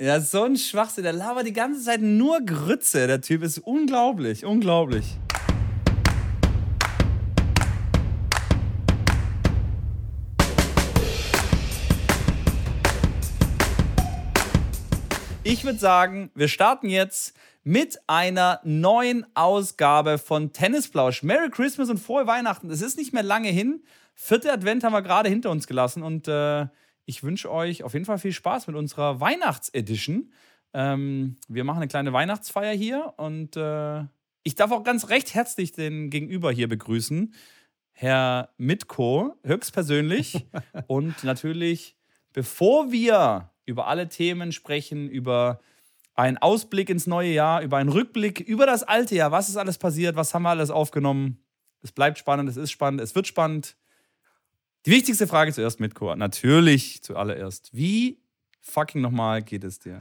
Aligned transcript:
Ja, 0.00 0.20
so 0.20 0.44
ein 0.44 0.56
Schwachsinn. 0.56 1.02
Der 1.02 1.12
labert 1.12 1.44
die 1.44 1.52
ganze 1.52 1.82
Zeit 1.82 2.00
nur 2.00 2.40
Grütze. 2.40 3.08
Der 3.08 3.20
Typ 3.20 3.42
ist 3.42 3.58
unglaublich, 3.58 4.44
unglaublich. 4.44 5.16
Ich 15.42 15.64
würde 15.64 15.80
sagen, 15.80 16.30
wir 16.36 16.46
starten 16.46 16.88
jetzt 16.88 17.34
mit 17.64 17.98
einer 18.06 18.60
neuen 18.62 19.26
Ausgabe 19.34 20.18
von 20.18 20.52
Tennisplausch. 20.52 21.24
Merry 21.24 21.50
Christmas 21.50 21.90
und 21.90 21.98
frohe 21.98 22.28
Weihnachten. 22.28 22.70
Es 22.70 22.82
ist 22.82 22.98
nicht 22.98 23.12
mehr 23.12 23.24
lange 23.24 23.48
hin. 23.48 23.82
Vierte 24.14 24.52
Advent 24.52 24.84
haben 24.84 24.92
wir 24.92 25.02
gerade 25.02 25.28
hinter 25.28 25.50
uns 25.50 25.66
gelassen 25.66 26.04
und 26.04 26.28
äh, 26.28 26.66
ich 27.08 27.22
wünsche 27.22 27.50
euch 27.50 27.82
auf 27.84 27.94
jeden 27.94 28.04
Fall 28.04 28.18
viel 28.18 28.32
Spaß 28.32 28.66
mit 28.66 28.76
unserer 28.76 29.18
Weihnachtsedition. 29.18 30.30
Ähm, 30.74 31.38
wir 31.48 31.64
machen 31.64 31.78
eine 31.78 31.88
kleine 31.88 32.12
Weihnachtsfeier 32.12 32.74
hier 32.74 33.14
und 33.16 33.56
äh, 33.56 34.04
ich 34.42 34.56
darf 34.56 34.70
auch 34.72 34.84
ganz 34.84 35.08
recht 35.08 35.32
herzlich 35.32 35.72
den 35.72 36.10
Gegenüber 36.10 36.52
hier 36.52 36.68
begrüßen. 36.68 37.32
Herr 37.92 38.50
Mitko, 38.58 39.34
höchstpersönlich. 39.42 40.46
und 40.86 41.24
natürlich, 41.24 41.96
bevor 42.34 42.92
wir 42.92 43.52
über 43.64 43.86
alle 43.86 44.10
Themen 44.10 44.52
sprechen, 44.52 45.08
über 45.08 45.60
einen 46.14 46.36
Ausblick 46.36 46.90
ins 46.90 47.06
neue 47.06 47.32
Jahr, 47.32 47.62
über 47.62 47.78
einen 47.78 47.88
Rückblick 47.88 48.40
über 48.40 48.66
das 48.66 48.82
alte 48.82 49.14
Jahr. 49.14 49.32
Was 49.32 49.48
ist 49.48 49.56
alles 49.56 49.78
passiert? 49.78 50.14
Was 50.14 50.34
haben 50.34 50.42
wir 50.42 50.50
alles 50.50 50.70
aufgenommen? 50.70 51.42
Es 51.80 51.90
bleibt 51.90 52.18
spannend, 52.18 52.50
es 52.50 52.58
ist 52.58 52.70
spannend, 52.70 53.00
es 53.00 53.14
wird 53.14 53.26
spannend. 53.26 53.77
Die 54.86 54.90
wichtigste 54.90 55.26
Frage 55.26 55.52
zuerst, 55.52 55.80
Mitko. 55.80 56.14
Natürlich 56.14 57.02
zuallererst. 57.02 57.70
Wie 57.72 58.20
fucking 58.60 59.00
nochmal 59.00 59.42
geht 59.42 59.64
es 59.64 59.78
dir? 59.78 60.00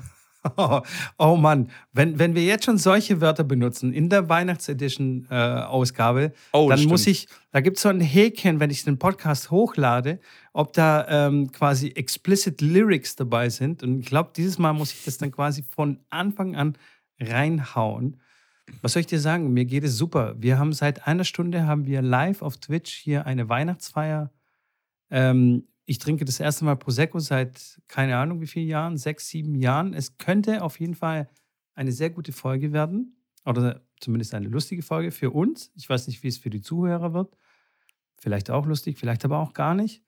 Oh, 0.55 0.81
oh 1.17 1.35
Mann, 1.35 1.69
wenn, 1.93 2.19
wenn 2.19 2.35
wir 2.35 2.43
jetzt 2.43 2.65
schon 2.65 2.77
solche 2.77 3.19
Wörter 3.21 3.43
benutzen 3.43 3.91
in 3.93 4.09
der 4.09 4.29
Weihnachtsedition-Ausgabe, 4.29 6.23
äh, 6.23 6.31
oh, 6.53 6.69
dann 6.69 6.77
stimmt. 6.77 6.91
muss 6.91 7.07
ich, 7.07 7.27
da 7.51 7.61
gibt 7.61 7.77
es 7.77 7.83
so 7.83 7.89
ein 7.89 7.99
Häkchen, 7.99 8.59
wenn 8.59 8.69
ich 8.69 8.83
den 8.83 8.99
Podcast 8.99 9.51
hochlade, 9.51 10.19
ob 10.53 10.73
da 10.73 11.05
ähm, 11.09 11.51
quasi 11.51 11.89
explicit 11.89 12.61
Lyrics 12.61 13.15
dabei 13.15 13.49
sind. 13.49 13.83
Und 13.83 13.99
ich 13.99 14.05
glaube, 14.05 14.31
dieses 14.35 14.57
Mal 14.57 14.73
muss 14.73 14.93
ich 14.93 15.03
das 15.05 15.17
dann 15.17 15.31
quasi 15.31 15.63
von 15.63 15.99
Anfang 16.09 16.55
an 16.55 16.77
reinhauen. 17.19 18.21
Was 18.81 18.93
soll 18.93 19.01
ich 19.01 19.07
dir 19.07 19.19
sagen? 19.19 19.53
Mir 19.53 19.65
geht 19.65 19.83
es 19.83 19.97
super. 19.97 20.35
Wir 20.37 20.59
haben 20.59 20.73
seit 20.73 21.07
einer 21.07 21.23
Stunde 21.23 21.65
haben 21.65 21.85
wir 21.85 22.01
live 22.01 22.41
auf 22.41 22.57
Twitch 22.57 22.93
hier 22.93 23.25
eine 23.25 23.49
Weihnachtsfeier. 23.49 24.29
Ähm, 25.09 25.67
ich 25.85 25.99
trinke 25.99 26.25
das 26.25 26.39
erste 26.39 26.65
Mal 26.65 26.75
Prosecco 26.75 27.19
seit 27.19 27.79
keine 27.87 28.17
Ahnung 28.17 28.41
wie 28.41 28.47
vielen 28.47 28.67
Jahren, 28.67 28.97
sechs, 28.97 29.29
sieben 29.29 29.55
Jahren. 29.55 29.93
Es 29.93 30.17
könnte 30.17 30.61
auf 30.61 30.79
jeden 30.79 30.95
Fall 30.95 31.29
eine 31.75 31.91
sehr 31.91 32.09
gute 32.09 32.33
Folge 32.33 32.73
werden 32.73 33.23
oder 33.45 33.81
zumindest 33.99 34.33
eine 34.33 34.49
lustige 34.49 34.83
Folge 34.83 35.11
für 35.11 35.31
uns. 35.31 35.71
Ich 35.75 35.89
weiß 35.89 36.07
nicht, 36.07 36.23
wie 36.23 36.27
es 36.27 36.37
für 36.37 36.49
die 36.49 36.61
Zuhörer 36.61 37.13
wird. 37.13 37.37
Vielleicht 38.19 38.49
auch 38.49 38.65
lustig, 38.65 38.97
vielleicht 38.97 39.23
aber 39.23 39.39
auch 39.39 39.53
gar 39.53 39.75
nicht. 39.75 40.03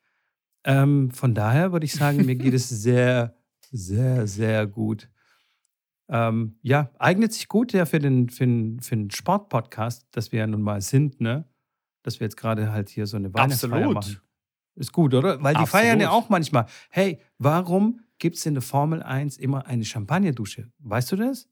Ähm, 0.66 1.12
von 1.12 1.34
daher 1.34 1.72
würde 1.72 1.86
ich 1.86 1.94
sagen, 1.94 2.26
mir 2.26 2.36
geht 2.36 2.54
es 2.54 2.68
sehr, 2.70 3.36
sehr, 3.72 4.28
sehr 4.28 4.68
gut. 4.68 5.10
Ähm, 6.10 6.58
ja, 6.62 6.90
eignet 6.98 7.34
sich 7.34 7.48
gut 7.48 7.72
ja 7.72 7.86
für 7.86 8.00
den, 8.00 8.30
für 8.30 8.46
den, 8.46 8.80
für 8.80 8.96
den 8.96 9.12
Sportpodcast, 9.12 10.08
dass 10.12 10.32
wir 10.32 10.40
ja 10.40 10.48
nun 10.48 10.64
mal 10.64 10.82
sind, 10.82 11.22
ne? 11.22 11.46
Dass 12.02 12.20
wir 12.20 12.26
jetzt 12.26 12.38
gerade 12.38 12.72
halt 12.72 12.90
hier 12.90 13.06
so 13.06 13.16
eine 13.16 13.34
Weihnachtsfeier 13.34 13.74
Absolut. 13.74 13.94
machen. 13.94 14.29
Ist 14.80 14.94
gut, 14.94 15.14
oder? 15.14 15.44
Weil 15.44 15.54
die 15.54 15.60
Absolut. 15.60 15.70
feiern 15.70 16.00
ja 16.00 16.10
auch 16.10 16.30
manchmal. 16.30 16.66
Hey, 16.90 17.20
warum 17.38 18.00
gibt 18.18 18.38
es 18.38 18.46
in 18.46 18.54
der 18.54 18.64
Formel 18.64 19.04
1 19.04 19.38
immer 19.38 19.68
eine 19.68 19.84
Champagnerdusche? 19.84 20.72
Weißt 20.80 21.12
du 21.12 21.18
das? 21.18 21.50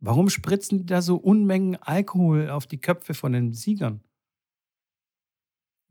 Warum 0.00 0.30
spritzen 0.30 0.78
die 0.78 0.86
da 0.86 1.02
so 1.02 1.16
Unmengen 1.16 1.76
Alkohol 1.76 2.50
auf 2.50 2.66
die 2.66 2.80
Köpfe 2.80 3.14
von 3.14 3.32
den 3.32 3.52
Siegern? 3.52 4.00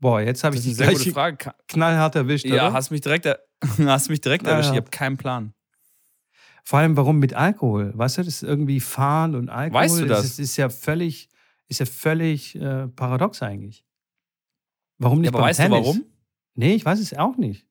Boah, 0.00 0.22
jetzt 0.22 0.44
habe 0.44 0.56
ich 0.56 0.62
die 0.62 0.72
sehr 0.72 0.92
gute 0.92 1.12
Frage. 1.12 1.52
knallhart 1.66 2.14
erwischt. 2.14 2.46
Ja, 2.46 2.68
oder? 2.68 2.72
hast 2.72 2.90
mich 2.90 3.02
direkt, 3.02 3.26
hast 3.78 4.08
mich 4.08 4.22
direkt 4.22 4.46
ja, 4.46 4.52
erwischt. 4.52 4.70
Ich 4.70 4.76
habe 4.76 4.90
keinen 4.90 5.18
Plan. 5.18 5.52
Vor 6.64 6.78
allem, 6.78 6.96
warum 6.96 7.18
mit 7.18 7.34
Alkohol? 7.34 7.92
Weißt 7.96 8.18
du, 8.18 8.22
das 8.22 8.34
ist 8.34 8.42
irgendwie 8.44 8.80
Fahren 8.80 9.34
und 9.34 9.50
Alkohol. 9.50 9.82
Weißt 9.82 10.00
du 10.00 10.06
das? 10.06 10.22
Das 10.22 10.30
ist, 10.32 10.38
ist 10.38 10.56
ja 10.56 10.70
völlig, 10.70 11.28
ist 11.66 11.80
ja 11.80 11.86
völlig 11.86 12.54
äh, 12.54 12.88
paradox 12.88 13.42
eigentlich. 13.42 13.84
Warum 14.98 15.20
nicht 15.20 15.32
ja, 15.32 15.38
aber 15.38 15.46
weißt 15.46 15.60
Tennis? 15.60 15.78
du 15.78 15.84
warum? 15.84 16.04
Nee, 16.58 16.74
ich 16.74 16.84
weiß 16.84 16.98
es 16.98 17.14
auch 17.14 17.36
nicht. 17.36 17.64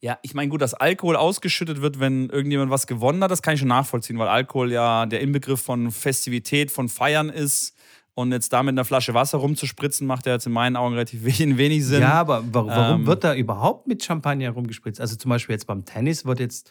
Ja, 0.00 0.18
ich 0.20 0.34
meine, 0.34 0.50
gut, 0.50 0.60
dass 0.60 0.74
Alkohol 0.74 1.16
ausgeschüttet 1.16 1.80
wird, 1.80 1.98
wenn 1.98 2.28
irgendjemand 2.28 2.70
was 2.70 2.86
gewonnen 2.86 3.24
hat, 3.24 3.30
das 3.30 3.40
kann 3.40 3.54
ich 3.54 3.60
schon 3.60 3.70
nachvollziehen, 3.70 4.18
weil 4.18 4.28
Alkohol 4.28 4.70
ja 4.70 5.06
der 5.06 5.22
Inbegriff 5.22 5.62
von 5.62 5.90
Festivität, 5.90 6.70
von 6.70 6.90
Feiern 6.90 7.30
ist. 7.30 7.74
Und 8.12 8.32
jetzt 8.32 8.52
da 8.52 8.62
mit 8.62 8.74
einer 8.74 8.84
Flasche 8.84 9.14
Wasser 9.14 9.38
rumzuspritzen, 9.38 10.06
macht 10.06 10.26
ja 10.26 10.34
jetzt 10.34 10.46
in 10.46 10.52
meinen 10.52 10.76
Augen 10.76 10.92
relativ 10.92 11.24
wenig 11.24 11.86
Sinn. 11.86 12.02
Ja, 12.02 12.12
aber 12.12 12.44
warum, 12.52 13.00
ähm, 13.00 13.06
wird 13.06 13.24
da 13.24 13.34
überhaupt 13.34 13.86
mit 13.86 14.04
Champagner 14.04 14.50
rumgespritzt? 14.50 15.00
Also 15.00 15.16
zum 15.16 15.30
Beispiel 15.30 15.54
jetzt 15.54 15.66
beim 15.66 15.86
Tennis 15.86 16.26
wird 16.26 16.40
jetzt, 16.40 16.70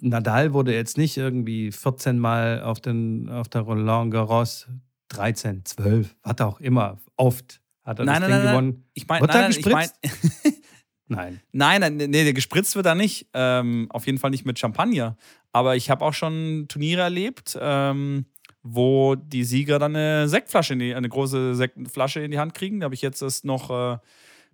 Nadal 0.00 0.52
wurde 0.52 0.74
jetzt 0.74 0.98
nicht 0.98 1.16
irgendwie 1.16 1.70
14 1.70 2.18
Mal 2.18 2.62
auf, 2.62 2.80
den, 2.80 3.28
auf 3.28 3.48
der 3.48 3.60
Roland 3.60 4.10
Garros 4.10 4.66
13, 5.10 5.64
12, 5.64 6.16
was 6.24 6.40
auch 6.40 6.58
immer, 6.58 6.98
oft 7.16 7.60
hat 7.86 8.00
er 8.00 8.04
nein, 8.04 8.20
das 8.20 8.30
nein, 8.30 8.30
Ding 8.30 8.44
nein, 8.44 8.54
gewonnen? 8.54 8.84
Ich 8.94 9.06
meine, 9.06 9.26
nein, 9.26 9.40
nein, 9.40 9.50
ich 9.52 9.66
mein, 9.66 9.88
nein. 11.08 11.40
Nein, 11.52 11.80
nein, 11.80 11.96
nee, 11.96 12.32
gespritzt 12.32 12.74
wird 12.74 12.86
da 12.86 12.94
nicht. 12.94 13.28
Ähm, 13.32 13.86
auf 13.90 14.06
jeden 14.06 14.18
Fall 14.18 14.30
nicht 14.30 14.44
mit 14.44 14.58
Champagner. 14.58 15.16
Aber 15.52 15.76
ich 15.76 15.88
habe 15.88 16.04
auch 16.04 16.12
schon 16.12 16.66
Turniere 16.68 17.02
erlebt, 17.02 17.56
ähm, 17.60 18.26
wo 18.62 19.14
die 19.14 19.44
Sieger 19.44 19.78
dann 19.78 19.94
eine 19.94 20.28
Sektflasche, 20.28 20.72
in 20.72 20.80
die, 20.80 20.94
eine 20.94 21.08
große 21.08 21.54
Sektflasche 21.54 22.20
in 22.20 22.32
die 22.32 22.40
Hand 22.40 22.54
kriegen. 22.54 22.80
Da 22.80 22.84
habe 22.84 22.94
ich 22.94 23.02
jetzt 23.02 23.22
das 23.22 23.44
noch 23.44 23.70
äh, 23.70 23.98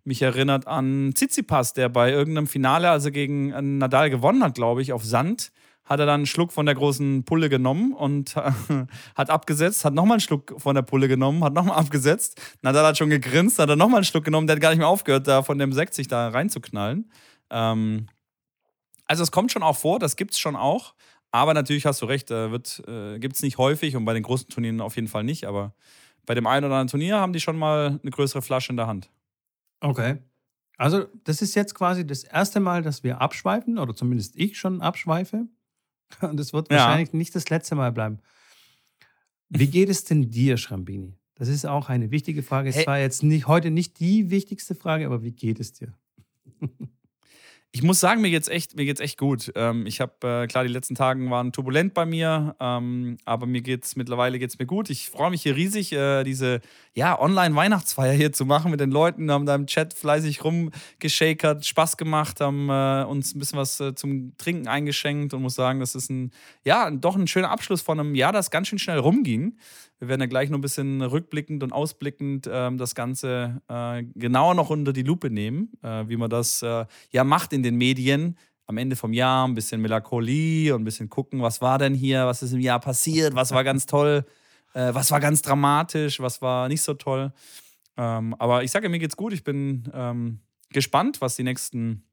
mich 0.04 0.21
erinnert 0.21 0.66
an 0.66 1.12
Tsitsipas, 1.15 1.72
der 1.72 1.88
bei 1.88 2.10
irgendeinem 2.10 2.47
Finale, 2.47 2.91
also 2.91 3.10
gegen 3.10 3.78
Nadal 3.78 4.10
gewonnen 4.10 4.44
hat, 4.44 4.54
glaube 4.54 4.82
ich, 4.82 4.92
auf 4.92 5.04
Sand, 5.04 5.53
hat 5.84 6.00
er 6.00 6.06
dann 6.06 6.20
einen 6.20 6.26
Schluck 6.26 6.53
von 6.53 6.66
der 6.66 6.75
großen 6.75 7.25
Pulle 7.25 7.48
genommen 7.48 7.93
und 7.93 8.37
hat 9.15 9.31
abgesetzt, 9.31 9.84
hat 9.84 9.94
nochmal 9.94 10.16
einen 10.16 10.20
Schluck 10.20 10.54
von 10.59 10.75
der 10.75 10.82
Pulle 10.82 11.09
genommen, 11.09 11.43
hat 11.44 11.53
nochmal 11.53 11.76
abgesetzt. 11.78 12.41
Nadal 12.62 12.87
hat 12.87 12.98
schon 12.98 13.10
gegrinst, 13.10 13.59
hat 13.59 13.69
er 13.69 13.76
nochmal 13.76 13.98
einen 13.98 14.04
Schluck 14.04 14.25
genommen, 14.25 14.47
der 14.47 14.56
hat 14.56 14.62
gar 14.62 14.71
nicht 14.71 14.78
mehr 14.78 14.88
aufgehört, 14.88 15.26
da 15.26 15.42
von 15.42 15.59
dem 15.59 15.72
Sekt 15.72 15.94
sich 15.94 16.09
da 16.09 16.28
reinzuknallen. 16.28 17.10
Ähm, 17.50 18.06
also 19.06 19.22
es 19.22 19.31
kommt 19.31 19.53
schon 19.53 19.62
auch 19.62 19.76
vor, 19.76 19.98
das 19.98 20.16
gibt 20.16 20.32
es 20.32 20.38
schon 20.38 20.56
auch. 20.56 20.94
Aber 21.32 21.54
natürlich 21.54 21.87
hast 21.87 22.03
du 22.03 22.06
recht, 22.06 22.31
äh, 22.31 22.47
äh, 22.47 23.19
gibt 23.19 23.37
es 23.37 23.42
nicht 23.42 23.59
häufig 23.59 23.97
und 23.97 24.04
bei 24.04 24.12
den 24.12 24.22
großen 24.22 24.48
Turnieren 24.48 24.81
auf 24.81 24.97
jeden 24.97 25.09
Fall 25.09 25.25
nicht. 25.25 25.47
Aber 25.47 25.75
bei 26.26 26.34
dem 26.34 26.47
einen 26.47 26.66
oder 26.66 26.75
anderen 26.75 26.88
Turnier 26.88 27.19
haben 27.19 27.32
die 27.32 27.41
schon 27.41 27.59
mal 27.59 27.98
eine 28.03 28.10
größere 28.10 28.42
Flasche 28.42 28.71
in 28.71 28.76
der 28.76 28.87
Hand. 28.87 29.10
Okay. 29.81 30.19
Also, 30.76 31.06
das 31.25 31.42
ist 31.42 31.54
jetzt 31.54 31.75
quasi 31.75 32.06
das 32.06 32.25
erste 32.25 32.60
Mal, 32.60 32.82
dass 32.82 33.03
wir 33.03 33.21
abschweifen, 33.21 33.78
oder 33.78 33.94
zumindest 33.94 34.37
ich 34.37 34.59
schon 34.59 34.81
abschweife. 34.81 35.47
Und 36.20 36.38
es 36.38 36.52
wird 36.52 36.70
ja. 36.70 36.78
wahrscheinlich 36.78 37.12
nicht 37.12 37.34
das 37.34 37.48
letzte 37.50 37.74
Mal 37.74 37.92
bleiben. 37.92 38.18
Wie 39.48 39.66
geht 39.66 39.88
es 39.88 40.04
denn 40.04 40.30
dir, 40.30 40.56
Schrambini? 40.56 41.18
Das 41.34 41.48
ist 41.48 41.66
auch 41.66 41.88
eine 41.88 42.10
wichtige 42.10 42.42
Frage. 42.42 42.68
Es 42.68 42.76
hey. 42.76 42.86
war 42.86 42.98
jetzt 42.98 43.22
nicht, 43.22 43.46
heute 43.46 43.70
nicht 43.70 43.98
die 44.00 44.30
wichtigste 44.30 44.74
Frage, 44.74 45.06
aber 45.06 45.22
wie 45.22 45.32
geht 45.32 45.60
es 45.60 45.72
dir? 45.72 45.92
Ich 47.74 47.82
muss 47.82 48.00
sagen, 48.00 48.20
mir 48.20 48.30
geht's 48.30 48.48
echt, 48.48 48.76
mir 48.76 48.84
geht's 48.84 49.00
echt 49.00 49.16
gut. 49.16 49.50
Ähm, 49.54 49.86
ich 49.86 50.02
habe 50.02 50.42
äh, 50.42 50.46
klar, 50.46 50.62
die 50.62 50.70
letzten 50.70 50.94
Tage 50.94 51.28
waren 51.30 51.52
turbulent 51.52 51.94
bei 51.94 52.04
mir, 52.04 52.54
ähm, 52.60 53.16
aber 53.24 53.46
mir 53.46 53.62
geht's 53.62 53.96
mittlerweile 53.96 54.38
geht's 54.38 54.58
mir 54.58 54.66
gut. 54.66 54.90
Ich 54.90 55.08
freue 55.08 55.30
mich 55.30 55.42
hier 55.42 55.56
riesig, 55.56 55.90
äh, 55.92 56.22
diese 56.22 56.60
ja 56.94 57.19
Online-Weihnachtsfeier 57.19 58.12
hier 58.12 58.32
zu 58.32 58.44
machen 58.44 58.70
mit 58.70 58.80
den 58.80 58.91
Leuten. 58.91 59.30
Haben 59.30 59.47
da 59.47 59.54
im 59.54 59.66
Chat 59.66 59.94
fleißig 59.94 60.44
rumgeschakert, 60.44 61.64
Spaß 61.64 61.97
gemacht, 61.97 62.41
haben 62.41 62.69
äh, 62.69 63.04
uns 63.08 63.34
ein 63.34 63.38
bisschen 63.38 63.58
was 63.58 63.80
äh, 63.80 63.94
zum 63.94 64.36
Trinken 64.36 64.69
eingeschenkt 64.69 65.34
und 65.34 65.42
muss 65.42 65.54
sagen, 65.54 65.80
das 65.80 65.94
ist 65.94 66.10
ein 66.10 66.32
ja 66.64 66.91
doch 66.91 67.16
ein 67.16 67.27
schöner 67.27 67.50
Abschluss 67.50 67.83
von 67.83 67.98
einem 67.98 68.15
Jahr, 68.15 68.33
das 68.33 68.50
ganz 68.50 68.68
schön 68.68 68.78
schnell 68.78 68.98
rumging. 68.98 69.56
Wir 69.98 70.09
werden 70.09 70.21
ja 70.21 70.27
gleich 70.27 70.50
noch 70.50 70.59
ein 70.59 70.62
bisschen 70.62 71.00
rückblickend 71.00 71.62
und 71.62 71.72
ausblickend 71.72 72.48
ähm, 72.50 72.77
das 72.77 72.94
Ganze 72.94 73.62
äh, 73.68 74.03
genauer 74.15 74.54
noch 74.54 74.68
unter 74.68 74.92
die 74.92 75.04
Lupe 75.04 75.30
nehmen, 75.30 75.71
äh, 75.83 76.09
wie 76.09 76.16
man 76.16 76.28
das 76.28 76.60
äh, 76.62 76.86
ja 77.10 77.24
macht 77.24 77.53
in 77.53 77.62
den 77.62 77.77
Medien. 77.77 78.36
Am 78.66 78.78
Ende 78.78 78.97
vom 78.97 79.12
Jahr 79.12 79.47
ein 79.47 79.54
bisschen 79.54 79.80
Melancholie 79.80 80.74
und 80.74 80.83
ein 80.83 80.84
bisschen 80.84 81.09
gucken, 81.09 81.42
was 81.42 81.60
war 81.60 81.78
denn 81.78 81.94
hier, 81.94 82.27
was 82.27 82.42
ist 82.42 82.53
im 82.53 82.60
Jahr 82.60 82.80
passiert, 82.80 83.34
was 83.34 83.53
war 83.53 83.65
ganz 83.65 83.86
toll, 83.86 84.24
äh, 84.74 84.95
was 84.95 85.10
war 85.10 85.21
ganz 85.21 85.42
dramatisch, 85.42 86.21
was 86.21 86.42
war 86.42 86.69
nicht 86.69 86.83
so 86.83 86.95
toll. 86.95 87.33
Ähm, 87.97 88.34
aber 88.39 88.65
ich 88.65 88.71
sage, 88.71 88.89
mir 88.89 88.98
geht's 88.98 89.16
gut. 89.16 89.33
Ich 89.33 89.45
bin 89.45 89.91
ähm, 89.95 90.41
gespannt, 90.71 91.21
was 91.21 91.36
die 91.36 91.42
nächsten 91.42 92.04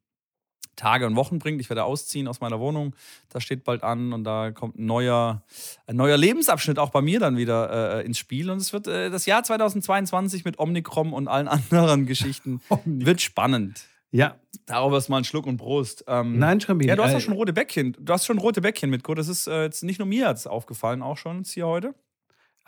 Tage 0.76 1.06
und 1.06 1.16
Wochen 1.16 1.40
bringt. 1.40 1.60
Ich 1.60 1.70
werde 1.70 1.84
ausziehen 1.84 2.28
aus 2.28 2.40
meiner 2.40 2.60
Wohnung. 2.60 2.96
Das 3.30 3.44
steht 3.44 3.64
bald 3.64 3.84
an 3.84 4.14
und 4.14 4.24
da 4.24 4.52
kommt 4.52 4.80
ein 4.80 4.86
neuer, 4.86 5.44
ein 5.88 5.96
neuer 5.96 6.18
Lebensabschnitt 6.18 6.80
auch 6.80 6.90
bei 6.90 7.02
mir 7.02 7.20
dann 7.20 7.38
wieder 7.38 8.00
äh, 8.00 8.06
ins 8.06 8.18
Spiel. 8.18 8.50
Und 8.50 8.58
es 8.58 8.72
wird 8.72 8.88
äh, 8.88 9.10
das 9.10 9.26
Jahr 9.26 9.44
2022 9.44 10.46
mit 10.46 10.58
Omnicrom 10.58 11.14
und 11.14 11.28
allen 11.28 11.48
anderen 11.72 12.06
Geschichten 12.06 12.62
wird 12.86 13.22
spannend. 13.22 13.86
Ja. 14.12 14.38
Darauf 14.66 14.94
erstmal 14.94 15.18
einen 15.18 15.26
Schluck 15.26 15.46
und 15.46 15.58
Prost. 15.58 16.06
Ähm, 16.08 16.40
Nein, 16.40 16.60
Schrambini. 16.62 16.90
Ja, 16.90 16.96
du 16.96 17.04
hast 17.04 17.14
ja 17.14 17.20
schon 17.20 17.34
rote 17.34 17.54
Bäckchen. 17.54 17.96
Du 18.00 18.12
hast 18.12 18.26
schon 18.26 18.40
rote 18.40 18.62
Bäckchen 18.62 18.90
mit. 18.90 19.04
Das 19.08 19.28
ist 19.28 19.48
äh, 19.48 19.64
jetzt 19.64 19.84
nicht 19.84 20.00
nur 20.00 20.08
mir 20.08 20.30
jetzt 20.30 20.48
aufgefallen, 20.48 21.02
auch 21.04 21.18
schon 21.18 21.40
jetzt 21.40 21.52
hier 21.52 21.68
heute. 21.68 21.94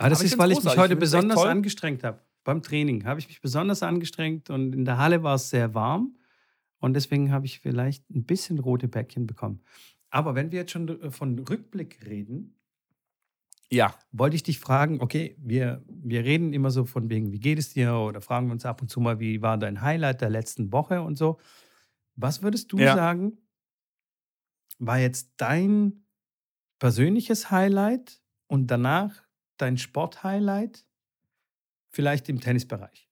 Ah, 0.01 0.09
das 0.09 0.19
Aber 0.19 0.25
ist, 0.25 0.37
weil 0.37 0.51
ich 0.51 0.63
mich 0.63 0.77
heute 0.77 0.95
besonders 0.95 1.39
angestrengt 1.39 2.03
habe. 2.03 2.19
Beim 2.43 2.63
Training 2.63 3.05
habe 3.05 3.19
ich 3.19 3.27
mich 3.27 3.39
besonders 3.39 3.83
angestrengt 3.83 4.49
und 4.49 4.73
in 4.73 4.83
der 4.83 4.97
Halle 4.97 5.21
war 5.21 5.35
es 5.35 5.49
sehr 5.49 5.75
warm. 5.75 6.17
Und 6.79 6.95
deswegen 6.95 7.31
habe 7.31 7.45
ich 7.45 7.59
vielleicht 7.59 8.09
ein 8.09 8.25
bisschen 8.25 8.57
rote 8.57 8.87
Bäckchen 8.87 9.27
bekommen. 9.27 9.61
Aber 10.09 10.33
wenn 10.33 10.51
wir 10.51 10.59
jetzt 10.59 10.71
schon 10.71 10.87
äh, 10.87 11.11
von 11.11 11.37
Rückblick 11.37 12.03
reden, 12.03 12.59
ja. 13.69 13.93
wollte 14.11 14.35
ich 14.35 14.41
dich 14.41 14.57
fragen, 14.57 14.99
okay, 15.01 15.35
wir, 15.37 15.83
wir 15.87 16.23
reden 16.23 16.51
immer 16.51 16.71
so 16.71 16.85
von 16.85 17.11
wegen, 17.11 17.31
wie 17.31 17.39
geht 17.39 17.59
es 17.59 17.71
dir? 17.73 17.93
Oder 17.93 18.21
fragen 18.21 18.47
wir 18.47 18.53
uns 18.53 18.65
ab 18.65 18.81
und 18.81 18.89
zu 18.89 18.99
mal, 18.99 19.19
wie 19.19 19.43
war 19.43 19.59
dein 19.59 19.81
Highlight 19.81 20.21
der 20.21 20.31
letzten 20.31 20.71
Woche 20.71 21.03
und 21.03 21.17
so. 21.17 21.39
Was 22.15 22.41
würdest 22.41 22.71
du 22.71 22.79
ja. 22.79 22.95
sagen, 22.95 23.37
war 24.79 24.97
jetzt 24.97 25.33
dein 25.37 26.05
persönliches 26.79 27.51
Highlight 27.51 28.19
und 28.47 28.67
danach 28.67 29.21
dein 29.61 29.77
Sporthighlight? 29.77 30.85
Vielleicht 31.89 32.29
im 32.29 32.39
Tennisbereich. 32.39 33.11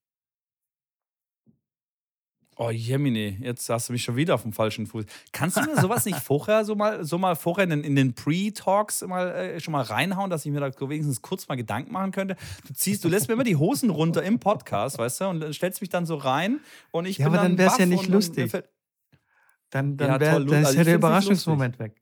Oh 2.61 2.71
Jemine, 2.71 3.37
jetzt 3.39 3.69
hast 3.69 3.87
du 3.87 3.93
mich 3.93 4.03
schon 4.03 4.17
wieder 4.17 4.35
auf 4.35 4.41
dem 4.41 4.51
falschen 4.51 4.85
Fuß. 4.85 5.05
Kannst 5.31 5.55
du 5.55 5.61
mir 5.61 5.79
sowas 5.79 6.03
nicht 6.03 6.19
vorher, 6.19 6.65
so 6.65 6.75
mal, 6.75 7.05
so 7.05 7.17
mal 7.17 7.37
vorher 7.37 7.63
in, 7.63 7.85
in 7.85 7.95
den 7.95 8.13
Pre-Talks 8.15 9.01
mal, 9.07 9.29
äh, 9.29 9.59
schon 9.61 9.71
mal 9.71 9.81
reinhauen, 9.81 10.29
dass 10.29 10.45
ich 10.45 10.51
mir 10.51 10.59
da 10.59 10.69
wenigstens 10.89 11.21
kurz 11.21 11.47
mal 11.47 11.55
Gedanken 11.55 11.93
machen 11.93 12.11
könnte? 12.11 12.35
Du 12.67 12.73
ziehst, 12.73 13.05
du 13.05 13.07
lässt 13.07 13.29
mir 13.29 13.35
immer 13.35 13.45
die 13.45 13.55
Hosen 13.55 13.89
runter 13.89 14.23
im 14.23 14.39
Podcast, 14.39 14.97
weißt 14.97 15.21
du, 15.21 15.29
und 15.29 15.55
stellst 15.55 15.79
mich 15.79 15.89
dann 15.89 16.05
so 16.05 16.15
rein 16.15 16.59
und 16.91 17.05
ich 17.05 17.19
ja, 17.19 17.29
bin 17.29 17.35
aber 17.35 17.43
dann, 17.43 17.55
dann 17.55 17.57
wäre 17.59 17.71
es 17.71 17.77
ja 17.77 17.85
nicht 17.85 18.07
lustig. 18.07 18.51
Dann, 19.69 19.95
dann, 19.95 20.09
ja, 20.09 20.17
dann 20.17 20.47
ist 20.47 20.53
also 20.65 20.77
ja 20.79 20.83
der 20.83 20.95
Überraschungsmoment 20.95 21.79
weg. 21.79 21.98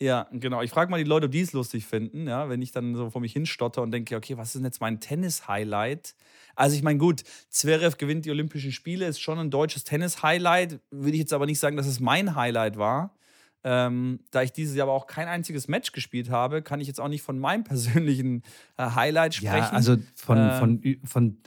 Ja, 0.00 0.28
genau. 0.30 0.62
Ich 0.62 0.70
frage 0.70 0.90
mal 0.90 0.98
die 0.98 1.08
Leute, 1.08 1.26
ob 1.26 1.32
die 1.32 1.40
es 1.40 1.52
lustig 1.52 1.84
finden, 1.86 2.28
ja, 2.28 2.48
wenn 2.48 2.62
ich 2.62 2.70
dann 2.70 2.94
so 2.94 3.10
vor 3.10 3.20
mich 3.20 3.32
hinstotter 3.32 3.82
und 3.82 3.90
denke, 3.90 4.16
okay, 4.16 4.36
was 4.36 4.48
ist 4.48 4.56
denn 4.56 4.64
jetzt 4.64 4.80
mein 4.80 5.00
Tennis-Highlight? 5.00 6.14
Also 6.54 6.76
ich 6.76 6.82
meine, 6.82 6.98
gut, 6.98 7.24
Zverev 7.48 7.96
gewinnt 7.98 8.24
die 8.24 8.30
Olympischen 8.30 8.70
Spiele, 8.70 9.06
ist 9.06 9.20
schon 9.20 9.38
ein 9.38 9.50
deutsches 9.50 9.82
Tennis-Highlight. 9.84 10.80
Würde 10.90 11.12
ich 11.12 11.18
jetzt 11.18 11.32
aber 11.32 11.46
nicht 11.46 11.58
sagen, 11.58 11.76
dass 11.76 11.86
es 11.86 11.98
mein 11.98 12.36
Highlight 12.36 12.78
war. 12.78 13.16
Ähm, 13.64 14.20
da 14.30 14.42
ich 14.42 14.52
dieses 14.52 14.76
Jahr 14.76 14.86
aber 14.86 14.94
auch 14.94 15.08
kein 15.08 15.26
einziges 15.26 15.66
Match 15.66 15.90
gespielt 15.90 16.30
habe, 16.30 16.62
kann 16.62 16.80
ich 16.80 16.86
jetzt 16.86 17.00
auch 17.00 17.08
nicht 17.08 17.22
von 17.22 17.40
meinem 17.40 17.64
persönlichen 17.64 18.44
äh, 18.76 18.90
Highlight 18.90 19.34
sprechen. 19.34 19.56
Ja, 19.56 19.70
also 19.70 19.96
von, 20.14 20.38
ähm, 20.38 20.58
von, 20.58 20.98
von 21.04 21.38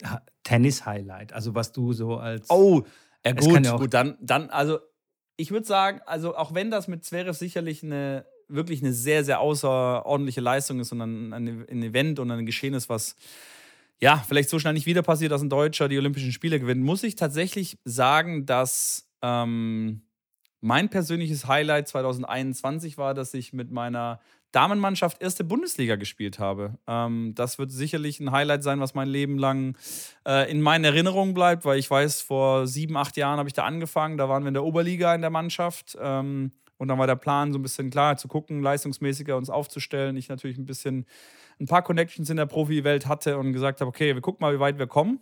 Tennis-Highlight, 0.44 1.31
also 1.31 1.56
was 1.56 1.71
du 1.71 1.94
so 1.94 2.18
als... 2.18 2.50
Oh, 2.50 2.83
ja 3.25 3.31
gut, 3.31 3.65
ja 3.65 3.77
gut, 3.77 3.94
dann, 3.94 4.18
dann, 4.19 4.50
also 4.50 4.80
ich 5.38 5.51
würde 5.51 5.65
sagen, 5.65 6.01
also 6.06 6.36
auch 6.36 6.53
wenn 6.53 6.69
das 6.69 6.88
mit 6.88 7.06
Zverev 7.06 7.38
sicherlich 7.38 7.81
eine 7.83 8.25
wirklich 8.53 8.81
eine 8.81 8.94
sehr, 8.94 9.24
sehr 9.24 9.39
außerordentliche 9.39 10.42
Leistung 10.42 10.80
ist 10.80 10.92
und 10.92 11.01
ein, 11.01 11.33
ein 11.33 11.83
Event 11.83 12.19
und 12.19 12.31
ein 12.31 12.45
Geschehen 12.45 12.74
ist, 12.74 12.89
was 12.89 13.15
ja 14.00 14.18
vielleicht 14.27 14.50
so 14.50 14.59
schnell 14.59 14.74
nicht 14.74 14.86
wieder 14.86 15.03
passiert, 15.03 15.31
dass 15.31 15.42
ein 15.42 15.50
Deutscher 15.50 15.88
die 15.88 15.98
Olympischen 15.98 16.31
Spiele 16.31 16.59
gewinnt, 16.59 16.83
muss 16.83 17.03
ich 17.03 17.15
tatsächlich 17.15 17.77
sagen, 17.86 18.45
dass 18.45 19.09
ähm, 19.21 20.01
mein 20.59 20.89
persönliches 20.89 21.48
Highlight 21.48 21.88
2021 21.88 22.98
war, 22.98 23.13
dass 23.13 23.33
ich 23.33 23.53
mit 23.53 23.71
meiner 23.71 24.19
Damenmannschaft 24.51 25.21
erste 25.21 25.44
Bundesliga 25.44 25.95
gespielt 25.95 26.39
habe. 26.39 26.77
Ähm, 26.88 27.33
das 27.36 27.57
wird 27.57 27.71
sicherlich 27.71 28.19
ein 28.19 28.31
Highlight 28.31 28.63
sein, 28.63 28.80
was 28.80 28.94
mein 28.94 29.07
Leben 29.07 29.38
lang 29.38 29.77
äh, 30.27 30.51
in 30.51 30.62
meinen 30.62 30.83
Erinnerungen 30.83 31.33
bleibt, 31.33 31.63
weil 31.63 31.80
ich 31.80 31.89
weiß, 31.89 32.21
vor 32.21 32.68
sieben, 32.68 32.98
acht 32.98 33.18
Jahren 33.18 33.39
habe 33.39 33.48
ich 33.48 33.53
da 33.53 33.63
angefangen. 33.63 34.18
Da 34.18 34.27
waren 34.27 34.44
wir 34.44 34.50
in 34.50 34.53
der 34.53 34.65
Oberliga 34.65 35.15
in 35.15 35.21
der 35.21 35.30
Mannschaft. 35.30 35.98
Ähm, 36.00 36.51
und 36.81 36.88
dann 36.88 36.98
war 36.98 37.06
der 37.06 37.16
Plan 37.16 37.54
so 37.54 37.60
ein 37.60 37.62
bisschen 37.62 37.92
klar, 37.92 38.18
zu 38.18 38.28
gucken, 38.28 38.63
leistungsmäßiger 38.63 39.38
uns 39.38 39.51
aufzustellen. 39.51 40.18
Ich 40.18 40.30
natürlich 40.30 40.57
ein 40.57 40.66
bisschen 40.66 41.06
ein 41.60 41.68
paar 41.68 41.83
Connections 41.83 42.28
in 42.31 42.38
der 42.38 42.48
Profi-Welt 42.48 43.06
hatte 43.06 43.38
und 43.38 43.54
gesagt 43.54 43.81
habe, 43.81 43.89
okay, 43.89 44.16
wir 44.16 44.22
gucken 44.22 44.44
mal, 44.44 44.51
wie 44.56 44.60
weit 44.60 44.80
wir 44.80 44.88
kommen. 44.88 45.19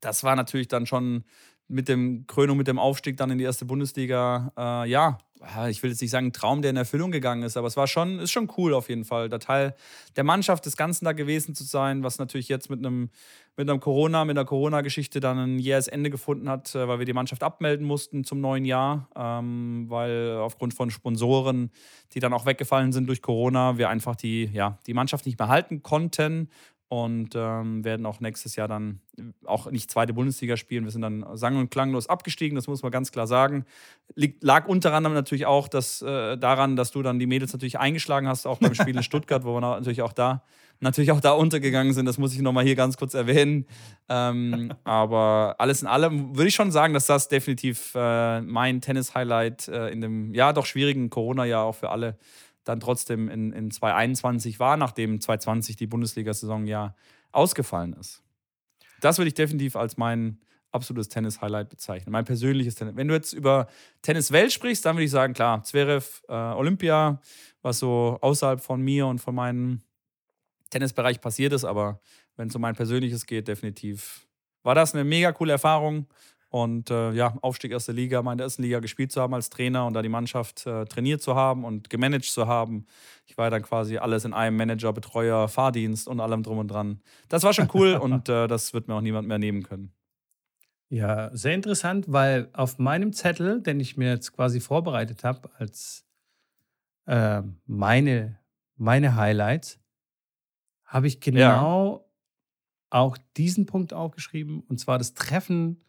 Das 0.00 0.24
war 0.24 0.36
natürlich 0.36 0.68
dann 0.68 0.84
schon 0.84 1.24
mit 1.66 1.88
dem 1.88 2.26
Krönung, 2.26 2.58
mit 2.58 2.68
dem 2.68 2.78
Aufstieg 2.78 3.16
dann 3.16 3.30
in 3.30 3.38
die 3.38 3.44
erste 3.44 3.64
Bundesliga, 3.64 4.52
äh, 4.58 4.90
ja, 4.90 5.16
ich 5.68 5.82
will 5.82 5.90
jetzt 5.90 6.00
nicht 6.00 6.10
sagen, 6.10 6.32
Traum, 6.32 6.62
der 6.62 6.70
in 6.70 6.76
Erfüllung 6.76 7.10
gegangen 7.10 7.42
ist, 7.42 7.56
aber 7.56 7.66
es 7.66 7.76
war 7.76 7.86
schon, 7.86 8.18
ist 8.18 8.30
schon 8.30 8.50
cool 8.56 8.74
auf 8.74 8.88
jeden 8.88 9.04
Fall, 9.04 9.28
der 9.28 9.38
Teil 9.38 9.74
der 10.16 10.24
Mannschaft 10.24 10.66
des 10.66 10.76
Ganzen 10.76 11.04
da 11.04 11.12
gewesen 11.12 11.54
zu 11.54 11.64
sein, 11.64 12.02
was 12.02 12.18
natürlich 12.18 12.48
jetzt 12.48 12.70
mit 12.70 12.78
einem, 12.78 13.10
mit 13.56 13.68
einem 13.68 13.80
Corona, 13.80 14.24
mit 14.24 14.36
einer 14.36 14.44
Corona-Geschichte 14.44 15.20
dann 15.20 15.38
ein 15.38 15.58
jähes 15.58 15.88
Ende 15.88 16.10
gefunden 16.10 16.48
hat, 16.48 16.74
äh, 16.74 16.88
weil 16.88 16.98
wir 16.98 17.06
die 17.06 17.12
Mannschaft 17.12 17.42
abmelden 17.42 17.86
mussten 17.86 18.24
zum 18.24 18.40
neuen 18.40 18.64
Jahr, 18.64 19.08
ähm, 19.16 19.86
weil 19.88 20.36
aufgrund 20.38 20.74
von 20.74 20.90
Sponsoren, 20.90 21.70
die 22.14 22.20
dann 22.20 22.32
auch 22.32 22.46
weggefallen 22.46 22.92
sind 22.92 23.08
durch 23.08 23.22
Corona, 23.22 23.78
wir 23.78 23.88
einfach 23.88 24.16
die, 24.16 24.46
ja, 24.52 24.78
die 24.86 24.94
Mannschaft 24.94 25.26
nicht 25.26 25.38
mehr 25.38 25.48
halten 25.48 25.82
konnten 25.82 26.48
und 26.88 27.34
ähm, 27.34 27.84
werden 27.84 28.06
auch 28.06 28.20
nächstes 28.20 28.56
Jahr 28.56 28.68
dann 28.68 29.00
auch 29.44 29.70
nicht 29.70 29.90
zweite 29.90 30.14
Bundesliga 30.14 30.56
spielen. 30.56 30.84
Wir 30.84 30.90
sind 30.90 31.02
dann 31.02 31.24
sang- 31.34 31.56
und 31.56 31.70
klanglos 31.70 32.08
abgestiegen, 32.08 32.56
das 32.56 32.66
muss 32.66 32.82
man 32.82 32.90
ganz 32.90 33.12
klar 33.12 33.26
sagen. 33.26 33.64
Liegt, 34.14 34.42
lag 34.42 34.66
unter 34.66 34.94
anderem 34.94 35.14
natürlich 35.14 35.46
auch 35.46 35.68
das, 35.68 36.00
äh, 36.02 36.36
daran, 36.38 36.76
dass 36.76 36.90
du 36.90 37.02
dann 37.02 37.18
die 37.18 37.26
Mädels 37.26 37.52
natürlich 37.52 37.78
eingeschlagen 37.78 38.26
hast, 38.26 38.46
auch 38.46 38.58
beim 38.58 38.74
Spiel 38.74 38.96
in 38.96 39.02
Stuttgart, 39.02 39.44
wo 39.44 39.54
wir 39.54 39.60
natürlich 39.60 40.02
auch 40.02 40.12
da 40.12 40.42
natürlich 40.80 41.10
auch 41.10 41.20
da 41.20 41.32
untergegangen 41.32 41.92
sind. 41.92 42.06
Das 42.06 42.18
muss 42.18 42.34
ich 42.34 42.40
nochmal 42.40 42.64
hier 42.64 42.76
ganz 42.76 42.96
kurz 42.96 43.14
erwähnen. 43.14 43.66
Ähm, 44.08 44.72
aber 44.84 45.56
alles 45.58 45.82
in 45.82 45.88
allem 45.88 46.36
würde 46.36 46.48
ich 46.48 46.54
schon 46.54 46.70
sagen, 46.70 46.94
dass 46.94 47.06
das 47.06 47.28
definitiv 47.28 47.92
äh, 47.94 48.40
mein 48.40 48.80
Tennis-Highlight 48.80 49.68
äh, 49.68 49.88
in 49.88 50.00
dem 50.00 50.34
ja 50.34 50.52
doch 50.52 50.66
schwierigen 50.66 51.10
Corona-Jahr 51.10 51.64
auch 51.64 51.74
für 51.74 51.90
alle 51.90 52.16
dann 52.68 52.80
trotzdem 52.80 53.28
in, 53.28 53.52
in 53.52 53.70
2021 53.70 54.60
war, 54.60 54.76
nachdem 54.76 55.20
2020 55.20 55.76
die 55.76 55.86
Bundesliga-Saison 55.86 56.66
ja 56.66 56.94
ausgefallen 57.32 57.94
ist. 57.94 58.22
Das 59.00 59.18
würde 59.18 59.28
ich 59.28 59.34
definitiv 59.34 59.76
als 59.76 59.96
mein 59.96 60.40
absolutes 60.70 61.08
Tennis-Highlight 61.08 61.70
bezeichnen. 61.70 62.12
Mein 62.12 62.24
persönliches 62.24 62.74
Tennis. 62.74 62.96
Wenn 62.96 63.08
du 63.08 63.14
jetzt 63.14 63.32
über 63.32 63.68
Tennis-Welt 64.02 64.52
sprichst, 64.52 64.84
dann 64.84 64.96
würde 64.96 65.04
ich 65.04 65.10
sagen, 65.10 65.32
klar, 65.32 65.62
Zverev, 65.62 66.22
äh, 66.28 66.32
Olympia, 66.32 67.20
was 67.62 67.78
so 67.78 68.18
außerhalb 68.20 68.60
von 68.60 68.80
mir 68.82 69.06
und 69.06 69.20
von 69.20 69.34
meinem 69.34 69.80
Tennisbereich 70.70 71.20
passiert 71.20 71.52
ist, 71.52 71.64
aber 71.64 72.00
wenn 72.36 72.48
es 72.48 72.54
um 72.54 72.60
mein 72.60 72.74
persönliches 72.74 73.26
geht, 73.26 73.48
definitiv 73.48 74.26
war 74.62 74.74
das 74.74 74.94
eine 74.94 75.04
mega 75.04 75.32
coole 75.32 75.52
Erfahrung. 75.52 76.06
Und 76.50 76.90
äh, 76.90 77.12
ja, 77.12 77.36
Aufstieg 77.42 77.72
erste 77.72 77.92
Liga, 77.92 78.22
mal 78.22 78.32
in 78.32 78.38
der 78.38 78.46
ersten 78.46 78.62
Liga 78.62 78.80
gespielt 78.80 79.12
zu 79.12 79.20
haben 79.20 79.34
als 79.34 79.50
Trainer 79.50 79.86
und 79.86 79.92
da 79.92 80.00
die 80.00 80.08
Mannschaft 80.08 80.66
äh, 80.66 80.86
trainiert 80.86 81.20
zu 81.20 81.34
haben 81.34 81.64
und 81.64 81.90
gemanagt 81.90 82.24
zu 82.24 82.46
haben. 82.46 82.86
Ich 83.26 83.36
war 83.36 83.50
dann 83.50 83.62
quasi 83.62 83.98
alles 83.98 84.24
in 84.24 84.32
einem 84.32 84.56
Manager, 84.56 84.94
Betreuer, 84.94 85.48
Fahrdienst 85.48 86.08
und 86.08 86.20
allem 86.20 86.42
drum 86.42 86.58
und 86.58 86.68
dran. 86.68 87.02
Das 87.28 87.42
war 87.42 87.52
schon 87.52 87.68
cool 87.74 87.94
und 88.02 88.30
äh, 88.30 88.48
das 88.48 88.72
wird 88.72 88.88
mir 88.88 88.94
auch 88.94 89.02
niemand 89.02 89.28
mehr 89.28 89.38
nehmen 89.38 89.62
können. 89.62 89.92
Ja, 90.88 91.30
sehr 91.36 91.54
interessant, 91.54 92.06
weil 92.08 92.48
auf 92.54 92.78
meinem 92.78 93.12
Zettel, 93.12 93.60
den 93.60 93.78
ich 93.78 93.98
mir 93.98 94.08
jetzt 94.08 94.32
quasi 94.32 94.58
vorbereitet 94.60 95.24
habe 95.24 95.50
als 95.58 96.06
äh, 97.04 97.42
meine, 97.66 98.38
meine 98.76 99.16
Highlights, 99.16 99.78
habe 100.84 101.06
ich 101.06 101.20
genau 101.20 101.96
ja. 101.98 102.98
auch 102.98 103.18
diesen 103.36 103.66
Punkt 103.66 103.92
aufgeschrieben 103.92 104.60
und 104.60 104.80
zwar 104.80 104.96
das 104.96 105.12
Treffen 105.12 105.84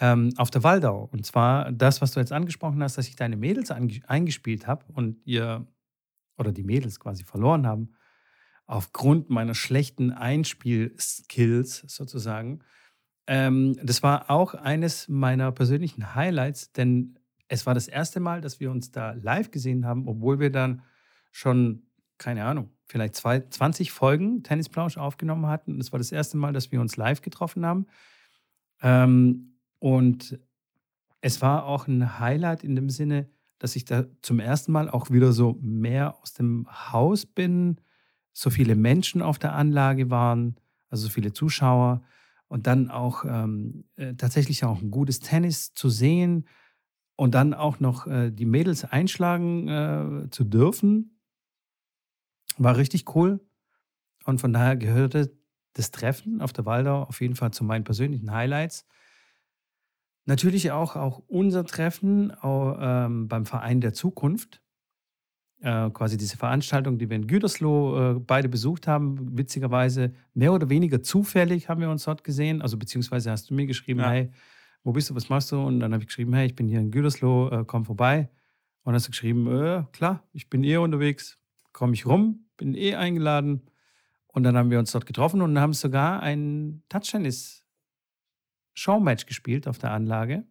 ähm, 0.00 0.32
auf 0.36 0.50
der 0.50 0.62
Waldau. 0.62 1.08
Und 1.12 1.24
zwar 1.24 1.72
das, 1.72 2.00
was 2.00 2.12
du 2.12 2.20
jetzt 2.20 2.32
angesprochen 2.32 2.82
hast, 2.82 2.98
dass 2.98 3.08
ich 3.08 3.16
deine 3.16 3.36
Mädels 3.36 3.70
eingespielt 3.70 4.66
habe 4.66 4.84
und 4.92 5.24
ihr 5.24 5.66
oder 6.36 6.52
die 6.52 6.64
Mädels 6.64 6.98
quasi 6.98 7.24
verloren 7.24 7.66
haben, 7.66 7.94
aufgrund 8.66 9.30
meiner 9.30 9.54
schlechten 9.54 10.10
Einspielskills 10.10 11.84
sozusagen. 11.86 12.60
Ähm, 13.26 13.76
das 13.82 14.02
war 14.02 14.30
auch 14.30 14.54
eines 14.54 15.08
meiner 15.08 15.52
persönlichen 15.52 16.14
Highlights, 16.14 16.72
denn 16.72 17.18
es 17.48 17.66
war 17.66 17.74
das 17.74 17.88
erste 17.88 18.20
Mal, 18.20 18.40
dass 18.40 18.60
wir 18.60 18.70
uns 18.70 18.90
da 18.90 19.12
live 19.12 19.50
gesehen 19.50 19.86
haben, 19.86 20.08
obwohl 20.08 20.40
wir 20.40 20.50
dann 20.50 20.82
schon, 21.30 21.86
keine 22.18 22.44
Ahnung, 22.44 22.70
vielleicht 22.86 23.14
zwei, 23.14 23.40
20 23.40 23.92
Folgen 23.92 24.42
Tennisplausch 24.42 24.98
aufgenommen 24.98 25.46
hatten. 25.46 25.80
Es 25.80 25.92
war 25.92 25.98
das 25.98 26.12
erste 26.12 26.36
Mal, 26.36 26.52
dass 26.52 26.72
wir 26.72 26.80
uns 26.80 26.96
live 26.96 27.22
getroffen 27.22 27.64
haben. 27.64 27.86
Ähm, 28.82 29.53
und 29.84 30.38
es 31.20 31.42
war 31.42 31.66
auch 31.66 31.86
ein 31.88 32.18
Highlight 32.18 32.64
in 32.64 32.74
dem 32.74 32.88
Sinne, 32.88 33.28
dass 33.58 33.76
ich 33.76 33.84
da 33.84 34.06
zum 34.22 34.40
ersten 34.40 34.72
Mal 34.72 34.88
auch 34.88 35.10
wieder 35.10 35.34
so 35.34 35.58
mehr 35.60 36.16
aus 36.22 36.32
dem 36.32 36.66
Haus 36.70 37.26
bin, 37.26 37.76
so 38.32 38.48
viele 38.48 38.76
Menschen 38.76 39.20
auf 39.20 39.38
der 39.38 39.52
Anlage 39.52 40.08
waren, 40.08 40.56
also 40.88 41.08
so 41.08 41.10
viele 41.10 41.34
Zuschauer 41.34 42.02
und 42.48 42.66
dann 42.66 42.88
auch 42.90 43.26
ähm, 43.26 43.84
äh, 43.96 44.14
tatsächlich 44.14 44.64
auch 44.64 44.80
ein 44.80 44.90
gutes 44.90 45.20
Tennis 45.20 45.74
zu 45.74 45.90
sehen 45.90 46.48
und 47.16 47.34
dann 47.34 47.52
auch 47.52 47.78
noch 47.78 48.06
äh, 48.06 48.30
die 48.30 48.46
Mädels 48.46 48.86
einschlagen 48.86 49.68
äh, 49.68 50.30
zu 50.30 50.44
dürfen, 50.44 51.20
war 52.56 52.78
richtig 52.78 53.14
cool. 53.14 53.38
Und 54.24 54.40
von 54.40 54.54
daher 54.54 54.76
gehörte 54.76 55.36
das 55.74 55.90
Treffen 55.90 56.40
auf 56.40 56.54
der 56.54 56.64
Waldau 56.64 57.02
auf 57.02 57.20
jeden 57.20 57.36
Fall 57.36 57.50
zu 57.50 57.64
meinen 57.64 57.84
persönlichen 57.84 58.32
Highlights. 58.32 58.86
Natürlich 60.26 60.70
auch, 60.70 60.96
auch 60.96 61.22
unser 61.26 61.64
Treffen 61.64 62.30
auch, 62.30 62.78
ähm, 62.80 63.28
beim 63.28 63.44
Verein 63.44 63.80
der 63.80 63.92
Zukunft. 63.92 64.62
Äh, 65.60 65.90
quasi 65.90 66.16
diese 66.16 66.36
Veranstaltung, 66.36 66.98
die 66.98 67.08
wir 67.08 67.16
in 67.16 67.26
Gütersloh 67.26 68.16
äh, 68.16 68.20
beide 68.20 68.48
besucht 68.48 68.86
haben. 68.86 69.38
Witzigerweise 69.38 70.12
mehr 70.34 70.52
oder 70.52 70.68
weniger 70.68 71.02
zufällig 71.02 71.68
haben 71.68 71.80
wir 71.80 71.90
uns 71.90 72.04
dort 72.04 72.24
gesehen. 72.24 72.60
Also 72.60 72.76
beziehungsweise 72.76 73.30
hast 73.30 73.48
du 73.48 73.54
mir 73.54 73.66
geschrieben, 73.66 74.00
ja. 74.00 74.10
hey, 74.10 74.30
wo 74.82 74.92
bist 74.92 75.08
du, 75.08 75.14
was 75.14 75.28
machst 75.28 75.52
du? 75.52 75.60
Und 75.60 75.80
dann 75.80 75.92
habe 75.92 76.02
ich 76.02 76.08
geschrieben, 76.08 76.34
hey, 76.34 76.46
ich 76.46 76.54
bin 76.54 76.68
hier 76.68 76.80
in 76.80 76.90
Gütersloh, 76.90 77.48
äh, 77.50 77.64
komm 77.66 77.84
vorbei. 77.84 78.28
Und 78.82 78.90
dann 78.90 78.94
hast 78.96 79.06
du 79.06 79.10
geschrieben, 79.12 79.46
äh, 79.46 79.84
klar, 79.92 80.22
ich 80.32 80.50
bin 80.50 80.62
eh 80.64 80.76
unterwegs, 80.76 81.38
komme 81.72 81.94
ich 81.94 82.04
rum, 82.04 82.46
bin 82.58 82.74
eh 82.74 82.94
eingeladen. 82.94 83.62
Und 84.26 84.42
dann 84.42 84.56
haben 84.58 84.70
wir 84.70 84.78
uns 84.78 84.92
dort 84.92 85.06
getroffen 85.06 85.40
und 85.40 85.58
haben 85.58 85.72
sogar 85.72 86.20
ein 86.20 86.82
Touchtennis-Showmatch 88.74 89.26
gespielt 89.26 89.68
auf 89.68 89.78
der 89.78 89.92
Anlage. 89.92 90.44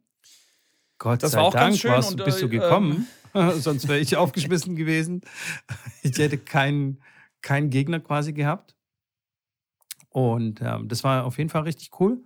Gott 0.97 1.23
das 1.23 1.31
sei 1.31 1.39
war 1.39 1.45
auch 1.45 1.53
Dank, 1.53 1.65
ganz 1.65 1.79
schön 1.79 1.91
warst, 1.91 2.11
und, 2.11 2.23
bist 2.23 2.41
du 2.41 2.45
äh, 2.45 2.49
gekommen. 2.49 3.07
Ähm, 3.33 3.51
Sonst 3.59 3.87
wäre 3.87 3.99
ich 3.99 4.15
aufgeschmissen 4.15 4.75
gewesen. 4.75 5.21
Ich 6.01 6.17
hätte 6.17 6.37
keinen 6.37 7.01
keinen 7.41 7.69
Gegner 7.69 7.99
quasi 7.99 8.33
gehabt. 8.33 8.75
Und 10.09 10.61
ähm, 10.61 10.87
das 10.87 11.03
war 11.03 11.25
auf 11.25 11.37
jeden 11.37 11.49
Fall 11.49 11.63
richtig 11.63 11.99
cool. 11.99 12.23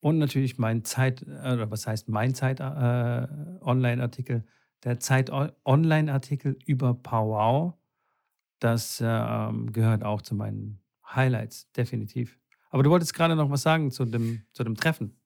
Und 0.00 0.18
natürlich 0.18 0.58
mein 0.58 0.84
Zeit, 0.84 1.22
äh, 1.22 1.52
oder 1.52 1.70
was 1.70 1.86
heißt 1.86 2.08
mein 2.08 2.34
Zeit-Online-Artikel, 2.34 4.36
äh, 4.36 4.42
der 4.84 5.00
Zeit-Online-Artikel 5.00 6.58
über 6.66 6.94
Powwow. 6.94 7.74
Das 8.60 9.00
äh, 9.00 9.52
gehört 9.72 10.04
auch 10.04 10.22
zu 10.22 10.34
meinen 10.34 10.80
Highlights, 11.06 11.72
definitiv. 11.72 12.38
Aber 12.70 12.82
du 12.82 12.90
wolltest 12.90 13.14
gerade 13.14 13.36
noch 13.36 13.50
was 13.50 13.62
sagen 13.62 13.90
zu 13.90 14.04
dem, 14.04 14.42
zu 14.52 14.64
dem 14.64 14.76
Treffen. 14.76 15.16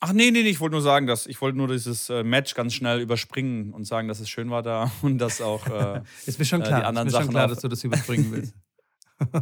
Ach 0.00 0.12
nee, 0.12 0.30
nee, 0.30 0.42
nee, 0.42 0.48
ich 0.48 0.60
wollte 0.60 0.74
nur 0.74 0.82
sagen, 0.82 1.08
dass 1.08 1.26
ich 1.26 1.40
wollte 1.40 1.58
nur 1.58 1.66
dieses 1.66 2.08
äh, 2.08 2.22
Match 2.22 2.54
ganz 2.54 2.72
schnell 2.72 3.00
überspringen 3.00 3.72
und 3.72 3.84
sagen, 3.84 4.06
dass 4.06 4.20
es 4.20 4.30
schön 4.30 4.48
war 4.48 4.62
da 4.62 4.90
und 5.02 5.18
dass 5.18 5.40
auch 5.40 5.66
äh, 5.66 6.02
ist 6.26 6.38
mir 6.38 6.44
schon 6.44 6.62
klar, 6.62 6.78
äh, 6.78 6.82
die 6.82 6.86
anderen 6.86 7.08
ist 7.08 7.12
mir 7.12 7.18
Sachen 7.18 7.24
schon 7.26 7.34
klar, 7.34 7.48
dass 7.48 7.60
du 7.60 7.68
das 7.68 7.82
überspringen 7.82 8.30
willst. 8.30 8.54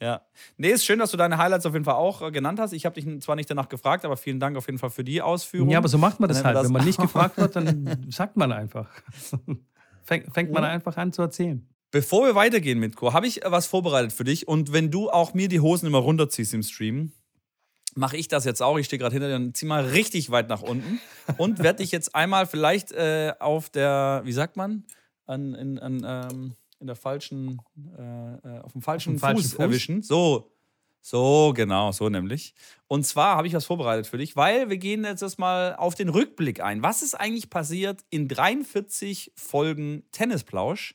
ja. 0.00 0.22
Nee, 0.56 0.70
ist 0.70 0.84
schön, 0.84 0.98
dass 0.98 1.12
du 1.12 1.16
deine 1.16 1.38
Highlights 1.38 1.64
auf 1.64 1.74
jeden 1.74 1.84
Fall 1.84 1.94
auch 1.94 2.22
äh, 2.22 2.32
genannt 2.32 2.58
hast. 2.58 2.72
Ich 2.72 2.84
habe 2.84 3.00
dich 3.00 3.22
zwar 3.22 3.36
nicht 3.36 3.48
danach 3.48 3.68
gefragt, 3.68 4.04
aber 4.04 4.16
vielen 4.16 4.40
Dank 4.40 4.56
auf 4.56 4.66
jeden 4.66 4.78
Fall 4.78 4.90
für 4.90 5.04
die 5.04 5.22
Ausführung. 5.22 5.70
Ja, 5.70 5.78
aber 5.78 5.86
so 5.86 5.98
macht 5.98 6.18
man 6.18 6.28
das 6.28 6.42
halt. 6.42 6.56
Das 6.56 6.64
Wenn 6.64 6.72
man 6.72 6.84
nicht 6.84 7.00
gefragt 7.00 7.36
wird, 7.36 7.54
dann 7.54 8.08
sagt 8.10 8.36
man 8.36 8.50
einfach. 8.50 8.88
fängt, 10.02 10.34
fängt 10.34 10.50
man 10.50 10.64
einfach 10.64 10.96
an 10.96 11.12
zu 11.12 11.22
erzählen. 11.22 11.64
Bevor 11.96 12.26
wir 12.26 12.34
weitergehen, 12.34 12.78
Mitko, 12.78 13.14
habe 13.14 13.26
ich 13.26 13.40
was 13.42 13.66
vorbereitet 13.66 14.12
für 14.12 14.24
dich. 14.24 14.46
Und 14.46 14.74
wenn 14.74 14.90
du 14.90 15.08
auch 15.08 15.32
mir 15.32 15.48
die 15.48 15.60
Hosen 15.60 15.86
immer 15.86 15.96
runterziehst 15.96 16.52
im 16.52 16.62
Stream, 16.62 17.12
mache 17.94 18.18
ich 18.18 18.28
das 18.28 18.44
jetzt 18.44 18.60
auch. 18.60 18.76
Ich 18.76 18.84
stehe 18.84 18.98
gerade 18.98 19.14
hinter 19.14 19.28
dir 19.28 19.36
und 19.36 19.56
zieh 19.56 19.64
mal 19.64 19.82
richtig 19.82 20.28
weit 20.28 20.50
nach 20.50 20.60
unten 20.60 21.00
und 21.38 21.60
werde 21.60 21.78
dich 21.78 21.92
jetzt 21.92 22.14
einmal 22.14 22.46
vielleicht 22.46 22.92
äh, 22.92 23.32
auf 23.40 23.70
der, 23.70 24.20
wie 24.24 24.32
sagt 24.32 24.58
man, 24.58 24.84
an, 25.24 25.54
in, 25.54 25.78
an, 25.78 26.04
ähm, 26.06 26.52
in 26.80 26.86
der 26.86 26.96
falschen, 26.96 27.62
äh, 27.96 28.02
äh 28.02 28.60
auf 28.60 28.72
dem 28.72 28.82
falschen, 28.82 29.14
auf 29.14 29.20
Fuß, 29.20 29.28
falschen 29.30 29.42
Fuß 29.42 29.58
erwischen. 29.58 30.02
So, 30.02 30.52
so, 31.00 31.54
genau, 31.56 31.92
so 31.92 32.10
nämlich. 32.10 32.52
Und 32.88 33.06
zwar 33.06 33.38
habe 33.38 33.46
ich 33.46 33.54
was 33.54 33.64
vorbereitet 33.64 34.06
für 34.06 34.18
dich, 34.18 34.36
weil 34.36 34.68
wir 34.68 34.76
gehen 34.76 35.02
jetzt 35.04 35.22
erstmal 35.22 35.74
auf 35.76 35.94
den 35.94 36.10
Rückblick 36.10 36.60
ein. 36.60 36.82
Was 36.82 37.00
ist 37.00 37.14
eigentlich 37.14 37.48
passiert 37.48 38.04
in 38.10 38.28
43 38.28 39.32
Folgen 39.34 40.04
Tennisplausch? 40.12 40.94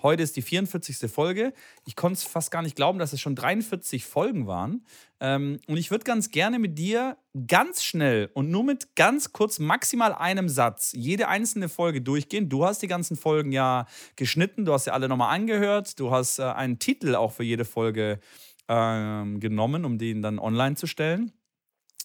Heute 0.00 0.22
ist 0.22 0.36
die 0.36 0.42
44. 0.42 1.10
Folge. 1.10 1.52
Ich 1.84 1.96
konnte 1.96 2.18
es 2.18 2.24
fast 2.24 2.52
gar 2.52 2.62
nicht 2.62 2.76
glauben, 2.76 3.00
dass 3.00 3.12
es 3.12 3.20
schon 3.20 3.34
43 3.34 4.04
Folgen 4.04 4.46
waren. 4.46 4.84
Ähm, 5.18 5.58
und 5.66 5.76
ich 5.76 5.90
würde 5.90 6.04
ganz 6.04 6.30
gerne 6.30 6.60
mit 6.60 6.78
dir 6.78 7.16
ganz 7.48 7.82
schnell 7.82 8.30
und 8.34 8.48
nur 8.48 8.62
mit 8.62 8.94
ganz 8.94 9.32
kurz 9.32 9.58
maximal 9.58 10.12
einem 10.12 10.48
Satz 10.48 10.92
jede 10.94 11.26
einzelne 11.26 11.68
Folge 11.68 12.00
durchgehen. 12.00 12.48
Du 12.48 12.64
hast 12.64 12.80
die 12.80 12.86
ganzen 12.86 13.16
Folgen 13.16 13.50
ja 13.50 13.86
geschnitten, 14.14 14.64
du 14.64 14.72
hast 14.72 14.84
sie 14.84 14.92
alle 14.92 15.08
nochmal 15.08 15.34
angehört, 15.34 15.98
du 15.98 16.12
hast 16.12 16.38
äh, 16.38 16.44
einen 16.44 16.78
Titel 16.78 17.16
auch 17.16 17.32
für 17.32 17.44
jede 17.44 17.64
Folge 17.64 18.20
ähm, 18.68 19.40
genommen, 19.40 19.84
um 19.84 19.98
den 19.98 20.22
dann 20.22 20.38
online 20.38 20.76
zu 20.76 20.86
stellen. 20.86 21.32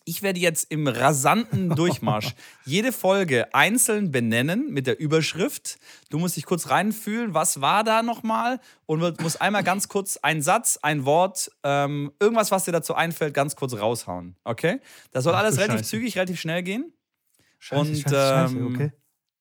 Ich 0.05 0.21
werde 0.21 0.39
jetzt 0.39 0.69
im 0.69 0.87
rasanten 0.87 1.69
Durchmarsch 1.75 2.35
jede 2.65 2.91
Folge 2.91 3.53
einzeln 3.53 4.11
benennen 4.11 4.71
mit 4.71 4.85
der 4.85 4.99
Überschrift. 4.99 5.79
Du 6.09 6.19
musst 6.19 6.35
dich 6.35 6.45
kurz 6.45 6.69
reinfühlen, 6.69 7.33
was 7.33 7.61
war 7.61 7.83
da 7.83 8.03
nochmal? 8.03 8.59
Und 8.85 9.21
musst 9.21 9.41
einmal 9.41 9.63
ganz 9.63 9.87
kurz 9.87 10.17
einen 10.17 10.41
Satz, 10.41 10.77
ein 10.81 11.05
Wort, 11.05 11.49
ähm, 11.63 12.11
irgendwas, 12.19 12.51
was 12.51 12.65
dir 12.65 12.73
dazu 12.73 12.95
einfällt, 12.95 13.33
ganz 13.33 13.55
kurz 13.55 13.73
raushauen. 13.73 14.35
Okay? 14.43 14.79
Das 15.11 15.23
soll 15.23 15.35
Ach, 15.35 15.39
alles 15.39 15.57
relativ 15.57 15.79
Scheiße. 15.79 15.89
zügig, 15.89 16.17
relativ 16.17 16.39
schnell 16.39 16.63
gehen. 16.63 16.93
Scheiße, 17.59 17.81
Und, 17.81 17.97
Scheiße, 17.97 18.55
ähm, 18.57 18.73
okay. 18.73 18.91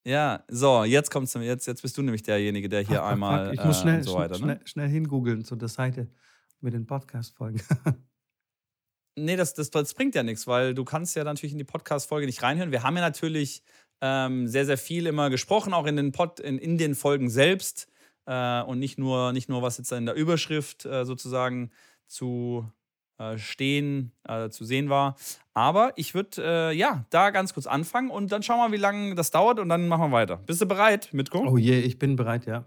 Ja, 0.04 0.44
so, 0.48 0.84
jetzt 0.84 1.10
kommst 1.10 1.34
du, 1.34 1.40
jetzt, 1.40 1.66
jetzt 1.66 1.82
bist 1.82 1.96
du 1.96 2.02
nämlich 2.02 2.22
derjenige, 2.22 2.68
der 2.68 2.80
hier 2.80 2.98
fuck, 2.98 3.06
einmal. 3.06 3.46
Fuck. 3.46 3.54
Ich 3.54 3.64
muss 3.64 3.80
schnell, 3.80 4.00
äh, 4.00 4.02
so 4.02 4.14
weiter, 4.14 4.34
schnell, 4.34 4.56
ne? 4.56 4.60
schnell 4.64 4.88
hingoogeln 4.88 5.44
zu 5.44 5.56
der 5.56 5.68
Seite 5.68 6.08
mit 6.60 6.74
den 6.74 6.86
Podcast-Folgen. 6.86 7.60
Nee, 9.16 9.36
das, 9.36 9.54
das, 9.54 9.70
das 9.70 9.94
bringt 9.94 10.14
ja 10.14 10.22
nichts, 10.22 10.46
weil 10.46 10.74
du 10.74 10.84
kannst 10.84 11.14
ja 11.16 11.24
natürlich 11.24 11.52
in 11.52 11.58
die 11.58 11.64
Podcast-Folge 11.64 12.26
nicht 12.26 12.42
reinhören. 12.42 12.72
Wir 12.72 12.82
haben 12.82 12.96
ja 12.96 13.02
natürlich 13.02 13.62
ähm, 14.00 14.48
sehr, 14.48 14.64
sehr 14.64 14.78
viel 14.78 15.06
immer 15.06 15.28
gesprochen, 15.28 15.74
auch 15.74 15.86
in 15.86 15.96
den, 15.96 16.12
Pod, 16.12 16.40
in, 16.40 16.58
in 16.58 16.78
den 16.78 16.94
Folgen 16.94 17.28
selbst. 17.28 17.88
Äh, 18.26 18.62
und 18.62 18.78
nicht 18.78 18.98
nur, 18.98 19.32
nicht 19.32 19.48
nur, 19.48 19.62
was 19.62 19.78
jetzt 19.78 19.92
in 19.92 20.06
der 20.06 20.14
Überschrift 20.14 20.86
äh, 20.86 21.04
sozusagen 21.04 21.70
zu 22.06 22.66
äh, 23.18 23.38
stehen, 23.38 24.12
äh, 24.26 24.48
zu 24.48 24.64
sehen 24.64 24.88
war. 24.88 25.16
Aber 25.54 25.92
ich 25.96 26.14
würde 26.14 26.42
äh, 26.42 26.76
ja 26.76 27.04
da 27.10 27.30
ganz 27.30 27.52
kurz 27.54 27.66
anfangen 27.66 28.10
und 28.10 28.32
dann 28.32 28.42
schauen 28.42 28.58
wir 28.58 28.76
wie 28.76 28.80
lange 28.80 29.14
das 29.14 29.30
dauert 29.30 29.58
und 29.58 29.68
dann 29.68 29.88
machen 29.88 30.10
wir 30.10 30.12
weiter. 30.12 30.38
Bist 30.38 30.60
du 30.60 30.66
bereit, 30.66 31.10
Mitko? 31.12 31.46
Oh 31.46 31.58
je, 31.58 31.80
ich 31.80 31.98
bin 31.98 32.16
bereit, 32.16 32.46
ja. 32.46 32.64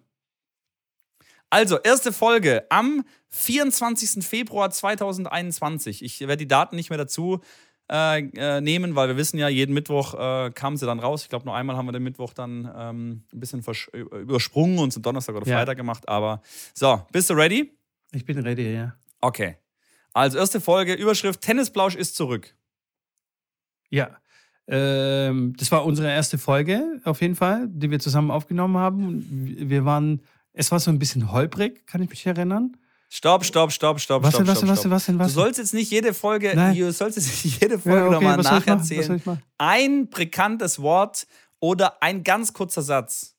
Also, 1.50 1.80
erste 1.80 2.12
Folge 2.12 2.66
am 2.70 3.06
24. 3.30 4.26
Februar 4.26 4.72
2021. 4.72 6.04
Ich 6.04 6.22
werde 6.22 6.38
die 6.38 6.48
Daten 6.48 6.76
nicht 6.76 6.90
mehr 6.90 6.98
dazu 6.98 7.42
äh, 7.92 8.20
äh, 8.20 8.62
nehmen, 8.62 8.96
weil 8.96 9.10
wir 9.10 9.18
wissen 9.18 9.38
ja, 9.38 9.48
jeden 9.48 9.74
Mittwoch 9.74 10.16
äh, 10.16 10.52
kamen 10.52 10.78
sie 10.78 10.86
dann 10.86 11.00
raus. 11.00 11.24
Ich 11.24 11.30
glaube, 11.30 11.46
nur 11.46 11.56
einmal 11.56 11.78
haben 11.78 11.86
wir 11.86 11.92
den 11.92 12.04
Mittwoch 12.04 12.34
dann 12.34 12.72
ähm, 12.76 13.24
ein 13.34 13.40
bisschen 13.40 13.64
übersprungen 13.94 14.80
und 14.80 14.92
zum 14.92 15.04
Donnerstag 15.04 15.36
oder 15.36 15.48
ja. 15.48 15.58
Freitag 15.58 15.78
gemacht. 15.78 16.10
Aber 16.10 16.42
so, 16.74 17.06
bist 17.12 17.30
du 17.30 17.36
ready? 17.36 17.78
Ich 18.12 18.26
bin 18.26 18.40
ready, 18.40 18.74
ja. 18.74 18.96
Okay. 19.22 19.58
Also, 20.14 20.38
erste 20.38 20.62
Folge, 20.62 20.94
Überschrift: 20.94 21.42
Tennisblausch 21.42 21.96
ist 21.96 22.16
zurück. 22.16 22.56
Ja. 23.90 24.18
Ähm, 24.68 25.54
das 25.58 25.72
war 25.72 25.86
unsere 25.86 26.10
erste 26.10 26.38
Folge 26.38 27.00
auf 27.04 27.22
jeden 27.22 27.36
Fall, 27.36 27.68
die 27.70 27.92
wir 27.92 28.00
zusammen 28.00 28.32
aufgenommen 28.32 28.78
haben. 28.78 29.26
Wir 29.70 29.86
waren 29.86 30.22
es 30.56 30.72
war 30.72 30.80
so 30.80 30.90
ein 30.90 31.00
bisschen 31.00 31.32
holprig, 31.32 31.86
kann 31.86 32.02
ich 32.02 32.10
mich 32.10 32.26
erinnern. 32.26 32.78
Stopp, 33.10 33.46
stopp, 33.46 33.72
stopp, 33.72 34.00
stopp, 34.00 34.24
was 34.24 34.34
stopp, 34.34 34.42
denn, 34.42 34.48
was, 34.48 34.58
stopp, 34.58 34.70
was, 34.70 34.80
stopp. 34.80 34.92
Was 34.92 35.06
denn, 35.06 35.20
was 35.20 35.28
Du 35.28 35.40
sollst 35.40 35.60
jetzt 35.60 35.74
nicht 35.74 35.92
jede 35.92 36.14
Folge, 36.14 36.54
Nein. 36.56 36.76
du 36.76 36.92
sollst 36.92 37.18
jetzt 37.18 37.46
nicht 37.46 37.62
jede 37.62 37.78
Folge 37.78 38.00
ja, 38.00 38.06
okay, 38.08 38.14
nochmal 38.16 38.38
nacherzählen. 38.38 39.22
Ein 39.58 40.10
bekanntes 40.10 40.82
Wort 40.82 41.28
oder 41.60 42.02
ein 42.02 42.24
ganz 42.24 42.52
kurzer 42.52 42.82
Satz. 42.82 43.36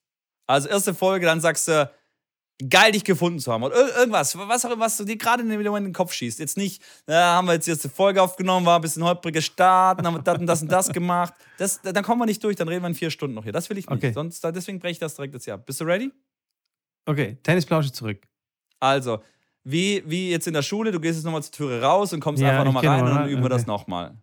Also 0.46 0.68
erste 0.68 0.94
Folge, 0.94 1.26
dann 1.26 1.40
sagst 1.40 1.68
du, 1.68 1.90
geil 2.70 2.92
dich 2.92 3.04
gefunden 3.04 3.38
zu 3.38 3.52
haben 3.52 3.64
oder 3.64 3.99
irgendwas, 3.99 4.37
was 4.38 4.64
auch 4.64 4.70
immer, 4.70 4.85
was 4.85 4.96
du 4.96 5.04
dir 5.04 5.16
gerade 5.16 5.42
in 5.42 5.49
den 5.49 5.92
Kopf 5.92 6.12
schießt. 6.12 6.38
Jetzt 6.38 6.56
nicht, 6.56 6.82
na, 7.06 7.35
haben 7.35 7.46
wir 7.46 7.54
jetzt 7.54 7.66
die 7.66 7.70
erste 7.73 7.88
Folge 7.88 8.23
aufgenommen, 8.23 8.64
war 8.64 8.78
ein 8.78 8.82
bisschen 8.82 9.04
holpriger 9.04 9.42
Start, 9.42 9.99
dann 9.99 10.06
haben 10.06 10.14
wir 10.14 10.23
das 10.23 10.38
und 10.38 10.46
das 10.46 10.62
und 10.62 10.73
das 10.73 10.88
gemacht. 10.88 11.35
Das, 11.58 11.80
dann 11.82 12.04
kommen 12.04 12.20
wir 12.20 12.26
nicht 12.26 12.42
durch, 12.42 12.56
dann 12.56 12.68
reden 12.68 12.82
wir 12.82 12.88
in 12.88 12.94
vier 12.94 13.11
Stunden 13.11 13.35
noch 13.35 13.42
hier. 13.42 13.52
Das 13.52 13.68
will 13.68 13.76
ich 13.76 13.88
nicht. 13.88 13.96
Okay. 13.96 14.12
Sonst, 14.12 14.42
deswegen 14.44 14.78
breche 14.78 14.92
ich 14.92 14.99
das 14.99 15.14
direkt 15.16 15.35
jetzt 15.35 15.49
ab. 15.49 15.66
Bist 15.66 15.80
du 15.80 15.85
ready? 15.85 16.12
Okay, 17.07 17.39
Tennisplausche 17.43 17.93
zurück. 17.93 18.27
Also, 18.81 19.23
wie, 19.65 20.03
wie 20.07 20.31
jetzt 20.31 20.47
in 20.47 20.55
der 20.55 20.63
Schule, 20.63 20.93
du 20.93 21.01
gehst 21.01 21.17
jetzt 21.17 21.25
nochmal 21.25 21.43
zur 21.43 21.53
Türe 21.53 21.83
raus 21.83 22.13
und 22.13 22.21
kommst 22.21 22.43
ja, 22.43 22.51
einfach 22.51 22.65
nochmal 22.65 22.87
rein 22.87 23.05
und 23.05 23.11
dann 23.11 23.29
üben 23.29 23.37
okay. 23.37 23.45
wir 23.45 23.49
das 23.49 23.67
nochmal. 23.67 24.17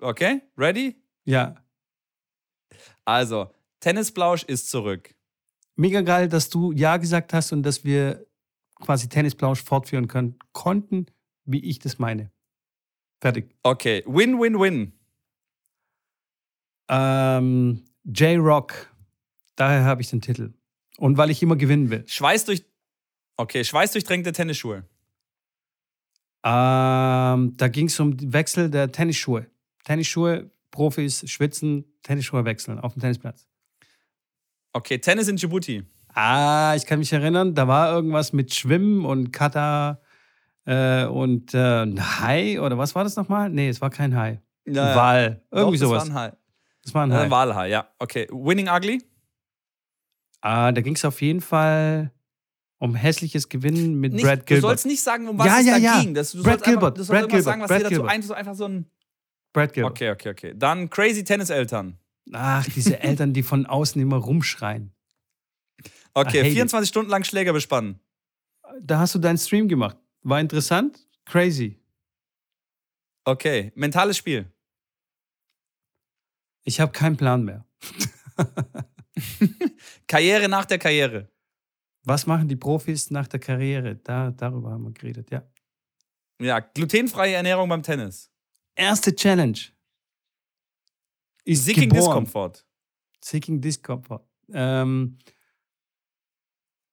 Okay? 0.00 0.42
Ready? 0.58 0.96
Ja. 1.24 1.54
Also, 3.04 3.52
Tennisplausch 3.80 4.44
ist 4.44 4.68
zurück. 4.68 5.14
Mega 5.76 6.02
geil, 6.02 6.28
dass 6.28 6.48
du 6.50 6.72
Ja 6.72 6.96
gesagt 6.96 7.32
hast 7.32 7.52
und 7.52 7.62
dass 7.62 7.84
wir 7.84 8.26
quasi 8.80 9.08
Tennisplausch 9.08 9.62
fortführen 9.62 10.08
können, 10.08 10.38
konnten, 10.52 11.06
wie 11.44 11.64
ich 11.64 11.78
das 11.78 11.98
meine. 11.98 12.30
Fertig. 13.20 13.54
Okay, 13.62 14.02
win, 14.06 14.40
win, 14.40 14.58
win. 14.58 14.92
Ähm, 16.88 17.84
J-Rock. 18.04 18.92
Daher 19.54 19.84
habe 19.84 20.02
ich 20.02 20.10
den 20.10 20.20
Titel. 20.20 20.52
Und 20.98 21.16
weil 21.16 21.30
ich 21.30 21.42
immer 21.42 21.56
gewinnen 21.56 21.90
will. 21.90 22.04
Schweiß 22.06 22.44
durch. 22.44 22.64
Okay, 23.36 23.64
schweißdurchtränkte 23.64 24.32
Tennisschuhe. 24.32 24.84
Ähm, 26.44 27.56
da 27.56 27.68
ging 27.68 27.86
es 27.86 27.98
um 28.00 28.16
den 28.16 28.32
Wechsel 28.32 28.70
der 28.70 28.90
Tennisschuhe. 28.92 29.46
Tennisschuhe, 29.84 30.50
Profis 30.70 31.28
schwitzen, 31.30 31.84
Tennisschuhe 32.02 32.44
wechseln 32.44 32.78
auf 32.78 32.94
dem 32.94 33.00
Tennisplatz. 33.00 33.46
Okay, 34.72 34.98
Tennis 34.98 35.28
in 35.28 35.36
Djibouti. 35.36 35.84
Ah, 36.14 36.74
ich 36.76 36.84
kann 36.86 36.98
mich 36.98 37.12
erinnern, 37.12 37.54
da 37.54 37.68
war 37.68 37.92
irgendwas 37.92 38.32
mit 38.32 38.52
Schwimmen 38.54 39.04
und 39.04 39.32
Kata 39.32 40.00
äh, 40.66 41.04
und 41.06 41.54
äh, 41.54 41.82
ein 41.82 42.20
Hai 42.20 42.60
oder 42.60 42.76
was 42.76 42.94
war 42.94 43.04
das 43.04 43.16
nochmal? 43.16 43.48
Nee, 43.48 43.68
es 43.68 43.80
war 43.80 43.90
kein 43.90 44.16
Hai. 44.16 44.40
Ja, 44.66 44.94
Wal. 44.96 45.42
Irgendwie 45.50 45.78
Doch, 45.78 45.86
sowas. 45.88 46.04
Das 46.04 46.14
war 46.14 46.22
ein 46.22 46.32
Hai. 46.32 46.36
Das 46.84 46.94
war 46.94 47.06
ein 47.06 47.12
Hai. 47.12 47.26
Äh, 47.26 47.30
Walhai, 47.30 47.68
ja. 47.70 47.88
Okay. 47.98 48.26
Winning 48.30 48.68
Ugly? 48.68 49.02
Ah, 50.42 50.72
da 50.72 50.80
ging 50.80 50.94
es 50.94 51.04
auf 51.04 51.22
jeden 51.22 51.40
Fall 51.40 52.12
um 52.78 52.96
hässliches 52.96 53.48
Gewinnen 53.48 54.00
mit 54.00 54.12
nicht, 54.12 54.24
Brad 54.24 54.44
Gilbert. 54.44 54.64
Du 54.64 54.68
sollst 54.68 54.86
nicht 54.86 55.02
sagen, 55.02 55.28
um 55.28 55.38
was 55.38 55.46
ja, 55.46 55.60
es 55.60 55.66
ja, 55.66 55.72
da 55.74 55.78
ja. 55.78 56.00
ging. 56.00 56.14
Das, 56.14 56.32
du 56.32 56.42
Brad 56.42 56.54
sollst 56.54 56.64
Gilbert. 56.64 56.82
Einfach, 56.82 56.94
du 56.94 57.04
sollst 57.04 57.20
Brad 57.20 57.30
Gilbert. 57.30 57.44
sagen, 57.44 57.62
was 57.62 57.68
Brad 57.68 57.78
dir 57.78 57.84
dazu 57.84 57.94
Gilbert. 57.94 58.10
ein, 58.10 58.22
so 58.22 58.34
einfach 58.34 58.54
so 58.56 58.64
ein. 58.64 58.86
Brad 59.52 59.72
Gilbert. 59.72 59.92
Okay, 59.92 60.10
okay, 60.10 60.30
okay. 60.30 60.54
Dann 60.56 60.90
Crazy 60.90 61.22
Tennis-Eltern. 61.22 61.96
Ach, 62.32 62.66
diese 62.74 62.98
Eltern, 63.00 63.32
die 63.32 63.44
von 63.44 63.66
außen 63.66 64.02
immer 64.02 64.16
rumschreien. 64.16 64.92
Okay, 66.14 66.50
24 66.50 66.88
Stunden 66.88 67.10
lang 67.10 67.22
Schläger 67.22 67.52
bespannen. 67.52 68.00
Da 68.80 68.98
hast 68.98 69.14
du 69.14 69.20
deinen 69.20 69.38
Stream 69.38 69.68
gemacht. 69.68 69.96
War 70.22 70.40
interessant? 70.40 71.06
Crazy. 71.24 71.78
Okay, 73.24 73.70
mentales 73.76 74.16
Spiel. 74.16 74.50
Ich 76.64 76.80
habe 76.80 76.90
keinen 76.92 77.16
Plan 77.16 77.44
mehr. 77.44 77.64
Karriere 80.06 80.48
nach 80.48 80.64
der 80.64 80.78
Karriere. 80.78 81.28
Was 82.04 82.26
machen 82.26 82.48
die 82.48 82.56
Profis 82.56 83.10
nach 83.10 83.28
der 83.28 83.40
Karriere? 83.40 83.96
Da, 83.96 84.30
darüber 84.30 84.70
haben 84.70 84.84
wir 84.84 84.92
geredet, 84.92 85.30
ja. 85.30 85.42
Ja, 86.40 86.58
glutenfreie 86.58 87.34
Ernährung 87.34 87.68
beim 87.68 87.82
Tennis. 87.82 88.30
Erste 88.74 89.14
Challenge. 89.14 89.58
Ist 91.44 91.64
Seeking 91.64 91.88
geboren. 91.88 92.24
Discomfort. 92.24 92.66
Seeking 93.20 93.60
Discomfort. 93.60 94.24
Ähm, 94.52 95.18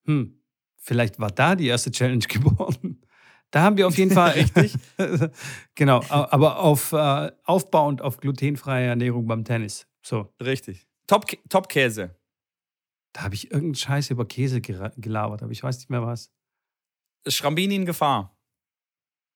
hm, 0.06 0.42
vielleicht 0.78 1.20
war 1.20 1.32
da 1.32 1.56
die 1.56 1.68
erste 1.68 1.92
Challenge 1.92 2.26
geboren. 2.28 3.02
Da 3.52 3.62
haben 3.64 3.78
wir 3.78 3.88
auf 3.88 3.98
jeden 3.98 4.12
Fall 4.12 4.32
richtig. 4.34 4.76
genau, 5.74 6.04
aber 6.10 6.60
auf 6.60 6.92
äh, 6.92 7.32
aufbauend 7.44 8.02
auf 8.02 8.18
glutenfreie 8.18 8.88
Ernährung 8.88 9.26
beim 9.26 9.44
Tennis. 9.44 9.88
So. 10.04 10.34
Richtig. 10.42 10.89
Top, 11.10 11.26
Top 11.50 11.70
Käse. 11.70 12.16
Da 13.14 13.24
habe 13.24 13.34
ich 13.34 13.46
irgendeinen 13.46 13.74
Scheiß 13.74 14.12
über 14.12 14.28
Käse 14.28 14.62
gelabert, 14.62 15.42
aber 15.42 15.52
ich 15.52 15.64
weiß 15.64 15.78
nicht 15.80 15.90
mehr 15.90 16.04
was. 16.04 16.32
Schrambini 17.28 17.76
in 17.76 17.86
Gefahr. 17.88 18.38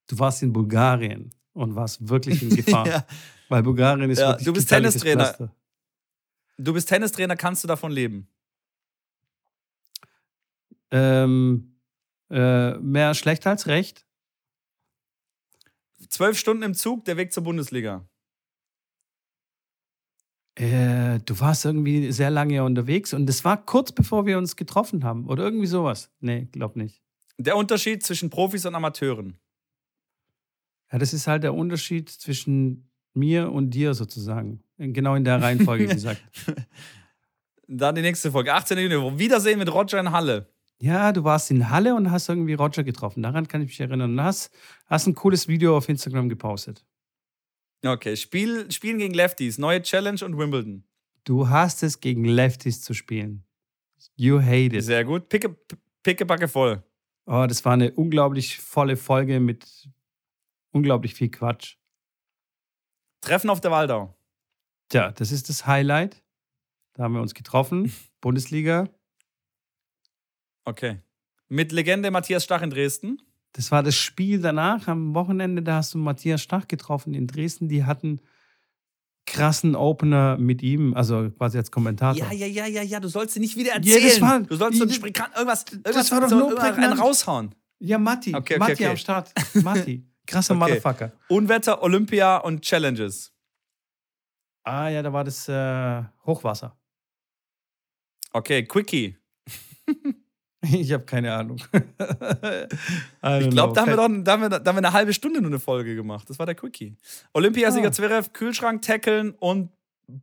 Du 0.06 0.20
warst 0.20 0.44
in 0.44 0.54
Bulgarien 0.54 1.34
und 1.54 1.74
warst 1.76 2.08
wirklich 2.08 2.44
in 2.44 2.50
Gefahr. 2.56 2.88
ja. 2.88 3.08
Weil 3.50 3.64
Bulgarien 3.64 4.08
ist 4.12 4.20
ja, 4.20 4.30
wirklich 4.30 4.46
Du 4.46 4.54
bist 4.54 4.70
Tennistrainer. 4.70 5.52
Du 6.60 6.74
bist 6.74 6.88
Tennistrainer, 6.90 7.36
kannst 7.36 7.64
du 7.64 7.68
davon 7.68 7.92
leben? 7.92 8.28
Ähm, 10.92 11.80
äh, 12.30 12.78
mehr 12.78 13.16
schlecht 13.16 13.48
als 13.48 13.66
recht. 13.66 14.06
Zwölf 16.08 16.38
Stunden 16.38 16.62
im 16.62 16.76
Zug, 16.76 17.04
der 17.06 17.18
Weg 17.18 17.34
zur 17.34 17.42
Bundesliga. 17.42 18.08
Äh, 20.56 21.20
du 21.26 21.40
warst 21.40 21.66
irgendwie 21.66 22.12
sehr 22.12 22.30
lange 22.30 22.64
unterwegs 22.64 23.14
und 23.14 23.26
das 23.26 23.44
war 23.44 23.66
kurz 23.66 23.92
bevor 23.92 24.26
wir 24.26 24.38
uns 24.38 24.56
getroffen 24.56 25.04
haben 25.04 25.28
oder 25.28 25.44
irgendwie 25.44 25.66
sowas. 25.66 26.12
Nee, 26.20 26.48
glaub 26.52 26.76
nicht. 26.76 27.02
Der 27.38 27.58
Unterschied 27.58 28.04
zwischen 28.04 28.30
Profis 28.30 28.66
und 28.66 28.76
Amateuren. 28.76 29.40
Ja, 30.92 31.00
das 31.00 31.14
ist 31.14 31.26
halt 31.26 31.42
der 31.42 31.56
Unterschied 31.56 32.10
zwischen 32.10 32.88
mir 33.16 33.52
und 33.52 33.72
dir 33.72 33.96
sozusagen. 33.96 34.64
Genau 34.78 35.16
in 35.16 35.24
der 35.24 35.42
Reihenfolge 35.42 35.88
gesagt. 35.88 36.22
Dann 37.68 37.96
die 37.96 38.02
nächste 38.02 38.32
Folge. 38.32 38.54
18. 38.54 38.78
Juni. 38.78 39.18
Wiedersehen 39.18 39.58
mit 39.58 39.74
Roger 39.74 40.00
in 40.00 40.12
Halle. 40.12 40.54
Ja, 40.80 41.12
du 41.12 41.24
warst 41.24 41.50
in 41.50 41.70
Halle 41.70 41.96
und 41.96 42.12
hast 42.12 42.30
irgendwie 42.30 42.54
Roger 42.54 42.84
getroffen. 42.84 43.24
Daran 43.24 43.48
kann 43.48 43.62
ich 43.62 43.70
mich 43.70 43.80
erinnern. 43.80 44.12
Und 44.12 44.22
hast, 44.22 44.52
hast 44.86 45.08
ein 45.08 45.16
cooles 45.16 45.48
Video 45.48 45.78
auf 45.78 45.90
Instagram 45.90 46.30
gepostet. 46.30 46.86
Okay, 47.86 48.16
Spiel, 48.16 48.72
Spielen 48.72 48.98
gegen 48.98 49.14
Lefties, 49.14 49.58
neue 49.58 49.82
Challenge 49.82 50.24
und 50.24 50.38
Wimbledon. 50.38 50.86
Du 51.26 51.50
hast 51.50 51.84
es, 51.84 52.00
gegen 52.00 52.24
Lefties 52.26 52.82
zu 52.82 52.94
spielen. 52.94 53.46
You 54.16 54.40
hate 54.40 54.76
it. 54.76 54.84
Sehr 54.84 55.04
gut. 55.04 55.30
Picke, 55.30 55.56
picke 56.02 56.26
Backe 56.26 56.48
voll. 56.48 56.84
Oh, 57.26 57.46
das 57.48 57.64
war 57.64 57.74
eine 57.74 57.92
unglaublich 57.92 58.60
volle 58.60 58.98
Folge 58.98 59.40
mit 59.40 59.90
unglaublich 60.72 61.14
viel 61.14 61.30
Quatsch. 61.30 61.78
Treffen 63.22 63.50
auf 63.50 63.62
der 63.62 63.72
Waldau. 63.72 64.18
Tja, 64.90 65.12
das 65.12 65.32
ist 65.32 65.50
das 65.50 65.66
Highlight. 65.66 66.22
Da 66.94 67.04
haben 67.04 67.14
wir 67.14 67.22
uns 67.22 67.34
getroffen. 67.34 67.94
Bundesliga. 68.22 68.90
Okay. 70.66 71.00
Mit 71.48 71.72
Legende 71.72 72.12
Matthias 72.12 72.44
Stach 72.44 72.62
in 72.62 72.70
Dresden. 72.70 73.22
Das 73.54 73.72
war 73.72 73.84
das 73.84 73.96
Spiel 73.96 74.42
danach, 74.42 74.88
am 74.88 75.14
Wochenende, 75.14 75.62
da 75.62 75.76
hast 75.76 75.94
du 75.94 76.00
Matthias 76.00 76.42
Stach 76.42 76.68
getroffen 76.68 77.14
in 77.14 77.28
Dresden. 77.28 77.70
Die 77.70 77.86
hatten 77.86 78.20
krassen 79.26 79.76
Opener 79.76 80.38
mit 80.38 80.62
ihm, 80.64 80.94
also 80.96 81.30
quasi 81.30 81.58
als 81.58 81.72
Kommentator. 81.72 82.32
Ja, 82.32 82.34
ja, 82.34 82.48
ja, 82.48 82.66
ja, 82.66 82.82
ja, 82.82 83.00
du 83.00 83.08
sollst 83.08 83.36
sie 83.36 83.40
nicht 83.40 83.56
wieder 83.56 83.74
erzählen. 83.74 84.02
Ja, 84.02 84.10
das 84.10 84.22
war, 84.22 84.40
du 84.42 84.56
sollst 84.56 84.80
so 84.80 84.86
irgendwas, 84.86 85.26
irgendwas 85.36 85.66
das 85.94 86.12
war 86.12 86.22
doch 86.22 86.30
so, 86.30 86.40
nur 86.40 86.62
einen 86.62 86.94
raushauen. 86.94 87.56
Ja, 87.80 87.98
Matti. 87.98 88.36
Okay, 88.36 88.56
okay, 88.56 88.60
Matti 88.60 88.74
okay. 88.74 88.88
am 88.88 88.98
Start. 88.98 89.32
Matti. 89.62 90.08
Krasser. 90.26 90.54
Motherfucker. 90.56 91.12
Unwetter, 91.28 91.84
Olympia 91.84 92.38
und 92.38 92.62
Challenges. 92.62 93.34
Ah 94.64 94.88
ja, 94.88 95.02
da 95.04 95.12
war 95.12 95.24
das 95.24 95.48
äh, 95.48 96.04
Hochwasser. 96.26 96.78
Okay, 98.32 98.64
Quickie. 98.64 99.18
Ich 100.64 100.94
habe 100.94 101.04
keine 101.04 101.34
Ahnung. 101.34 101.58
ich 101.74 103.50
glaube, 103.50 103.74
da, 103.74 103.82
haben 103.82 103.90
wir 103.90 103.98
doch, 103.98 104.10
da, 104.24 104.32
haben 104.32 104.42
wir, 104.42 104.50
da 104.50 104.58
haben 104.58 104.66
wir 104.66 104.78
eine 104.78 104.94
halbe 104.94 105.14
Stunde 105.14 105.42
nur 105.42 105.50
eine 105.50 105.60
Folge 105.60 105.96
gemacht. 105.96 106.30
Das 106.30 106.40
war 106.40 106.46
der 106.46 106.56
Quickie. 106.56 106.96
Olympiasieger 107.34 107.90
ah. 107.90 107.92
Zverev, 107.92 108.32
Kühlschrank 108.32 108.82
tackeln 108.82 109.32
und 109.32 109.72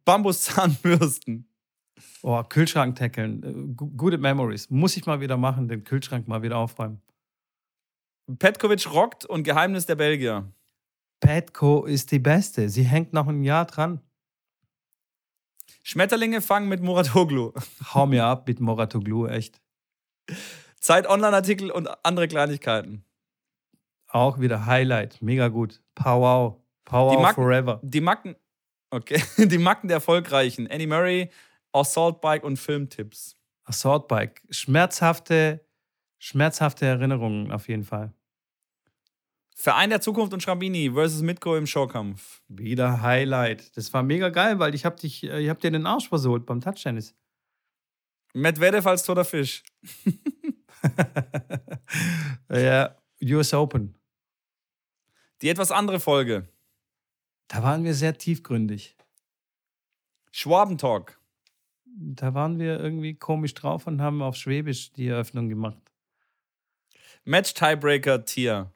Bambuszahnbürsten. 0.04 1.46
Oh, 2.22 2.42
Kühlschrank 2.42 2.96
tackeln. 2.96 3.42
Äh, 3.42 3.84
gute 3.96 4.18
Memories. 4.18 4.70
Muss 4.70 4.96
ich 4.96 5.04
mal 5.06 5.20
wieder 5.20 5.36
machen, 5.36 5.68
den 5.68 5.84
Kühlschrank 5.84 6.26
mal 6.26 6.42
wieder 6.42 6.56
aufräumen. 6.56 7.02
Petkovic 8.38 8.90
rockt 8.92 9.26
und 9.26 9.42
Geheimnis 9.42 9.86
der 9.86 9.96
Belgier. 9.96 10.50
Petko 11.20 11.84
ist 11.84 12.12
die 12.12 12.18
Beste. 12.18 12.68
Sie 12.68 12.84
hängt 12.84 13.12
noch 13.12 13.28
ein 13.28 13.42
Jahr 13.42 13.66
dran. 13.66 14.00
Schmetterlinge 15.82 16.40
fangen 16.40 16.68
mit 16.68 16.82
Muratoglu. 16.82 17.52
Hau 17.92 18.06
mir 18.06 18.24
ab 18.24 18.46
mit 18.46 18.60
Muratoglu, 18.60 19.26
echt. 19.26 19.60
Zeit 20.80 21.08
Online-Artikel 21.08 21.70
und 21.70 21.88
andere 22.04 22.28
Kleinigkeiten. 22.28 23.04
Auch 24.08 24.40
wieder 24.40 24.66
Highlight. 24.66 25.22
Mega 25.22 25.48
gut. 25.48 25.80
Power. 25.94 26.60
Power 26.84 27.16
die 27.16 27.22
Macken, 27.22 27.34
forever. 27.34 27.80
Die 27.82 28.00
Macken. 28.00 28.36
Okay. 28.90 29.22
Die 29.46 29.58
Macken 29.58 29.86
der 29.86 29.98
Erfolgreichen. 29.98 30.68
Annie 30.68 30.88
Murray, 30.88 31.30
Assault 31.72 32.20
Bike 32.20 32.42
und 32.42 32.56
Filmtipps. 32.56 33.36
Assault 33.64 34.08
Bike. 34.08 34.42
Schmerzhafte, 34.50 35.64
schmerzhafte 36.18 36.86
Erinnerungen 36.86 37.52
auf 37.52 37.68
jeden 37.68 37.84
Fall. 37.84 38.12
Verein 39.54 39.90
der 39.90 40.00
Zukunft 40.00 40.32
und 40.32 40.42
Schrambini 40.42 40.90
versus 40.90 41.22
Mitko 41.22 41.54
im 41.54 41.66
Showkampf. 41.66 42.42
Wieder 42.48 43.02
Highlight. 43.02 43.76
Das 43.76 43.92
war 43.92 44.02
mega 44.02 44.30
geil, 44.30 44.58
weil 44.58 44.74
ich 44.74 44.84
hab 44.84 44.96
dich, 44.96 45.22
ich 45.22 45.48
hab 45.48 45.60
dir 45.60 45.70
den 45.70 45.86
Arsch 45.86 46.08
versohlt 46.08 46.46
beim 46.46 46.60
Touchtennis. 46.60 47.14
Medvedev 48.34 48.86
als 48.86 49.02
toter 49.02 49.24
Fisch. 49.24 49.62
ja, 52.50 52.96
US 53.22 53.54
Open. 53.54 53.94
Die 55.42 55.48
etwas 55.48 55.70
andere 55.70 56.00
Folge. 56.00 56.48
Da 57.48 57.62
waren 57.62 57.84
wir 57.84 57.94
sehr 57.94 58.16
tiefgründig. 58.16 58.96
Schwabentalk. 60.30 61.18
Da 61.84 62.34
waren 62.34 62.58
wir 62.58 62.78
irgendwie 62.78 63.14
komisch 63.14 63.54
drauf 63.54 63.86
und 63.86 64.00
haben 64.00 64.22
auf 64.22 64.36
Schwäbisch 64.36 64.92
die 64.92 65.08
Eröffnung 65.08 65.48
gemacht. 65.48 65.80
Match 67.24 67.54
Tiebreaker 67.54 68.24
Tier. 68.24 68.72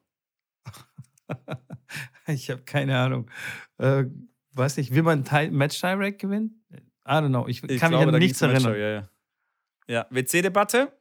ich 2.27 2.51
habe 2.51 2.63
keine 2.63 2.99
Ahnung. 2.99 3.31
Äh, 3.79 4.05
weiß 4.53 4.77
nicht, 4.77 4.95
will 4.95 5.03
man 5.03 5.25
Match 5.53 5.81
Tiebreak 5.81 6.19
gewinnen? 6.19 6.65
I 7.07 7.11
don't 7.11 7.29
know. 7.29 7.47
Ich, 7.47 7.63
ich 7.63 7.81
kann 7.81 7.91
glaube, 7.91 8.07
mich 8.07 8.15
an 8.15 8.21
nichts 8.21 8.43
erinnern. 8.43 8.73
Match, 8.73 8.81
ja, 8.81 8.91
ja. 8.91 9.09
Ja, 9.89 10.07
WC-Debatte? 10.11 10.93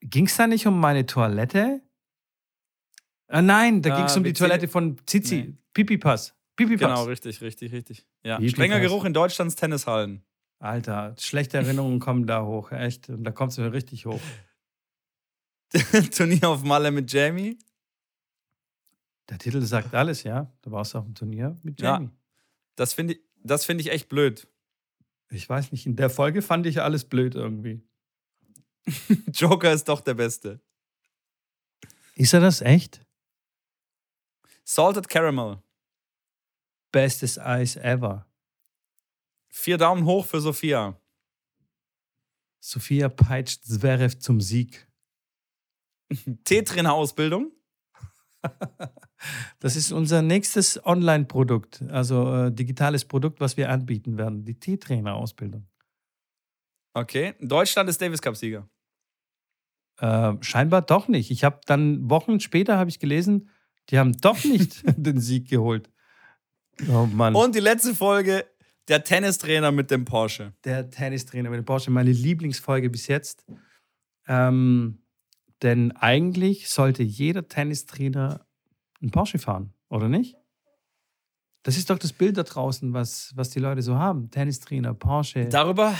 Ging 0.00 0.26
es 0.26 0.36
da 0.36 0.46
nicht 0.46 0.66
um 0.66 0.78
meine 0.78 1.06
Toilette? 1.06 1.82
Ah, 3.26 3.42
nein, 3.42 3.82
da 3.82 3.94
ging 3.94 4.06
es 4.06 4.16
um 4.16 4.24
die 4.24 4.32
Toilette 4.32 4.68
von 4.68 4.96
Zizi. 5.06 5.36
Nee. 5.36 5.58
Pipi-Pass. 5.74 6.34
Pipi-Pass. 6.56 6.88
Genau, 6.88 7.04
richtig, 7.04 7.40
richtig, 7.40 7.72
richtig. 7.72 8.06
Ja. 8.24 8.40
Strenger 8.48 8.80
Geruch 8.80 9.04
in 9.04 9.12
Deutschlands 9.12 9.56
Tennishallen. 9.56 10.22
Alter, 10.60 11.14
schlechte 11.18 11.58
Erinnerungen 11.58 12.00
kommen 12.00 12.26
da 12.26 12.44
hoch, 12.44 12.72
echt. 12.72 13.08
Und 13.08 13.24
da 13.24 13.30
kommst 13.30 13.58
du 13.58 13.72
richtig 13.72 14.06
hoch. 14.06 14.20
Turnier 16.16 16.48
auf 16.48 16.64
Malle 16.64 16.90
mit 16.90 17.12
Jamie? 17.12 17.58
Der 19.28 19.38
Titel 19.38 19.60
sagt 19.60 19.94
alles, 19.94 20.22
ja. 20.22 20.50
Da 20.62 20.70
warst 20.70 20.94
du 20.94 20.98
auf 20.98 21.04
dem 21.04 21.14
Turnier 21.14 21.58
mit 21.62 21.80
Jamie. 21.80 22.06
Ja, 22.06 22.12
das 22.76 22.94
finde 22.94 23.14
ich, 23.14 23.60
find 23.60 23.80
ich 23.80 23.90
echt 23.90 24.08
blöd. 24.08 24.48
Ich 25.30 25.48
weiß 25.48 25.72
nicht, 25.72 25.86
in 25.86 25.96
der 25.96 26.10
Folge 26.10 26.42
fand 26.42 26.66
ich 26.66 26.80
alles 26.80 27.04
blöd 27.04 27.34
irgendwie. 27.34 27.82
Joker 29.32 29.72
ist 29.72 29.88
doch 29.88 30.00
der 30.00 30.14
Beste. 30.14 30.60
Ist 32.14 32.32
er 32.32 32.40
das 32.40 32.60
echt? 32.60 33.04
Salted 34.64 35.08
Caramel. 35.08 35.62
bestes 36.90 37.38
Eis 37.38 37.76
ever. 37.76 38.26
Vier 39.48 39.78
Daumen 39.78 40.04
hoch 40.04 40.24
für 40.26 40.40
Sophia. 40.40 41.00
Sophia 42.60 43.08
peitscht 43.08 43.64
Zverev 43.64 44.18
zum 44.18 44.40
Sieg. 44.40 44.88
T-Trainer-Ausbildung? 46.44 47.52
Das 49.58 49.76
ist 49.76 49.92
unser 49.92 50.22
nächstes 50.22 50.84
Online-Produkt, 50.84 51.82
also 51.88 52.34
äh, 52.34 52.52
digitales 52.52 53.04
Produkt, 53.04 53.40
was 53.40 53.56
wir 53.56 53.70
anbieten 53.70 54.16
werden, 54.16 54.44
die 54.44 54.58
T-Trainer-Ausbildung. 54.58 55.66
Okay. 56.94 57.34
Deutschland 57.40 57.88
ist 57.90 58.00
Davis 58.00 58.22
Cup-Sieger. 58.22 58.68
Äh, 59.98 60.34
scheinbar 60.40 60.82
doch 60.82 61.08
nicht. 61.08 61.30
Ich 61.30 61.44
habe 61.44 61.60
dann 61.66 62.08
Wochen 62.08 62.40
später 62.40 62.78
habe 62.78 62.90
ich 62.90 62.98
gelesen, 62.98 63.50
die 63.90 63.98
haben 63.98 64.12
doch 64.20 64.44
nicht 64.44 64.82
den 64.96 65.20
Sieg 65.20 65.48
geholt. 65.48 65.90
Oh 66.88 67.06
Mann. 67.06 67.34
Und 67.34 67.54
die 67.54 67.60
letzte 67.60 67.94
Folge, 67.94 68.46
der 68.86 69.04
Tennistrainer 69.04 69.72
mit 69.72 69.90
dem 69.90 70.04
Porsche. 70.04 70.54
Der 70.64 70.90
Tennistrainer 70.90 71.50
mit 71.50 71.58
dem 71.58 71.64
Porsche, 71.64 71.90
meine 71.90 72.12
Lieblingsfolge 72.12 72.90
bis 72.90 73.06
jetzt. 73.06 73.44
Ähm, 74.26 75.02
denn 75.62 75.92
eigentlich 75.92 76.68
sollte 76.68 77.02
jeder 77.02 77.48
Tennistrainer 77.48 78.46
einen 79.00 79.10
Porsche 79.10 79.38
fahren, 79.38 79.72
oder 79.88 80.08
nicht? 80.08 80.36
Das 81.62 81.76
ist 81.76 81.90
doch 81.90 81.98
das 81.98 82.12
Bild 82.12 82.36
da 82.36 82.44
draußen, 82.44 82.94
was, 82.94 83.32
was 83.34 83.50
die 83.50 83.58
Leute 83.58 83.82
so 83.82 83.96
haben. 83.96 84.30
Tennistrainer, 84.30 84.94
Porsche. 84.94 85.46
Darüber, 85.46 85.94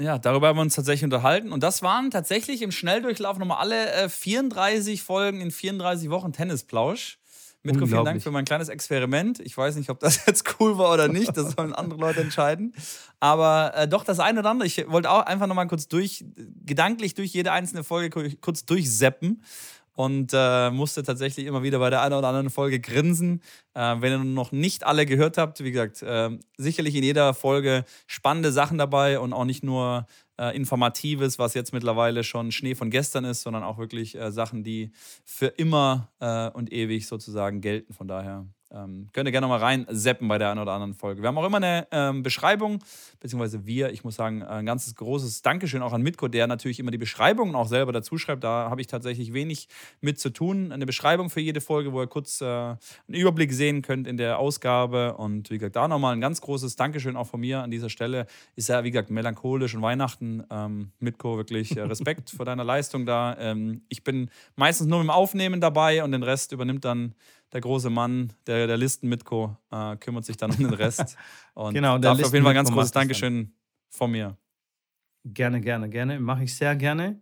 ja, 0.00 0.18
darüber 0.18 0.48
haben 0.48 0.56
wir 0.56 0.62
uns 0.62 0.74
tatsächlich 0.74 1.04
unterhalten. 1.04 1.52
Und 1.52 1.62
das 1.62 1.82
waren 1.82 2.10
tatsächlich 2.10 2.62
im 2.62 2.72
Schnelldurchlauf 2.72 3.38
nochmal 3.38 3.58
alle 3.58 3.92
äh, 3.92 4.08
34 4.08 5.02
Folgen 5.02 5.40
in 5.40 5.50
34 5.50 6.10
Wochen 6.10 6.32
Tennisplausch. 6.32 7.18
Mitko, 7.62 7.86
vielen 7.86 8.06
Dank 8.06 8.22
für 8.22 8.30
mein 8.30 8.46
kleines 8.46 8.70
Experiment. 8.70 9.38
Ich 9.40 9.54
weiß 9.56 9.76
nicht, 9.76 9.90
ob 9.90 10.00
das 10.00 10.24
jetzt 10.26 10.56
cool 10.58 10.78
war 10.78 10.94
oder 10.94 11.08
nicht. 11.08 11.36
Das 11.36 11.52
sollen 11.52 11.74
andere 11.74 12.00
Leute 12.00 12.20
entscheiden. 12.22 12.74
Aber 13.20 13.74
äh, 13.76 13.86
doch 13.86 14.02
das 14.02 14.18
eine 14.18 14.40
oder 14.40 14.50
andere. 14.50 14.66
Ich 14.66 14.88
wollte 14.88 15.10
auch 15.10 15.26
einfach 15.26 15.46
nochmal 15.46 15.66
kurz 15.66 15.86
durch, 15.86 16.24
gedanklich 16.64 17.12
durch 17.14 17.32
jede 17.32 17.52
einzelne 17.52 17.84
Folge 17.84 18.34
kurz 18.40 18.64
durchseppen 18.64 19.42
und 20.00 20.30
äh, 20.32 20.70
musste 20.70 21.02
tatsächlich 21.02 21.44
immer 21.44 21.62
wieder 21.62 21.78
bei 21.78 21.90
der 21.90 22.00
einen 22.00 22.14
oder 22.14 22.28
anderen 22.28 22.48
Folge 22.48 22.80
grinsen. 22.80 23.42
Äh, 23.74 23.96
wenn 24.00 24.12
ihr 24.12 24.18
noch 24.24 24.50
nicht 24.50 24.82
alle 24.84 25.04
gehört 25.04 25.36
habt, 25.36 25.62
wie 25.62 25.72
gesagt, 25.72 26.00
äh, 26.00 26.30
sicherlich 26.56 26.94
in 26.94 27.04
jeder 27.04 27.34
Folge 27.34 27.84
spannende 28.06 28.50
Sachen 28.50 28.78
dabei 28.78 29.20
und 29.20 29.34
auch 29.34 29.44
nicht 29.44 29.62
nur 29.62 30.06
äh, 30.38 30.56
Informatives, 30.56 31.38
was 31.38 31.52
jetzt 31.52 31.74
mittlerweile 31.74 32.24
schon 32.24 32.50
Schnee 32.50 32.74
von 32.74 32.88
gestern 32.88 33.26
ist, 33.26 33.42
sondern 33.42 33.62
auch 33.62 33.76
wirklich 33.76 34.16
äh, 34.16 34.32
Sachen, 34.32 34.64
die 34.64 34.90
für 35.26 35.48
immer 35.48 36.08
äh, 36.18 36.48
und 36.48 36.72
ewig 36.72 37.06
sozusagen 37.06 37.60
gelten. 37.60 37.92
Von 37.92 38.08
daher 38.08 38.46
ähm, 38.72 39.08
könnt 39.12 39.28
ihr 39.28 39.32
gerne 39.32 39.46
mal 39.46 39.58
rein 39.58 39.86
seppen 39.88 40.28
bei 40.28 40.38
der 40.38 40.50
einen 40.50 40.60
oder 40.60 40.72
anderen 40.72 40.94
Folge. 40.94 41.22
Wir 41.22 41.28
haben 41.28 41.38
auch 41.38 41.46
immer 41.46 41.56
eine 41.56 41.86
ähm, 41.90 42.22
Beschreibung, 42.22 42.82
beziehungsweise 43.20 43.66
wir, 43.66 43.92
ich 43.92 44.04
muss 44.04 44.16
sagen, 44.16 44.42
ein 44.42 44.66
ganzes 44.66 44.94
großes 44.94 45.42
Dankeschön 45.42 45.82
auch 45.82 45.92
an 45.92 46.02
Mitko, 46.02 46.28
der 46.28 46.46
natürlich 46.46 46.78
immer 46.78 46.90
die 46.90 46.98
Beschreibungen 46.98 47.54
auch 47.54 47.66
selber 47.66 47.92
dazu 47.92 48.18
schreibt. 48.18 48.44
Da 48.44 48.70
habe 48.70 48.80
ich 48.80 48.86
tatsächlich 48.86 49.32
wenig 49.32 49.68
mit 50.00 50.20
zu 50.20 50.30
tun. 50.30 50.72
Eine 50.72 50.86
Beschreibung 50.86 51.30
für 51.30 51.40
jede 51.40 51.60
Folge, 51.60 51.92
wo 51.92 52.00
ihr 52.00 52.06
kurz 52.06 52.40
äh, 52.40 52.44
einen 52.44 52.78
Überblick 53.08 53.52
sehen 53.52 53.82
könnt 53.82 54.06
in 54.06 54.16
der 54.16 54.38
Ausgabe. 54.38 55.16
Und 55.16 55.50
wie 55.50 55.58
gesagt, 55.58 55.76
da 55.76 55.88
nochmal 55.88 56.14
ein 56.14 56.20
ganz 56.20 56.40
großes 56.40 56.76
Dankeschön 56.76 57.16
auch 57.16 57.26
von 57.26 57.40
mir 57.40 57.62
an 57.62 57.70
dieser 57.70 57.90
Stelle. 57.90 58.26
Ist 58.56 58.68
ja, 58.68 58.84
wie 58.84 58.90
gesagt, 58.90 59.10
melancholisch 59.10 59.74
und 59.74 59.82
Weihnachten. 59.82 60.44
Ähm, 60.50 60.92
Mitko, 60.98 61.36
wirklich 61.36 61.76
äh, 61.76 61.82
Respekt 61.82 62.30
vor 62.36 62.46
deiner 62.46 62.64
Leistung 62.64 63.06
da. 63.06 63.36
Ähm, 63.38 63.82
ich 63.88 64.04
bin 64.04 64.30
meistens 64.56 64.86
nur 64.86 65.00
im 65.00 65.10
Aufnehmen 65.10 65.60
dabei 65.60 66.04
und 66.04 66.12
den 66.12 66.22
Rest 66.22 66.52
übernimmt 66.52 66.84
dann 66.84 67.14
der 67.52 67.60
große 67.60 67.90
Mann, 67.90 68.32
der, 68.46 68.66
der 68.66 68.76
Listen-Mitko, 68.76 69.56
äh, 69.70 69.96
kümmert 69.96 70.24
sich 70.24 70.36
dann 70.36 70.50
um 70.50 70.58
den 70.58 70.74
Rest. 70.74 71.16
Und 71.54 71.74
genau, 71.74 71.98
dafür 71.98 72.26
auf 72.26 72.32
jeden 72.32 72.44
Fall 72.44 72.52
ein 72.52 72.56
ganz 72.56 72.70
großes 72.70 72.92
Dankeschön 72.92 73.52
von 73.88 74.10
mir. 74.10 74.36
Gerne, 75.24 75.60
gerne, 75.60 75.88
gerne. 75.88 76.20
Mache 76.20 76.44
ich 76.44 76.54
sehr 76.54 76.76
gerne. 76.76 77.20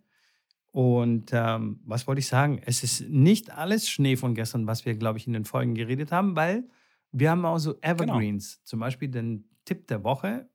Und 0.71 1.31
ähm, 1.33 1.81
was 1.85 2.07
wollte 2.07 2.21
ich 2.21 2.29
sagen? 2.29 2.61
Es 2.65 2.83
ist 2.83 3.09
nicht 3.09 3.51
alles 3.51 3.89
Schnee 3.89 4.17
von 4.17 4.35
gestern, 4.35 4.67
was 4.67 4.85
wir, 4.85 4.95
glaube 4.95 5.19
ich, 5.19 5.27
in 5.27 5.33
den 5.33 5.45
Folgen 5.45 5.75
geredet 5.75 6.13
haben, 6.13 6.37
weil 6.37 6.69
wir 7.11 7.31
haben 7.31 7.45
auch 7.45 7.59
so 7.59 7.77
Evergreens. 7.81 8.57
Genau. 8.57 8.65
Zum 8.65 8.81
Beispiel 8.81 9.09
den 9.09 9.49
Tipp 9.65 9.89
der 9.89 10.05
Woche, 10.05 10.49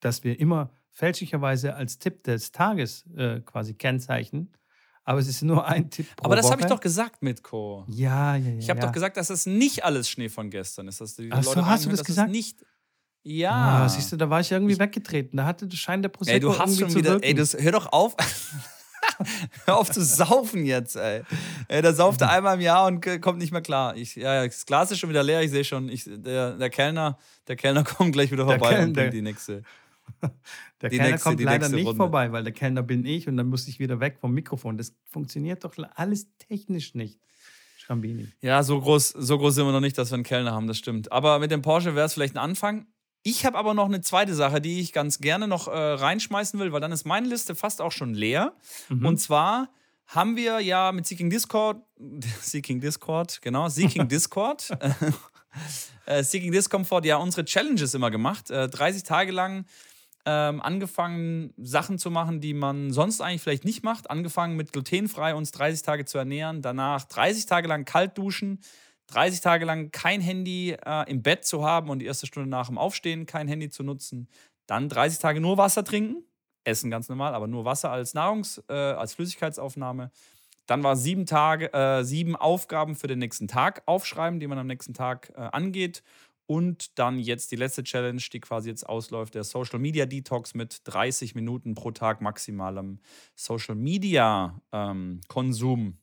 dass 0.00 0.24
wir 0.24 0.38
immer 0.38 0.70
fälschlicherweise 0.90 1.74
als 1.76 1.98
Tipp 1.98 2.24
des 2.24 2.52
Tages 2.52 3.06
äh, 3.16 3.40
quasi 3.40 3.74
kennzeichnen 3.74 4.52
aber 5.04 5.18
es 5.18 5.28
ist 5.28 5.42
nur 5.42 5.66
ein 5.66 5.90
Tipp 5.90 6.06
pro 6.16 6.24
Aber 6.26 6.36
das 6.36 6.50
habe 6.50 6.62
ich 6.62 6.66
doch 6.66 6.80
gesagt, 6.80 7.22
Mitko. 7.22 7.84
Ja, 7.88 8.36
ja, 8.36 8.50
ja. 8.50 8.58
Ich 8.58 8.70
habe 8.70 8.80
ja. 8.80 8.86
doch 8.86 8.92
gesagt, 8.92 9.16
dass 9.16 9.30
es 9.30 9.46
nicht 9.46 9.84
alles 9.84 10.08
Schnee 10.08 10.28
von 10.28 10.50
gestern 10.50 10.88
ist. 10.88 11.00
Dass 11.00 11.16
die 11.16 11.30
Ach 11.30 11.42
so, 11.42 11.64
hast 11.64 11.84
du 11.84 11.90
das 11.90 12.04
gesagt? 12.04 12.30
Nicht 12.30 12.64
ja. 13.24 13.84
Ah, 13.84 13.88
siehst 13.88 14.12
du, 14.12 14.16
da 14.16 14.28
war 14.28 14.40
ich 14.40 14.52
irgendwie 14.52 14.74
ich, 14.74 14.78
weggetreten. 14.78 15.38
Da 15.38 15.46
hatte 15.46 15.70
Schein 15.74 16.02
der 16.02 16.10
Prosecco 16.10 16.34
Ey, 16.34 16.40
du 16.40 16.58
hast 16.58 16.78
schon 16.78 16.94
wieder, 16.94 17.18
ey, 17.22 17.34
das, 17.34 17.56
hör 17.58 17.72
doch 17.72 17.90
auf. 17.90 18.14
hör 19.64 19.78
auf 19.78 19.90
zu 19.90 20.04
saufen 20.04 20.66
jetzt, 20.66 20.96
ey. 20.96 21.22
ey 21.68 21.82
da 21.82 21.94
sauft 21.94 22.20
er 22.20 22.30
einmal 22.30 22.56
im 22.56 22.60
Jahr 22.60 22.86
und 22.86 23.02
kommt 23.22 23.38
nicht 23.38 23.50
mehr 23.50 23.62
klar. 23.62 23.96
Ich, 23.96 24.16
ja, 24.16 24.44
das 24.44 24.66
Glas 24.66 24.90
ist 24.90 24.98
schon 24.98 25.08
wieder 25.08 25.22
leer, 25.22 25.40
ich 25.40 25.50
sehe 25.50 25.64
schon. 25.64 25.88
Ich, 25.88 26.04
der, 26.06 26.52
der, 26.52 26.68
Kellner, 26.68 27.18
der 27.48 27.56
Kellner 27.56 27.82
kommt 27.84 28.12
gleich 28.12 28.30
wieder 28.30 28.44
vorbei 28.44 28.82
und 28.82 28.92
bringt 28.92 29.14
die 29.14 29.22
nächste. 29.22 29.62
Der 30.80 30.90
die 30.90 30.96
Kellner 30.96 31.12
nächste, 31.12 31.28
kommt 31.28 31.40
leider 31.40 31.68
nicht 31.68 31.86
Runde. 31.86 31.96
vorbei, 31.96 32.32
weil 32.32 32.44
der 32.44 32.52
Kellner 32.52 32.82
bin 32.82 33.06
ich 33.06 33.28
und 33.28 33.36
dann 33.36 33.48
muss 33.48 33.68
ich 33.68 33.78
wieder 33.78 34.00
weg 34.00 34.18
vom 34.20 34.32
Mikrofon. 34.32 34.76
Das 34.76 34.94
funktioniert 35.10 35.64
doch 35.64 35.74
alles 35.94 36.26
technisch 36.38 36.94
nicht. 36.94 37.20
Schrambini. 37.78 38.28
Ja, 38.40 38.62
so 38.62 38.80
groß, 38.80 39.10
so 39.10 39.38
groß 39.38 39.56
sind 39.56 39.66
wir 39.66 39.72
noch 39.72 39.80
nicht, 39.80 39.98
dass 39.98 40.10
wir 40.10 40.14
einen 40.14 40.24
Kellner 40.24 40.52
haben, 40.52 40.66
das 40.66 40.78
stimmt. 40.78 41.12
Aber 41.12 41.38
mit 41.38 41.50
dem 41.50 41.62
Porsche 41.62 41.94
wäre 41.94 42.06
es 42.06 42.14
vielleicht 42.14 42.34
ein 42.34 42.38
Anfang. 42.38 42.86
Ich 43.22 43.46
habe 43.46 43.56
aber 43.56 43.72
noch 43.74 43.86
eine 43.86 44.00
zweite 44.00 44.34
Sache, 44.34 44.60
die 44.60 44.80
ich 44.80 44.92
ganz 44.92 45.18
gerne 45.18 45.48
noch 45.48 45.68
äh, 45.68 45.70
reinschmeißen 45.70 46.60
will, 46.60 46.72
weil 46.72 46.80
dann 46.80 46.92
ist 46.92 47.04
meine 47.04 47.26
Liste 47.26 47.54
fast 47.54 47.80
auch 47.80 47.92
schon 47.92 48.14
leer. 48.14 48.54
Mhm. 48.88 49.06
Und 49.06 49.16
zwar 49.18 49.70
haben 50.06 50.36
wir 50.36 50.60
ja 50.60 50.92
mit 50.92 51.06
Seeking 51.06 51.30
Discord, 51.30 51.82
Seeking 52.40 52.80
Discord, 52.80 53.40
genau, 53.42 53.68
Seeking 53.68 54.08
Discord, 54.08 54.70
äh, 56.06 56.22
Seeking 56.22 56.52
Discomfort 56.52 57.04
ja 57.04 57.16
unsere 57.16 57.44
Challenges 57.44 57.94
immer 57.94 58.10
gemacht. 58.10 58.50
Äh, 58.50 58.68
30 58.68 59.02
Tage 59.04 59.32
lang 59.32 59.64
ähm, 60.26 60.62
angefangen, 60.62 61.52
Sachen 61.56 61.98
zu 61.98 62.10
machen, 62.10 62.40
die 62.40 62.54
man 62.54 62.92
sonst 62.92 63.20
eigentlich 63.20 63.42
vielleicht 63.42 63.64
nicht 63.64 63.82
macht. 63.82 64.10
Angefangen 64.10 64.56
mit 64.56 64.72
glutenfrei 64.72 65.34
uns 65.34 65.52
30 65.52 65.82
Tage 65.82 66.04
zu 66.04 66.18
ernähren, 66.18 66.62
danach 66.62 67.04
30 67.04 67.46
Tage 67.46 67.68
lang 67.68 67.84
kalt 67.84 68.16
duschen, 68.16 68.60
30 69.08 69.40
Tage 69.40 69.64
lang 69.64 69.90
kein 69.90 70.20
Handy 70.20 70.72
äh, 70.72 71.10
im 71.10 71.22
Bett 71.22 71.44
zu 71.44 71.64
haben 71.64 71.90
und 71.90 71.98
die 71.98 72.06
erste 72.06 72.26
Stunde 72.26 72.48
nach 72.48 72.68
dem 72.68 72.78
Aufstehen 72.78 73.26
kein 73.26 73.48
Handy 73.48 73.68
zu 73.68 73.82
nutzen. 73.82 74.28
Dann 74.66 74.88
30 74.88 75.18
Tage 75.18 75.40
nur 75.40 75.58
Wasser 75.58 75.84
trinken, 75.84 76.24
essen 76.64 76.90
ganz 76.90 77.08
normal, 77.08 77.34
aber 77.34 77.46
nur 77.46 77.66
Wasser 77.66 77.90
als 77.90 78.14
Nahrungs-, 78.14 78.62
äh, 78.68 78.72
als 78.72 79.14
Flüssigkeitsaufnahme. 79.14 80.10
Dann 80.66 80.82
war 80.82 80.96
sieben 80.96 81.26
Tage, 81.26 81.72
äh, 81.74 82.02
sieben 82.04 82.36
Aufgaben 82.36 82.94
für 82.96 83.06
den 83.06 83.18
nächsten 83.18 83.48
Tag 83.48 83.82
aufschreiben, 83.84 84.40
die 84.40 84.46
man 84.46 84.58
am 84.58 84.66
nächsten 84.66 84.94
Tag 84.94 85.30
äh, 85.36 85.40
angeht. 85.52 86.02
Und 86.46 86.98
dann 86.98 87.18
jetzt 87.18 87.52
die 87.52 87.56
letzte 87.56 87.84
Challenge, 87.84 88.22
die 88.32 88.40
quasi 88.40 88.68
jetzt 88.68 88.86
ausläuft, 88.86 89.34
der 89.34 89.44
Social 89.44 89.78
Media 89.78 90.04
Detox 90.04 90.54
mit 90.54 90.80
30 90.84 91.34
Minuten 91.34 91.74
pro 91.74 91.90
Tag 91.90 92.20
maximalem 92.20 93.00
Social 93.34 93.74
Media 93.74 94.60
ähm, 94.72 95.20
Konsum. 95.28 95.98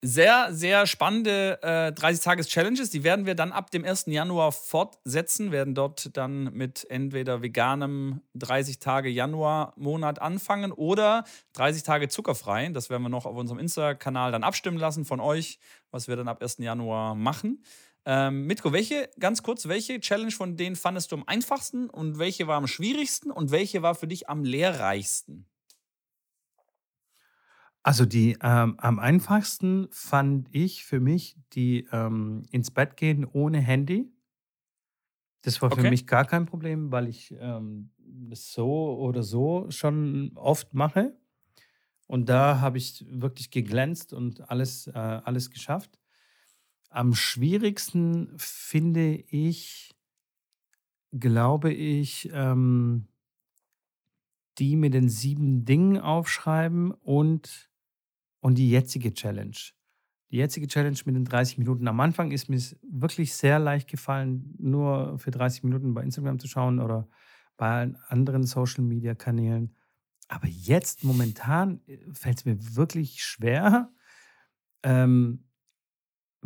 Sehr, 0.00 0.52
sehr 0.52 0.86
spannende 0.86 1.58
äh, 1.60 1.90
30-Tages-Challenges. 1.90 2.90
Die 2.90 3.02
werden 3.02 3.26
wir 3.26 3.34
dann 3.34 3.50
ab 3.50 3.72
dem 3.72 3.84
1. 3.84 4.04
Januar 4.06 4.52
fortsetzen, 4.52 5.50
werden 5.50 5.74
dort 5.74 6.16
dann 6.16 6.52
mit 6.52 6.86
entweder 6.88 7.42
veganem 7.42 8.20
30-Tage-Januar-Monat 8.36 10.22
anfangen 10.22 10.70
oder 10.70 11.24
30 11.54 11.82
Tage 11.82 12.08
zuckerfrei. 12.08 12.68
Das 12.68 12.90
werden 12.90 13.02
wir 13.02 13.08
noch 13.08 13.26
auf 13.26 13.36
unserem 13.36 13.58
Insta-Kanal 13.58 14.30
dann 14.30 14.44
abstimmen 14.44 14.78
lassen 14.78 15.04
von 15.04 15.18
euch, 15.18 15.58
was 15.90 16.06
wir 16.06 16.14
dann 16.14 16.28
ab 16.28 16.40
1. 16.40 16.58
Januar 16.58 17.16
machen. 17.16 17.64
Ähm, 18.10 18.46
Mitko, 18.46 18.72
welche, 18.72 19.10
ganz 19.20 19.42
kurz, 19.42 19.68
welche 19.68 20.00
Challenge 20.00 20.30
von 20.30 20.56
denen 20.56 20.76
fandest 20.76 21.12
du 21.12 21.16
am 21.16 21.24
einfachsten 21.26 21.90
und 21.90 22.18
welche 22.18 22.46
war 22.46 22.56
am 22.56 22.66
schwierigsten 22.66 23.30
und 23.30 23.50
welche 23.50 23.82
war 23.82 23.94
für 23.94 24.08
dich 24.08 24.30
am 24.30 24.44
lehrreichsten? 24.44 25.44
Also 27.82 28.06
die 28.06 28.38
ähm, 28.42 28.76
am 28.78 28.98
einfachsten 28.98 29.88
fand 29.90 30.48
ich 30.52 30.86
für 30.86 31.00
mich 31.00 31.36
die 31.52 31.86
ähm, 31.92 32.44
ins 32.50 32.70
Bett 32.70 32.96
gehen 32.96 33.26
ohne 33.26 33.60
Handy. 33.60 34.10
Das 35.42 35.60
war 35.60 35.70
für 35.70 35.80
okay. 35.80 35.90
mich 35.90 36.06
gar 36.06 36.24
kein 36.24 36.46
Problem, 36.46 36.90
weil 36.90 37.08
ich 37.08 37.34
ähm, 37.38 37.90
das 37.98 38.52
so 38.52 38.96
oder 38.98 39.22
so 39.22 39.66
schon 39.70 40.32
oft 40.34 40.72
mache. 40.72 41.14
Und 42.06 42.30
da 42.30 42.60
habe 42.60 42.78
ich 42.78 43.04
wirklich 43.06 43.50
geglänzt 43.50 44.14
und 44.14 44.50
alles, 44.50 44.86
äh, 44.86 44.92
alles 44.92 45.50
geschafft. 45.50 45.97
Am 46.90 47.14
schwierigsten 47.14 48.32
finde 48.38 49.14
ich, 49.14 49.94
glaube 51.12 51.72
ich, 51.72 52.28
ähm, 52.32 53.08
die 54.58 54.76
mit 54.76 54.94
den 54.94 55.08
sieben 55.08 55.64
Dingen 55.64 55.98
aufschreiben 55.98 56.90
und, 56.92 57.70
und 58.40 58.58
die 58.58 58.70
jetzige 58.70 59.14
Challenge. 59.14 59.56
die 60.30 60.36
jetzige 60.38 60.66
Challenge 60.66 60.98
mit 61.06 61.14
den 61.16 61.24
30 61.24 61.58
Minuten. 61.58 61.88
Am 61.88 62.00
Anfang 62.00 62.32
ist 62.32 62.48
mir 62.50 62.60
wirklich 62.82 63.34
sehr 63.34 63.58
leicht 63.58 63.88
gefallen, 63.88 64.54
nur 64.58 65.18
für 65.18 65.30
30 65.30 65.64
Minuten 65.64 65.94
bei 65.94 66.02
Instagram 66.02 66.38
zu 66.38 66.48
schauen 66.48 66.80
oder 66.80 67.08
bei 67.56 67.92
anderen 68.08 68.44
Social 68.44 68.84
Media 68.84 69.14
Kanälen. 69.14 69.74
Aber 70.28 70.46
jetzt 70.46 71.04
momentan 71.04 71.80
äh, 71.86 71.98
fällt 72.12 72.38
es 72.38 72.44
mir 72.44 72.58
wirklich 72.76 73.22
schwer, 73.24 73.90
ähm, 74.82 75.44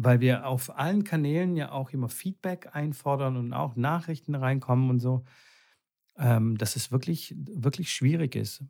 weil 0.04 0.20
wir 0.20 0.46
auf 0.46 0.76
allen 0.76 1.04
Kanälen 1.04 1.56
ja 1.56 1.72
auch 1.72 1.90
immer 1.90 2.08
Feedback 2.08 2.70
einfordern 2.72 3.36
und 3.36 3.52
auch 3.52 3.76
Nachrichten 3.76 4.34
reinkommen 4.34 4.90
und 4.90 5.00
so, 5.00 5.24
ähm, 6.16 6.58
dass 6.58 6.76
es 6.76 6.92
wirklich, 6.92 7.34
wirklich 7.36 7.92
schwierig 7.92 8.34
ist. 8.34 8.64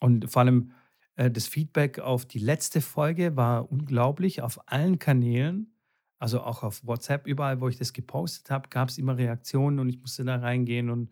Und 0.00 0.30
vor 0.30 0.42
allem 0.42 0.72
äh, 1.16 1.30
das 1.30 1.46
Feedback 1.46 1.98
auf 1.98 2.26
die 2.26 2.38
letzte 2.38 2.80
Folge 2.80 3.36
war 3.36 3.70
unglaublich 3.70 4.42
auf 4.42 4.60
allen 4.70 4.98
Kanälen. 4.98 5.74
Also 6.18 6.42
auch 6.42 6.62
auf 6.62 6.84
WhatsApp, 6.86 7.26
überall, 7.26 7.60
wo 7.60 7.68
ich 7.68 7.78
das 7.78 7.92
gepostet 7.92 8.50
habe, 8.50 8.68
gab 8.68 8.90
es 8.90 8.98
immer 8.98 9.16
Reaktionen 9.16 9.78
und 9.78 9.88
ich 9.88 10.00
musste 10.00 10.24
da 10.24 10.36
reingehen 10.36 10.90
und 10.90 11.10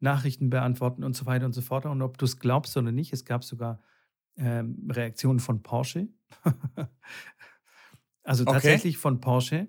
Nachrichten 0.00 0.50
beantworten 0.50 1.04
und 1.04 1.14
so 1.14 1.26
weiter 1.26 1.46
und 1.46 1.52
so 1.52 1.62
fort. 1.62 1.86
Und 1.86 2.02
ob 2.02 2.18
du 2.18 2.24
es 2.24 2.38
glaubst 2.38 2.76
oder 2.76 2.92
nicht, 2.92 3.12
es 3.12 3.24
gab 3.24 3.44
sogar 3.44 3.80
ähm, 4.36 4.88
Reaktionen 4.90 5.40
von 5.40 5.62
Porsche. 5.62 6.08
Also 8.26 8.42
okay. 8.42 8.54
tatsächlich 8.54 8.98
von 8.98 9.20
Porsche. 9.20 9.68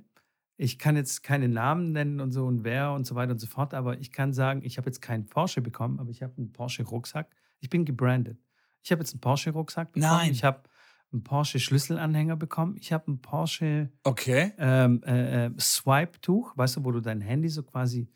Ich 0.57 0.79
kann 0.79 0.95
jetzt 0.95 1.21
keine 1.21 1.47
Namen 1.47 1.91
nennen 1.91 2.19
und 2.19 2.31
so 2.31 2.45
und 2.47 2.63
wer 2.63 2.91
und 2.93 3.05
so 3.05 3.13
weiter 3.13 3.31
und 3.31 3.39
so 3.39 3.45
fort, 3.45 3.75
aber 3.75 3.99
ich 3.99 4.11
kann 4.11 4.33
sagen, 4.33 4.61
ich 4.63 4.77
habe 4.77 4.87
jetzt 4.87 5.01
keinen 5.01 5.27
Porsche 5.27 5.61
bekommen, 5.61 5.99
aber 5.99 6.09
ich 6.09 6.23
habe 6.23 6.33
einen 6.37 6.51
Porsche-Rucksack. 6.51 7.29
Ich 7.59 7.69
bin 7.69 7.85
gebrandet. 7.85 8.39
Ich 8.81 8.91
habe 8.91 9.01
jetzt 9.01 9.13
einen 9.13 9.21
Porsche-Rucksack 9.21 9.91
bekommen. 9.91 10.11
Nein. 10.11 10.31
Ich 10.31 10.43
habe 10.43 10.63
einen 11.11 11.23
Porsche-Schlüsselanhänger 11.23 12.35
bekommen. 12.35 12.75
Ich 12.77 12.91
habe 12.91 13.07
einen 13.07 13.21
Porsche 13.21 13.91
okay. 14.03 14.53
ähm, 14.57 15.03
äh, 15.03 15.45
äh, 15.45 15.51
Swipe-Tuch, 15.59 16.57
weißt 16.57 16.77
du, 16.77 16.85
wo 16.85 16.91
du 16.91 17.01
dein 17.01 17.21
Handy 17.21 17.49
so 17.49 17.61
quasi 17.61 18.09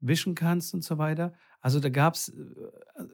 wischen 0.00 0.34
kannst 0.34 0.72
und 0.72 0.82
so 0.82 0.96
weiter. 0.96 1.34
Also 1.60 1.78
da 1.78 1.90
gab 1.90 2.14
es 2.14 2.30
äh, 2.30 2.34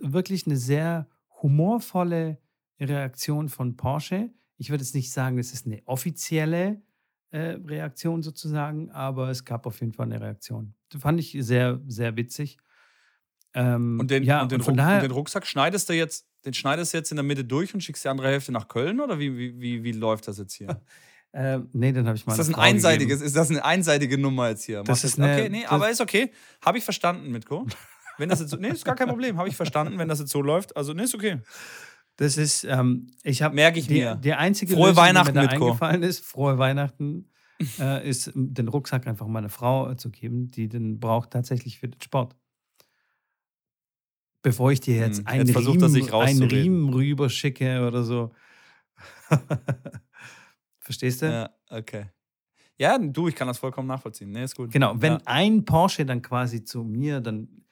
wirklich 0.00 0.46
eine 0.46 0.56
sehr 0.56 1.08
humorvolle 1.42 2.38
Reaktion 2.80 3.48
von 3.48 3.76
Porsche 3.76 4.30
ich 4.58 4.70
würde 4.70 4.84
jetzt 4.84 4.94
nicht 4.94 5.10
sagen, 5.12 5.38
es 5.38 5.52
ist 5.52 5.66
eine 5.66 5.80
offizielle 5.86 6.82
äh, 7.30 7.56
Reaktion 7.64 8.22
sozusagen, 8.22 8.90
aber 8.90 9.30
es 9.30 9.44
gab 9.44 9.66
auf 9.66 9.80
jeden 9.80 9.92
Fall 9.92 10.06
eine 10.06 10.20
Reaktion. 10.20 10.74
Das 10.90 11.00
fand 11.00 11.20
ich 11.20 11.36
sehr, 11.40 11.80
sehr 11.86 12.16
witzig. 12.16 12.58
Ähm, 13.54 13.98
und 14.00 14.10
den, 14.10 14.24
ja, 14.24 14.42
und 14.42 14.52
den, 14.52 14.60
von 14.60 14.76
daher, 14.76 14.96
und 14.96 15.02
den 15.04 15.12
Rucksack 15.12 15.46
schneidest 15.46 15.88
du 15.88 15.94
jetzt, 15.94 16.26
den 16.44 16.54
schneidest 16.54 16.92
du 16.92 16.98
jetzt 16.98 17.10
in 17.10 17.16
der 17.16 17.24
Mitte 17.24 17.44
durch 17.44 17.72
und 17.72 17.80
schickst 17.82 18.04
die 18.04 18.08
andere 18.08 18.28
Hälfte 18.28 18.52
nach 18.52 18.68
Köln 18.68 19.00
oder 19.00 19.18
wie, 19.18 19.36
wie, 19.36 19.60
wie, 19.60 19.84
wie 19.84 19.92
läuft 19.92 20.28
das 20.28 20.38
jetzt 20.38 20.54
hier? 20.54 20.80
Äh, 21.30 21.58
nee, 21.74 21.92
dann 21.92 22.06
habe 22.06 22.16
ich 22.16 22.24
mal. 22.24 22.32
Ist 22.32 22.38
das 22.38 22.48
ein 22.48 22.54
einseitiges, 22.54 23.20
ist 23.20 23.36
das 23.36 23.50
eine 23.50 23.62
einseitige 23.62 24.16
Nummer 24.16 24.48
jetzt 24.48 24.64
hier? 24.64 24.82
Das 24.82 25.04
ist 25.04 25.18
eine, 25.20 25.34
okay, 25.34 25.50
nee, 25.50 25.66
aber 25.66 25.90
ist 25.90 26.00
okay. 26.00 26.32
Habe 26.64 26.78
ich 26.78 26.84
verstanden, 26.84 27.30
Mitko. 27.30 27.66
Wenn 28.16 28.30
das 28.30 28.40
jetzt 28.40 28.50
so, 28.50 28.56
nee, 28.56 28.70
ist 28.70 28.84
gar 28.84 28.96
kein 28.96 29.08
Problem. 29.08 29.36
Habe 29.36 29.48
ich 29.48 29.54
verstanden, 29.54 29.98
wenn 29.98 30.08
das 30.08 30.20
jetzt 30.20 30.32
so 30.32 30.40
läuft. 30.40 30.74
Also, 30.74 30.94
nee, 30.94 31.02
ist 31.02 31.14
okay. 31.14 31.42
Das 32.18 32.36
ist, 32.36 32.64
ähm, 32.64 33.06
ich 33.22 33.42
habe. 33.42 33.54
Merke 33.54 33.78
ich 33.78 33.86
die, 33.86 33.94
mir. 33.94 34.16
Die 34.16 34.34
einzige 34.34 34.74
Frohe 34.74 34.88
Lösung, 34.88 35.04
Weihnachten, 35.04 35.34
die 35.34 35.38
mir 35.38 35.46
da 35.46 35.52
eingefallen 35.52 36.02
ist, 36.02 36.24
frohe 36.24 36.58
Weihnachten, 36.58 37.30
äh, 37.78 38.08
ist 38.08 38.32
den 38.34 38.66
Rucksack 38.66 39.06
einfach 39.06 39.28
meiner 39.28 39.48
Frau 39.48 39.94
zu 39.94 40.10
geben, 40.10 40.50
die 40.50 40.68
den 40.68 40.98
braucht 40.98 41.30
tatsächlich 41.30 41.78
für 41.78 41.86
den 41.86 42.00
Sport. 42.00 42.34
Bevor 44.42 44.72
ich 44.72 44.80
dir 44.80 44.96
jetzt, 44.96 45.18
hm, 45.18 45.26
einen, 45.28 45.46
jetzt 45.46 45.56
Riemen, 45.56 46.12
einen 46.12 46.42
Riemen 46.42 46.92
rüberschicke 46.92 47.86
oder 47.86 48.02
so. 48.02 48.32
Verstehst 50.80 51.22
du? 51.22 51.26
Ja, 51.26 51.50
okay. 51.70 52.06
Ja, 52.78 52.98
du, 52.98 53.28
ich 53.28 53.36
kann 53.36 53.46
das 53.46 53.58
vollkommen 53.58 53.86
nachvollziehen. 53.86 54.32
Nee, 54.32 54.42
ist 54.42 54.56
gut. 54.56 54.72
Genau, 54.72 54.94
wenn 54.96 55.12
ja. 55.12 55.20
ein 55.24 55.64
Porsche 55.64 56.04
dann 56.04 56.20
quasi 56.20 56.64
zu 56.64 56.82
mir 56.82 57.20
dann 57.20 57.64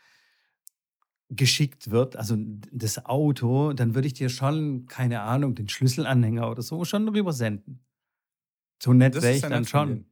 geschickt 1.29 1.91
wird, 1.91 2.17
also 2.17 2.37
das 2.73 3.05
Auto, 3.05 3.73
dann 3.73 3.95
würde 3.95 4.07
ich 4.07 4.15
dir 4.15 4.29
schon, 4.29 4.87
keine 4.87 5.23
Ahnung, 5.23 5.55
den 5.55 5.69
Schlüsselanhänger 5.69 6.49
oder 6.51 6.63
so 6.63 6.85
schon 6.85 7.09
rüber 7.09 7.33
senden. 7.33 7.81
So 8.83 8.93
nett 8.93 9.15
wäre 9.15 9.35
ich 9.35 9.43
dann 9.43 9.65
schon. 9.65 10.07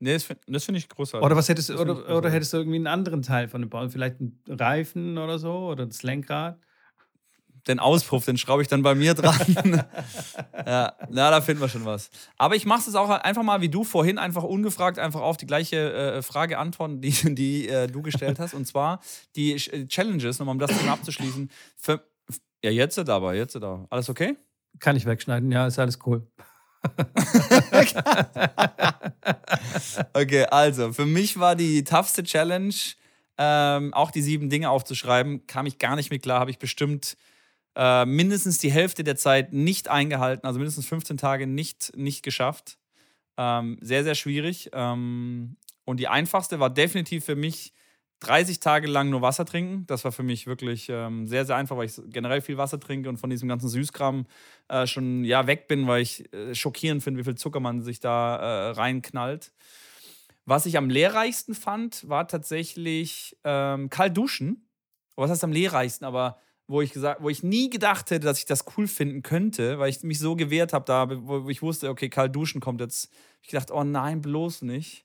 Nee, 0.00 0.12
das 0.12 0.24
finde 0.24 0.60
find 0.60 0.78
ich 0.78 0.88
großartig. 0.88 1.24
Oder 1.24 1.36
was 1.36 1.48
hättest 1.48 1.70
du, 1.70 1.78
oder, 1.78 2.16
oder 2.16 2.30
hättest 2.30 2.52
du 2.52 2.58
irgendwie 2.58 2.76
einen 2.76 2.88
anderen 2.88 3.22
Teil 3.22 3.48
von 3.48 3.62
dem 3.62 3.70
Bau? 3.70 3.88
Vielleicht 3.88 4.20
einen 4.20 4.38
Reifen 4.48 5.16
oder 5.16 5.38
so 5.38 5.68
oder 5.68 5.86
das 5.86 6.02
Lenkrad? 6.02 6.58
Den 7.66 7.78
Auspuff, 7.78 8.24
den 8.24 8.36
schraube 8.36 8.62
ich 8.62 8.68
dann 8.68 8.82
bei 8.82 8.94
mir 8.94 9.14
dran. 9.14 9.36
ja, 10.66 10.92
na, 11.08 11.30
da 11.30 11.40
finden 11.40 11.60
wir 11.62 11.68
schon 11.68 11.84
was. 11.84 12.10
Aber 12.36 12.56
ich 12.56 12.66
mache 12.66 12.88
es 12.88 12.94
auch 12.94 13.08
einfach 13.08 13.42
mal 13.42 13.60
wie 13.60 13.68
du 13.68 13.84
vorhin, 13.84 14.18
einfach 14.18 14.42
ungefragt, 14.42 14.98
einfach 14.98 15.20
auf 15.20 15.36
die 15.36 15.46
gleiche 15.46 15.92
äh, 15.92 16.22
Frage 16.22 16.58
antworten, 16.58 17.00
die, 17.00 17.34
die 17.34 17.68
äh, 17.68 17.86
du 17.86 18.02
gestellt 18.02 18.38
hast. 18.38 18.54
Und 18.54 18.66
zwar 18.66 19.00
die 19.36 19.54
äh, 19.54 19.86
Challenges, 19.86 20.38
nochmal 20.38 20.54
um 20.54 20.58
das 20.58 20.76
Thema 20.76 20.92
abzuschließen. 20.92 21.50
Für, 21.76 22.04
ja, 22.62 22.70
jetzt 22.70 22.98
aber, 22.98 23.34
jetzt 23.34 23.54
da. 23.56 23.86
Alles 23.90 24.08
okay? 24.08 24.36
Kann 24.80 24.96
ich 24.96 25.06
wegschneiden, 25.06 25.50
ja, 25.52 25.66
ist 25.66 25.78
alles 25.78 25.98
cool. 26.06 26.26
okay, 30.12 30.44
also 30.50 30.92
für 30.92 31.06
mich 31.06 31.38
war 31.38 31.56
die 31.56 31.82
toughste 31.84 32.22
Challenge, 32.24 32.74
ähm, 33.38 33.94
auch 33.94 34.10
die 34.10 34.20
sieben 34.22 34.50
Dinge 34.50 34.68
aufzuschreiben, 34.70 35.46
kam 35.46 35.64
ich 35.66 35.78
gar 35.78 35.96
nicht 35.96 36.10
mit 36.10 36.22
klar, 36.22 36.40
habe 36.40 36.50
ich 36.50 36.58
bestimmt 36.58 37.16
äh, 37.76 38.04
mindestens 38.04 38.58
die 38.58 38.70
Hälfte 38.70 39.04
der 39.04 39.16
Zeit 39.16 39.52
nicht 39.52 39.88
eingehalten, 39.88 40.46
also 40.46 40.58
mindestens 40.58 40.86
15 40.86 41.16
Tage 41.16 41.46
nicht, 41.46 41.92
nicht 41.96 42.22
geschafft. 42.22 42.78
Ähm, 43.36 43.78
sehr, 43.80 44.04
sehr 44.04 44.14
schwierig. 44.14 44.70
Ähm, 44.72 45.56
und 45.84 45.98
die 45.98 46.08
einfachste 46.08 46.60
war 46.60 46.70
definitiv 46.70 47.24
für 47.24 47.36
mich 47.36 47.72
30 48.20 48.60
Tage 48.60 48.86
lang 48.86 49.10
nur 49.10 49.22
Wasser 49.22 49.44
trinken. 49.44 49.86
Das 49.86 50.04
war 50.04 50.12
für 50.12 50.22
mich 50.22 50.46
wirklich 50.46 50.88
ähm, 50.88 51.26
sehr, 51.26 51.44
sehr 51.44 51.56
einfach, 51.56 51.76
weil 51.76 51.86
ich 51.86 52.00
generell 52.06 52.40
viel 52.40 52.56
Wasser 52.56 52.80
trinke 52.80 53.08
und 53.08 53.18
von 53.18 53.30
diesem 53.30 53.48
ganzen 53.48 53.68
Süßkram 53.68 54.26
äh, 54.68 54.86
schon 54.86 55.24
ja, 55.24 55.46
weg 55.46 55.68
bin, 55.68 55.86
weil 55.86 56.02
ich 56.02 56.32
äh, 56.32 56.54
schockierend 56.54 57.02
finde, 57.02 57.20
wie 57.20 57.24
viel 57.24 57.34
Zucker 57.34 57.60
man 57.60 57.82
sich 57.82 58.00
da 58.00 58.36
äh, 58.36 58.70
reinknallt. 58.70 59.52
Was 60.46 60.66
ich 60.66 60.76
am 60.76 60.90
lehrreichsten 60.90 61.54
fand, 61.54 62.08
war 62.08 62.28
tatsächlich 62.28 63.36
ähm, 63.44 63.90
kalt 63.90 64.16
duschen. 64.16 64.68
Was 65.16 65.30
heißt 65.30 65.44
am 65.44 65.52
lehrreichsten? 65.52 66.06
Aber 66.06 66.38
wo 66.66 66.80
ich 66.80 66.92
gesagt, 66.92 67.22
wo 67.22 67.28
ich 67.28 67.42
nie 67.42 67.70
gedacht 67.70 68.10
hätte, 68.10 68.26
dass 68.26 68.38
ich 68.38 68.46
das 68.46 68.64
cool 68.76 68.86
finden 68.88 69.22
könnte, 69.22 69.78
weil 69.78 69.90
ich 69.90 70.02
mich 70.02 70.18
so 70.18 70.36
gewehrt 70.36 70.72
habe, 70.72 70.84
da, 70.84 71.08
wo 71.26 71.48
ich 71.48 71.62
wusste, 71.62 71.90
okay, 71.90 72.08
kalt 72.08 72.34
duschen 72.34 72.60
kommt 72.60 72.80
jetzt. 72.80 73.12
Ich 73.42 73.48
gedacht, 73.48 73.70
oh 73.70 73.84
nein, 73.84 74.22
bloß 74.22 74.62
nicht. 74.62 75.04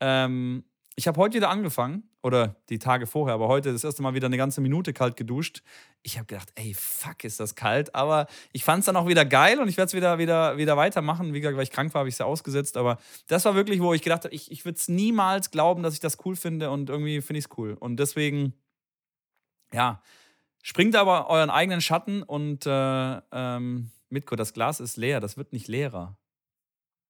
Ähm, 0.00 0.64
ich 0.96 1.06
habe 1.08 1.20
heute 1.20 1.36
wieder 1.36 1.50
angefangen, 1.50 2.08
oder 2.24 2.56
die 2.70 2.78
Tage 2.78 3.06
vorher, 3.06 3.34
aber 3.34 3.48
heute 3.48 3.70
das 3.70 3.84
erste 3.84 4.02
Mal 4.02 4.14
wieder 4.14 4.26
eine 4.28 4.38
ganze 4.38 4.62
Minute 4.62 4.94
kalt 4.94 5.14
geduscht. 5.14 5.62
Ich 6.02 6.16
habe 6.16 6.24
gedacht, 6.24 6.50
ey, 6.54 6.72
fuck, 6.72 7.22
ist 7.22 7.38
das 7.38 7.54
kalt. 7.54 7.94
Aber 7.94 8.28
ich 8.50 8.64
fand 8.64 8.80
es 8.80 8.86
dann 8.86 8.96
auch 8.96 9.06
wieder 9.06 9.26
geil 9.26 9.60
und 9.60 9.68
ich 9.68 9.76
werde 9.76 9.88
es 9.88 9.94
wieder, 9.94 10.16
wieder, 10.16 10.56
wieder 10.56 10.78
weitermachen. 10.78 11.34
Wie 11.34 11.40
gesagt, 11.40 11.58
weil 11.58 11.64
ich 11.64 11.70
krank 11.70 11.92
war, 11.92 11.98
habe 11.98 12.08
ich 12.08 12.14
es 12.14 12.20
ja 12.20 12.24
ausgesetzt. 12.24 12.78
Aber 12.78 12.96
das 13.26 13.44
war 13.44 13.54
wirklich, 13.54 13.82
wo 13.82 13.92
ich 13.92 14.00
gedacht 14.00 14.24
habe, 14.24 14.34
ich, 14.34 14.50
ich 14.50 14.64
würde 14.64 14.78
es 14.78 14.88
niemals 14.88 15.50
glauben, 15.50 15.82
dass 15.82 15.92
ich 15.92 16.00
das 16.00 16.16
cool 16.24 16.34
finde 16.34 16.70
und 16.70 16.88
irgendwie 16.88 17.20
finde 17.20 17.40
ich 17.40 17.44
es 17.44 17.58
cool. 17.58 17.76
Und 17.78 18.00
deswegen, 18.00 18.54
ja, 19.74 20.00
Springt 20.66 20.96
aber 20.96 21.28
euren 21.28 21.50
eigenen 21.50 21.82
Schatten 21.82 22.22
und 22.22 22.64
äh, 22.64 23.20
ähm, 23.32 23.90
Mitko, 24.08 24.34
das 24.34 24.54
Glas 24.54 24.80
ist 24.80 24.96
leer, 24.96 25.20
das 25.20 25.36
wird 25.36 25.52
nicht 25.52 25.68
leerer. 25.68 26.16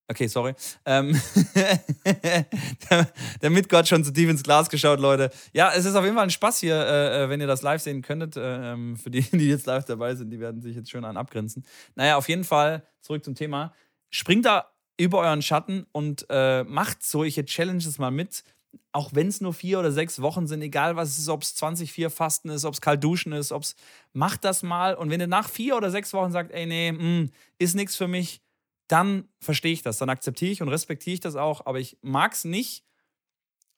Okay, 0.09 0.27
sorry. 0.27 0.55
Ähm 0.85 1.17
der, 3.41 3.49
Mitko 3.49 3.77
hat 3.77 3.87
schon 3.87 4.03
zu 4.03 4.11
tief 4.11 4.29
ins 4.29 4.43
Glas 4.43 4.69
geschaut, 4.69 4.99
Leute. 4.99 5.31
Ja, 5.53 5.71
es 5.73 5.85
ist 5.85 5.95
auf 5.95 6.03
jeden 6.03 6.17
Fall 6.17 6.25
ein 6.25 6.31
Spaß 6.31 6.59
hier, 6.59 6.75
äh, 6.75 7.23
äh 7.23 7.29
wenn 7.29 7.39
ihr 7.39 7.47
das 7.47 7.61
live 7.61 7.81
sehen 7.81 8.01
könntet. 8.01 8.35
Äh, 8.35 8.73
ähm, 8.73 8.97
für 8.97 9.09
die, 9.09 9.21
die 9.21 9.47
jetzt 9.47 9.67
live 9.67 9.85
dabei 9.85 10.15
sind, 10.15 10.31
die 10.31 10.41
werden 10.41 10.61
sich 10.61 10.75
jetzt 10.75 10.91
schön 10.91 11.05
an 11.05 11.15
abgrenzen. 11.15 11.65
Naja, 11.95 12.17
auf 12.17 12.27
jeden 12.27 12.43
Fall 12.43 12.85
zurück 12.99 13.23
zum 13.23 13.35
Thema. 13.35 13.73
Springt 14.09 14.45
da 14.45 14.69
über 14.99 15.19
euren 15.19 15.41
Schatten 15.41 15.85
und 15.93 16.25
äh, 16.29 16.65
macht 16.65 17.03
solche 17.03 17.45
Challenges 17.45 17.99
mal 17.99 18.11
mit 18.11 18.43
auch 18.91 19.11
wenn 19.13 19.27
es 19.27 19.41
nur 19.41 19.53
vier 19.53 19.79
oder 19.79 19.91
sechs 19.91 20.21
Wochen 20.21 20.47
sind, 20.47 20.61
egal 20.61 20.95
was 20.95 21.09
es 21.09 21.19
ist, 21.19 21.29
ob 21.29 21.43
es 21.43 21.55
20 21.55 22.09
Fasten 22.13 22.49
ist, 22.49 22.65
ob 22.65 22.73
es 22.73 22.81
kalt 22.81 23.03
duschen 23.03 23.33
ist, 23.33 23.51
ob 23.51 23.63
es, 23.63 23.75
macht 24.13 24.43
das 24.43 24.63
mal. 24.63 24.95
Und 24.95 25.09
wenn 25.09 25.19
ihr 25.19 25.27
nach 25.27 25.49
vier 25.49 25.75
oder 25.75 25.91
sechs 25.91 26.13
Wochen 26.13 26.31
sagt, 26.31 26.51
ey, 26.51 26.65
nee, 26.65 26.91
mh, 26.91 26.99
hm, 26.99 27.29
ist 27.57 27.75
nichts 27.75 27.95
für 27.95 28.07
mich, 28.07 28.41
dann 28.87 29.27
verstehe 29.39 29.73
ich 29.73 29.81
das, 29.81 29.97
dann 29.97 30.09
akzeptiere 30.09 30.51
ich 30.51 30.61
und 30.61 30.69
respektiere 30.69 31.15
ich 31.15 31.19
das 31.19 31.35
auch, 31.35 31.65
aber 31.65 31.79
ich 31.79 31.97
mag 32.01 32.33
es 32.33 32.43
nicht. 32.45 32.83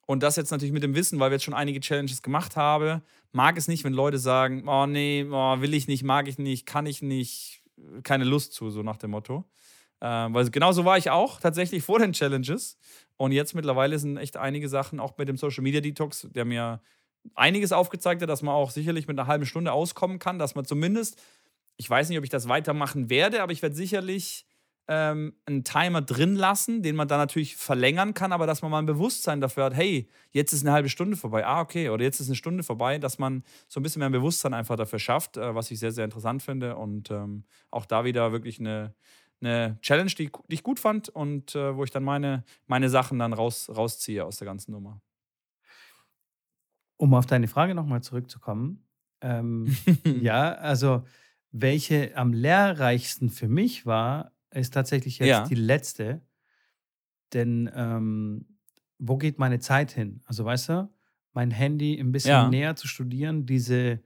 Und 0.06 0.24
das 0.24 0.38
jetzt 0.38 0.52
natürlich 0.52 0.74
mit 0.74 0.84
dem 0.84 0.96
Wissen, 0.96 1.20
weil 1.20 1.32
wir 1.32 1.36
jetzt 1.36 1.44
schon 1.44 1.54
einige 1.54 1.82
Challenges 1.82 2.22
gemacht 2.22 2.56
haben, 2.56 3.02
mag 3.34 3.58
es 3.58 3.68
nicht, 3.68 3.84
wenn 3.84 3.94
Leute 3.94 4.20
sagen, 4.20 4.68
oh 4.68 4.86
nee, 4.86 5.26
oh, 5.30 5.60
will 5.60 5.74
ich 5.74 5.88
nicht, 5.88 6.04
mag 6.04 6.30
ich 6.30 6.38
nicht, 6.38 6.66
kann 6.66 6.86
ich 6.86 7.02
nicht, 7.02 7.62
keine 8.04 8.24
Lust 8.24 8.54
zu, 8.54 8.70
so 8.70 8.84
nach 8.84 8.98
dem 8.98 9.12
Motto. 9.12 9.44
Ähm, 10.00 10.34
weil 10.34 10.50
genauso 10.50 10.86
war 10.86 10.98
ich 10.98 11.10
auch 11.10 11.40
tatsächlich 11.40 11.84
vor 11.84 12.00
den 12.00 12.14
Challenges. 12.14 12.78
Und 13.18 13.32
jetzt 13.32 13.56
mittlerweile 13.56 14.00
sind 14.00 14.18
echt 14.18 14.38
einige 14.38 14.70
Sachen, 14.70 15.00
auch 15.00 15.18
mit 15.18 15.28
dem 15.28 15.38
Social 15.38 15.64
Media 15.64 15.82
Detox, 15.82 16.28
der 16.32 16.46
mir 16.46 16.82
einiges 17.36 17.72
aufgezeigt 17.72 18.22
hat, 18.22 18.30
dass 18.30 18.42
man 18.42 18.56
auch 18.56 18.72
sicherlich 18.72 19.08
mit 19.08 19.20
einer 19.20 19.28
halben 19.28 19.46
Stunde 19.46 19.72
auskommen 19.72 20.20
kann, 20.20 20.40
dass 20.40 20.56
man 20.56 20.66
zumindest, 20.66 21.22
ich 21.78 21.90
weiß 21.90 22.10
nicht, 22.10 22.18
ob 22.18 22.24
ich 22.24 22.30
das 22.30 22.48
weitermachen 22.48 23.10
werde, 23.10 23.42
aber 23.42 23.52
ich 23.52 23.62
werde 23.62 23.76
sicherlich 23.76 24.46
ähm, 24.88 25.34
einen 25.46 25.64
Timer 25.64 26.02
drin 26.02 26.36
lassen, 26.36 26.82
den 26.82 26.96
man 26.96 27.08
dann 27.08 27.20
natürlich 27.20 27.58
verlängern 27.58 28.14
kann, 28.14 28.32
aber 28.32 28.48
dass 28.48 28.62
man 28.62 28.72
mal 28.72 28.80
ein 28.80 28.86
Bewusstsein 28.86 29.42
dafür 29.42 29.66
hat, 29.66 29.76
hey, 29.76 30.10
jetzt 30.32 30.54
ist 30.54 30.64
eine 30.64 30.72
halbe 30.72 30.90
Stunde 30.90 31.18
vorbei, 31.18 31.46
ah, 31.46 31.60
okay, 31.60 31.90
oder 31.90 32.04
jetzt 32.04 32.22
ist 32.22 32.28
eine 32.28 32.36
Stunde 32.36 32.64
vorbei, 32.64 32.98
dass 32.98 33.20
man 33.20 33.44
so 33.68 33.80
ein 33.80 33.84
bisschen 33.84 34.00
mehr 34.00 34.10
Bewusstsein 34.10 34.54
einfach 34.54 34.78
dafür 34.78 35.00
schafft, 35.00 35.36
äh, 35.36 35.54
was 35.54 35.72
ich 35.72 35.80
sehr, 35.80 35.92
sehr 35.92 36.06
interessant 36.06 36.42
finde. 36.42 36.78
Und 36.78 37.12
ähm, 37.12 37.44
auch 37.70 37.86
da 37.86 38.06
wieder 38.06 38.32
wirklich 38.32 38.60
eine, 38.60 38.94
eine 39.42 39.78
Challenge, 39.82 40.12
die, 40.12 40.32
die 40.48 40.54
ich 40.54 40.64
gut 40.64 40.80
fand 40.80 41.10
und 41.10 41.56
äh, 41.56 41.76
wo 41.76 41.84
ich 41.84 41.92
dann 41.92 42.04
meine, 42.04 42.44
meine 42.66 42.90
Sachen 42.90 43.20
dann 43.20 43.34
raus, 43.34 43.70
rausziehe 43.70 44.26
aus 44.26 44.38
der 44.38 44.46
ganzen 44.46 44.72
Nummer. 44.72 45.02
Um 46.98 47.14
auf 47.14 47.26
deine 47.26 47.48
Frage 47.48 47.76
nochmal 47.76 48.02
zurückzukommen, 48.02 48.88
ähm, 49.22 49.76
ja, 50.22 50.54
also 50.54 51.04
welche 51.52 52.16
am 52.16 52.34
lehrreichsten 52.34 53.30
für 53.30 53.48
mich 53.48 53.86
war, 53.86 54.32
ist 54.52 54.74
tatsächlich 54.74 55.20
jetzt 55.20 55.28
ja. 55.28 55.44
die 55.46 55.56
letzte. 55.56 56.22
Denn 57.34 57.70
ähm, 57.74 58.58
wo 59.00 59.18
geht 59.18 59.38
meine 59.38 59.60
Zeit 59.60 59.92
hin? 59.92 60.22
Also 60.26 60.46
weißt 60.46 60.70
du, 60.70 60.94
mein 61.34 61.52
Handy 61.52 62.00
ein 62.00 62.12
bisschen 62.12 62.32
ja. 62.32 62.50
näher 62.50 62.76
zu 62.76 62.88
studieren, 62.88 63.46
diese, 63.46 64.02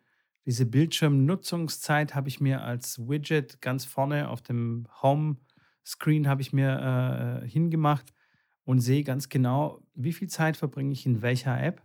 diese 0.45 0.65
Bildschirmnutzungszeit 0.65 2.15
habe 2.15 2.27
ich 2.27 2.41
mir 2.41 2.63
als 2.63 2.99
Widget 3.07 3.61
ganz 3.61 3.85
vorne 3.85 4.29
auf 4.29 4.41
dem 4.41 4.87
Home-Screen 5.01 6.27
habe 6.27 6.41
ich 6.41 6.51
mir 6.51 7.41
äh, 7.43 7.47
hingemacht 7.47 8.13
und 8.63 8.79
sehe 8.79 9.03
ganz 9.03 9.29
genau, 9.29 9.81
wie 9.93 10.13
viel 10.13 10.29
Zeit 10.29 10.57
verbringe 10.57 10.91
ich 10.93 11.05
in 11.05 11.21
welcher 11.21 11.61
App. 11.61 11.83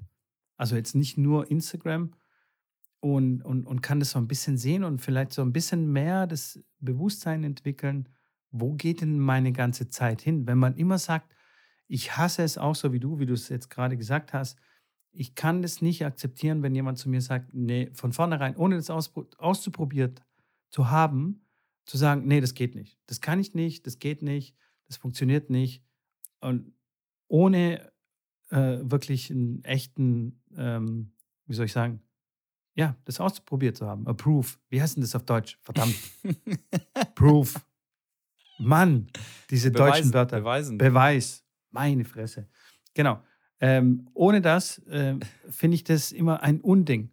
Also 0.57 0.77
jetzt 0.77 0.95
nicht 0.95 1.19
nur 1.19 1.51
Instagram 1.51 2.15
und, 3.01 3.43
und, 3.43 3.67
und 3.67 3.83
kann 3.83 4.01
das 4.01 4.13
so 4.13 4.19
ein 4.19 4.29
bisschen 4.29 4.57
sehen 4.57 4.85
und 4.85 5.01
vielleicht 5.01 5.33
so 5.33 5.43
ein 5.43 5.53
bisschen 5.53 5.93
mehr 5.93 6.27
das 6.27 6.59
Bewusstsein 6.81 7.45
entwickeln, 7.45 8.09
wo 8.51 8.75
geht 8.75 9.03
denn 9.03 9.19
meine 9.19 9.53
ganze 9.53 9.89
Zeit 9.89 10.23
hin? 10.23 10.47
Wenn 10.47 10.59
man 10.59 10.77
immer 10.77 10.99
sagt, 10.99 11.35
ich 11.89 12.17
hasse 12.17 12.43
es 12.43 12.59
auch 12.59 12.75
so 12.75 12.93
wie 12.93 13.01
du, 13.01 13.19
wie 13.19 13.27
du 13.27 13.35
es 13.35 13.49
jetzt 13.49 13.69
gerade 13.69 13.97
gesagt 13.97 14.33
hast, 14.33 14.59
ich 15.17 15.35
kann 15.35 15.63
das 15.63 15.81
nicht 15.81 16.05
akzeptieren, 16.05 16.63
wenn 16.63 16.75
jemand 16.75 16.99
zu 16.99 17.09
mir 17.09 17.21
sagt, 17.21 17.55
nee, 17.55 17.91
von 17.95 18.13
vornherein, 18.13 18.57
ohne 18.57 18.77
das 18.77 18.91
auszuprobiert 18.91 20.23
zu 20.71 20.91
haben, 20.91 21.45
zu 21.87 21.97
sagen, 21.97 22.27
nee, 22.27 22.41
das 22.41 22.55
geht 22.55 22.75
nicht. 22.75 22.99
Das 23.07 23.21
kann 23.21 23.41
ich 23.41 23.55
nicht, 23.55 23.87
das 23.87 23.99
geht 23.99 24.23
nicht, 24.23 24.55
das 24.87 24.97
funktioniert 24.97 25.51
nicht. 25.51 25.83
Und 26.41 26.75
ohne 27.29 27.93
äh, 28.51 28.79
wirklich 28.83 29.31
einen 29.31 29.65
echten, 29.65 30.43
ähm, 30.57 31.13
wie 31.47 31.55
soll 31.55 31.67
ich 31.67 31.73
sagen, 31.73 32.03
ja, 32.75 32.95
das 33.07 33.21
ausprobiert 33.21 33.77
zu 33.77 33.87
haben. 33.87 34.07
Approve. 34.07 34.49
Wie 34.69 34.83
heißt 34.83 34.97
denn 34.97 35.01
das 35.01 35.15
auf 35.15 35.25
Deutsch? 35.25 35.59
Verdammt. 35.63 35.97
Proof. 37.15 37.55
Mann, 38.59 39.09
diese 39.49 39.71
Beweisen, 39.71 39.93
deutschen 39.93 40.15
Wörter. 40.15 40.39
Beweisen. 40.41 40.79
Beweis. 40.79 41.45
Meine 41.71 42.05
Fresse. 42.05 42.49
Genau. 42.93 43.23
Ähm, 43.61 44.09
ohne 44.15 44.41
das 44.41 44.79
äh, 44.87 45.15
finde 45.49 45.75
ich 45.77 45.85
das 45.85 46.13
immer 46.13 46.43
ein 46.43 46.61
Unding. 46.61 47.11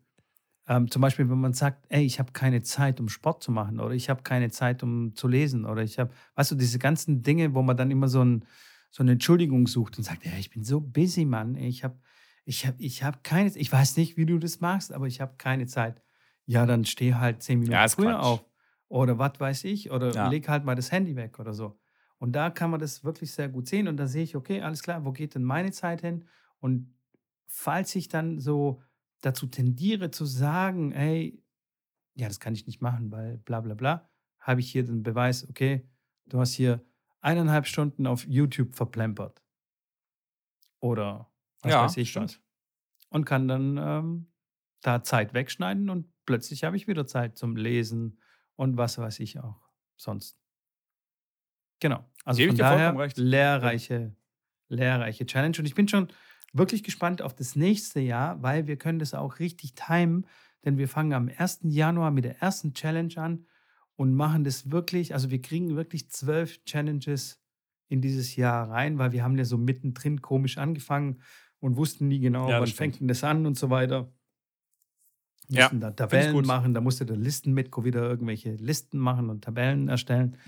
Ähm, 0.67 0.89
zum 0.89 1.01
Beispiel, 1.01 1.29
wenn 1.29 1.39
man 1.39 1.53
sagt, 1.53 1.85
ey, 1.89 2.03
ich 2.03 2.19
habe 2.19 2.31
keine 2.31 2.61
Zeit, 2.61 2.99
um 2.99 3.09
Sport 3.09 3.43
zu 3.43 3.51
machen 3.51 3.79
oder 3.79 3.93
ich 3.93 4.09
habe 4.09 4.23
keine 4.23 4.49
Zeit, 4.49 4.81
um 4.83 5.13
zu 5.15 5.27
lesen 5.27 5.65
oder 5.65 5.83
ich 5.83 5.99
habe, 5.99 6.11
weißt 6.35 6.51
du, 6.51 6.55
diese 6.55 6.79
ganzen 6.79 7.21
Dinge, 7.21 7.53
wo 7.53 7.61
man 7.61 7.75
dann 7.75 7.91
immer 7.91 8.07
so, 8.07 8.23
ein, 8.23 8.45
so 8.89 9.03
eine 9.03 9.13
Entschuldigung 9.13 9.67
sucht 9.67 9.97
und 9.97 10.03
sagt, 10.03 10.25
ja, 10.25 10.31
ich 10.37 10.49
bin 10.49 10.63
so 10.63 10.79
busy, 10.79 11.25
Mann, 11.25 11.55
ich 11.55 11.83
habe 11.83 11.97
ich 12.45 12.65
hab, 12.65 12.79
ich 12.79 13.03
hab 13.03 13.23
keine, 13.23 13.49
ich 13.55 13.71
weiß 13.71 13.97
nicht, 13.97 14.17
wie 14.17 14.25
du 14.25 14.37
das 14.37 14.59
machst, 14.59 14.91
aber 14.91 15.07
ich 15.07 15.21
habe 15.21 15.35
keine 15.37 15.65
Zeit. 15.65 16.01
Ja, 16.45 16.65
dann 16.65 16.83
steh 16.85 17.13
halt 17.13 17.41
zehn 17.41 17.59
Minuten 17.59 17.73
ja, 17.73 17.87
früher 17.87 18.15
Quatsch. 18.15 18.25
auf 18.25 18.45
oder 18.89 19.17
was 19.17 19.39
weiß 19.39 19.63
ich, 19.63 19.91
oder 19.91 20.11
ja. 20.11 20.29
leg 20.29 20.47
halt 20.47 20.65
mal 20.65 20.75
das 20.75 20.91
Handy 20.91 21.15
weg 21.15 21.39
oder 21.39 21.53
so. 21.53 21.79
Und 22.23 22.31
da 22.31 22.49
kann 22.49 22.71
man 22.71 22.79
das 22.79 23.03
wirklich 23.03 23.33
sehr 23.33 23.49
gut 23.49 23.67
sehen 23.67 23.89
und 23.89 23.97
da 23.97 24.07
sehe 24.07 24.23
ich, 24.23 24.37
okay, 24.37 24.61
alles 24.61 24.81
klar, 24.81 25.03
wo 25.03 25.11
geht 25.11 25.35
denn 25.35 25.43
meine 25.43 25.73
Zeit 25.73 25.99
hin? 25.99 26.23
Und 26.61 26.95
falls 27.47 27.93
ich 27.95 28.07
dann 28.07 28.39
so 28.39 28.81
dazu 29.19 29.45
tendiere 29.45 30.09
zu 30.09 30.23
sagen, 30.23 30.93
hey, 30.93 31.43
ja, 32.15 32.29
das 32.29 32.39
kann 32.39 32.53
ich 32.53 32.65
nicht 32.65 32.81
machen, 32.81 33.11
weil 33.11 33.39
bla 33.39 33.59
bla 33.59 33.73
bla, 33.73 34.09
habe 34.39 34.61
ich 34.61 34.71
hier 34.71 34.85
den 34.85 35.03
Beweis, 35.03 35.49
okay, 35.49 35.85
du 36.25 36.39
hast 36.39 36.53
hier 36.53 36.81
eineinhalb 37.19 37.67
Stunden 37.67 38.07
auf 38.07 38.25
YouTube 38.25 38.73
verplempert. 38.73 39.43
Oder 40.79 41.29
was 41.59 41.73
ja, 41.73 41.83
weiß 41.83 41.97
ich 41.97 42.11
stimmt. 42.11 42.25
was. 42.25 42.41
Und 43.09 43.25
kann 43.25 43.49
dann 43.49 43.77
ähm, 43.77 44.31
da 44.79 45.03
Zeit 45.03 45.33
wegschneiden 45.33 45.89
und 45.89 46.07
plötzlich 46.25 46.63
habe 46.63 46.77
ich 46.77 46.87
wieder 46.87 47.05
Zeit 47.05 47.37
zum 47.37 47.57
Lesen, 47.57 48.17
und 48.55 48.77
was 48.77 48.97
weiß 48.97 49.19
ich 49.19 49.39
auch 49.39 49.59
sonst. 49.97 50.42
Genau. 51.83 52.05
Also 52.23 52.37
Gebe 52.37 52.51
von 52.51 52.59
daher 52.59 53.09
lehrreiche, 53.17 54.15
lehrreiche 54.69 55.25
Challenge. 55.25 55.57
Und 55.59 55.65
ich 55.65 55.75
bin 55.75 55.89
schon 55.89 56.07
wirklich 56.53 56.81
gespannt 56.81 57.21
auf 57.21 57.35
das 57.35 57.57
nächste 57.57 57.99
Jahr, 57.99 58.41
weil 58.41 58.67
wir 58.67 58.77
können 58.77 58.99
das 58.99 59.13
auch 59.13 59.39
richtig 59.39 59.75
timen, 59.75 60.25
denn 60.63 60.77
wir 60.77 60.87
fangen 60.87 61.11
am 61.11 61.29
1. 61.35 61.59
Januar 61.63 62.11
mit 62.11 62.23
der 62.23 62.41
ersten 62.41 62.73
Challenge 62.73 63.13
an 63.17 63.47
und 63.97 64.13
machen 64.13 64.45
das 64.45 64.71
wirklich, 64.71 65.13
also 65.13 65.29
wir 65.29 65.41
kriegen 65.41 65.75
wirklich 65.75 66.09
zwölf 66.09 66.63
Challenges 66.63 67.43
in 67.89 67.99
dieses 67.99 68.37
Jahr 68.37 68.69
rein, 68.69 68.97
weil 68.97 69.11
wir 69.11 69.21
haben 69.21 69.37
ja 69.37 69.43
so 69.43 69.57
mittendrin 69.57 70.21
komisch 70.21 70.57
angefangen 70.57 71.21
und 71.59 71.75
wussten 71.75 72.07
nie 72.07 72.21
genau, 72.21 72.49
ja, 72.49 72.61
wann 72.61 72.67
fängt 72.67 73.01
denn 73.01 73.09
das 73.09 73.25
an 73.25 73.45
und 73.45 73.57
so 73.57 73.69
weiter 73.69 74.09
mussten 75.49 75.81
ja, 75.81 75.91
da 75.91 75.91
Tabellen 75.91 76.45
machen, 76.45 76.73
da 76.73 76.79
musste 76.79 77.05
der 77.05 77.17
Listenmitko 77.17 77.83
wieder 77.83 78.01
irgendwelche 78.03 78.55
Listen 78.55 78.97
machen 78.97 79.29
und 79.29 79.43
Tabellen 79.43 79.89
erstellen. 79.89 80.37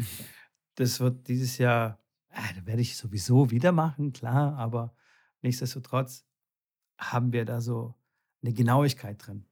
Das 0.76 1.00
wird 1.00 1.28
dieses 1.28 1.58
Jahr, 1.58 2.00
äh, 2.30 2.54
da 2.56 2.66
werde 2.66 2.82
ich 2.82 2.98
sowieso 2.98 3.52
wieder 3.52 3.72
machen, 3.72 4.14
klar, 4.14 4.58
aber 4.58 4.94
nichtsdestotrotz 5.42 6.26
haben 6.98 7.34
wir 7.34 7.46
da 7.46 7.62
so 7.62 7.96
eine 8.44 8.54
Genauigkeit 8.54 9.26
drin. 9.26 9.46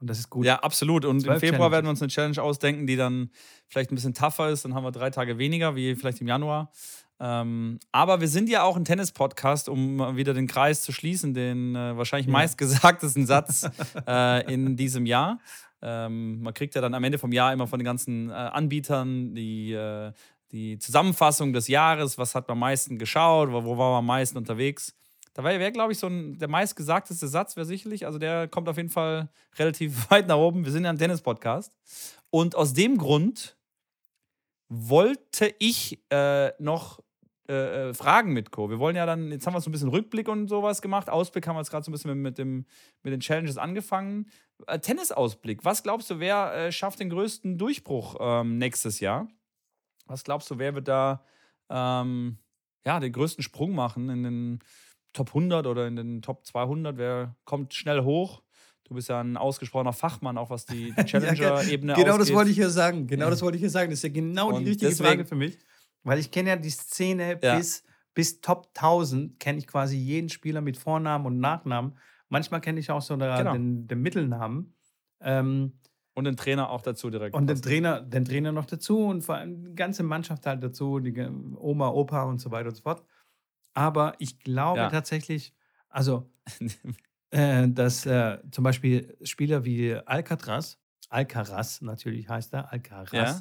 Und 0.00 0.08
das 0.08 0.18
ist 0.18 0.30
gut. 0.30 0.46
Ja, 0.46 0.60
absolut. 0.60 1.04
Und 1.04 1.26
im 1.26 1.38
Februar 1.38 1.40
Challenges. 1.40 1.72
werden 1.72 1.86
wir 1.86 1.90
uns 1.90 2.02
eine 2.02 2.08
Challenge 2.08 2.42
ausdenken, 2.42 2.86
die 2.86 2.96
dann 2.96 3.30
vielleicht 3.68 3.92
ein 3.92 3.94
bisschen 3.94 4.14
tougher 4.14 4.48
ist. 4.48 4.64
Dann 4.64 4.74
haben 4.74 4.82
wir 4.82 4.92
drei 4.92 5.10
Tage 5.10 5.36
weniger, 5.36 5.76
wie 5.76 5.94
vielleicht 5.94 6.22
im 6.22 6.26
Januar. 6.26 6.72
Ähm, 7.22 7.78
aber 7.92 8.22
wir 8.22 8.28
sind 8.28 8.48
ja 8.48 8.62
auch 8.62 8.76
ein 8.78 8.86
Tennis-Podcast, 8.86 9.68
um 9.68 10.16
wieder 10.16 10.32
den 10.32 10.46
Kreis 10.46 10.80
zu 10.80 10.90
schließen, 10.92 11.34
den 11.34 11.76
äh, 11.76 11.94
wahrscheinlich 11.96 12.28
ja. 12.28 12.32
meistgesagtesten 12.32 13.26
Satz 13.26 13.68
äh, 14.06 14.52
in 14.52 14.74
diesem 14.76 15.04
Jahr. 15.04 15.38
Ähm, 15.82 16.42
man 16.42 16.54
kriegt 16.54 16.74
ja 16.74 16.80
dann 16.80 16.94
am 16.94 17.04
Ende 17.04 17.18
vom 17.18 17.32
Jahr 17.32 17.52
immer 17.52 17.66
von 17.66 17.78
den 17.78 17.84
ganzen 17.84 18.30
äh, 18.30 18.32
Anbietern 18.32 19.34
die, 19.34 19.72
äh, 19.72 20.12
die 20.52 20.78
Zusammenfassung 20.78 21.52
des 21.52 21.68
Jahres, 21.68 22.18
was 22.18 22.34
hat 22.34 22.48
man 22.48 22.56
am 22.56 22.60
meisten 22.60 22.98
geschaut, 22.98 23.50
wo, 23.50 23.64
wo 23.64 23.78
war 23.78 23.90
man 23.90 23.98
am 23.98 24.06
meisten 24.06 24.36
unterwegs. 24.36 24.94
Da 25.32 25.44
wäre, 25.44 25.72
glaube 25.72 25.92
ich, 25.92 25.98
so 25.98 26.08
ein, 26.08 26.38
der 26.38 26.48
meistgesagteste 26.48 27.28
Satz, 27.28 27.56
wäre 27.56 27.66
sicherlich, 27.66 28.04
also 28.04 28.18
der 28.18 28.48
kommt 28.48 28.68
auf 28.68 28.76
jeden 28.76 28.90
Fall 28.90 29.28
relativ 29.58 30.10
weit 30.10 30.26
nach 30.26 30.36
oben. 30.36 30.64
Wir 30.64 30.72
sind 30.72 30.84
ja 30.84 30.90
ein 30.90 30.98
Tennis-Podcast. 30.98 31.72
Und 32.30 32.54
aus 32.54 32.72
dem 32.74 32.98
Grund 32.98 33.56
wollte 34.68 35.52
ich 35.58 36.00
äh, 36.10 36.52
noch 36.62 37.00
äh, 37.50 37.88
äh, 37.88 37.94
Fragen 37.94 38.32
mit 38.32 38.52
Co. 38.52 38.70
Wir 38.70 38.78
wollen 38.78 38.94
ja 38.94 39.06
dann, 39.06 39.32
jetzt 39.32 39.44
haben 39.44 39.54
wir 39.54 39.60
so 39.60 39.70
ein 39.70 39.72
bisschen 39.72 39.88
Rückblick 39.88 40.28
und 40.28 40.46
sowas 40.46 40.80
gemacht. 40.80 41.10
Ausblick 41.10 41.48
haben 41.48 41.56
wir 41.56 41.60
jetzt 41.60 41.70
gerade 41.70 41.84
so 41.84 41.90
ein 41.90 41.92
bisschen 41.92 42.22
mit, 42.22 42.38
dem, 42.38 42.64
mit 43.02 43.12
den 43.12 43.18
Challenges 43.18 43.58
angefangen. 43.58 44.30
Äh, 44.68 44.78
Tennisausblick. 44.78 45.64
Was 45.64 45.82
glaubst 45.82 46.08
du, 46.10 46.20
wer 46.20 46.54
äh, 46.54 46.72
schafft 46.72 47.00
den 47.00 47.10
größten 47.10 47.58
Durchbruch 47.58 48.16
ähm, 48.20 48.58
nächstes 48.58 49.00
Jahr? 49.00 49.26
Was 50.06 50.22
glaubst 50.22 50.48
du, 50.50 50.58
wer 50.58 50.76
wird 50.76 50.86
da 50.86 51.24
ähm, 51.68 52.38
ja, 52.86 53.00
den 53.00 53.12
größten 53.12 53.42
Sprung 53.42 53.74
machen 53.74 54.08
in 54.10 54.22
den 54.22 54.58
Top 55.12 55.28
100 55.28 55.66
oder 55.66 55.88
in 55.88 55.96
den 55.96 56.22
Top 56.22 56.46
200? 56.46 56.96
Wer 56.96 57.34
kommt 57.44 57.74
schnell 57.74 58.02
hoch? 58.04 58.42
Du 58.84 58.94
bist 58.94 59.08
ja 59.08 59.20
ein 59.20 59.36
ausgesprochener 59.36 59.92
Fachmann, 59.92 60.38
auch 60.38 60.50
was 60.50 60.66
die 60.66 60.92
Challenger-Ebene 61.04 61.92
ja, 61.92 61.98
Genau 61.98 62.12
ausgeht. 62.12 62.20
das 62.20 62.32
wollte 62.32 62.50
ich 62.50 62.56
hier 62.56 62.70
sagen. 62.70 63.06
Genau 63.06 63.28
das 63.28 63.42
wollte 63.42 63.56
ich 63.56 63.62
hier 63.62 63.70
sagen. 63.70 63.90
Das 63.90 63.98
ist 63.98 64.02
ja 64.04 64.08
genau 64.08 64.50
und 64.52 64.64
die 64.64 64.70
richtige 64.70 64.90
deswegen, 64.90 65.08
Frage 65.08 65.24
für 65.24 65.36
mich. 65.36 65.58
Weil 66.02 66.18
ich 66.18 66.30
kenne 66.30 66.50
ja 66.50 66.56
die 66.56 66.70
Szene 66.70 67.38
ja. 67.42 67.56
bis, 67.56 67.84
bis 68.14 68.40
Top 68.40 68.70
1000, 68.74 69.38
kenne 69.38 69.58
ich 69.58 69.66
quasi 69.66 69.96
jeden 69.96 70.28
Spieler 70.28 70.60
mit 70.60 70.76
Vornamen 70.76 71.26
und 71.26 71.38
Nachnamen. 71.38 71.98
Manchmal 72.28 72.60
kenne 72.60 72.80
ich 72.80 72.90
auch 72.90 73.02
so 73.02 73.16
der, 73.16 73.36
genau. 73.38 73.52
den, 73.52 73.86
den, 73.86 74.00
Mittelnamen. 74.00 74.74
Ähm, 75.20 75.78
und 76.14 76.24
den 76.24 76.36
Trainer 76.36 76.70
auch 76.70 76.82
dazu 76.82 77.10
direkt. 77.10 77.34
Und 77.34 77.46
den 77.46 77.60
Trainer, 77.60 78.00
den 78.00 78.24
Trainer 78.24 78.52
noch 78.52 78.66
dazu 78.66 79.06
und 79.06 79.22
vor 79.22 79.36
allem 79.36 79.64
die 79.64 79.74
ganze 79.74 80.02
Mannschaft 80.02 80.46
halt 80.46 80.62
dazu, 80.62 80.98
die 81.00 81.18
Oma, 81.56 81.88
Opa 81.88 82.24
und 82.24 82.40
so 82.40 82.50
weiter 82.50 82.68
und 82.68 82.74
so 82.76 82.82
fort. 82.82 83.04
Aber 83.74 84.14
ich 84.18 84.38
glaube 84.40 84.80
ja. 84.80 84.90
tatsächlich, 84.90 85.54
also, 85.88 86.30
äh, 87.30 87.68
dass 87.68 88.06
äh, 88.06 88.38
zum 88.50 88.64
Beispiel 88.64 89.16
Spieler 89.22 89.64
wie 89.64 89.94
Alcatraz, 89.94 90.78
Alcaraz 91.08 91.80
natürlich 91.80 92.28
heißt 92.28 92.54
er, 92.54 92.72
Alcaraz, 92.72 93.12
ja 93.12 93.40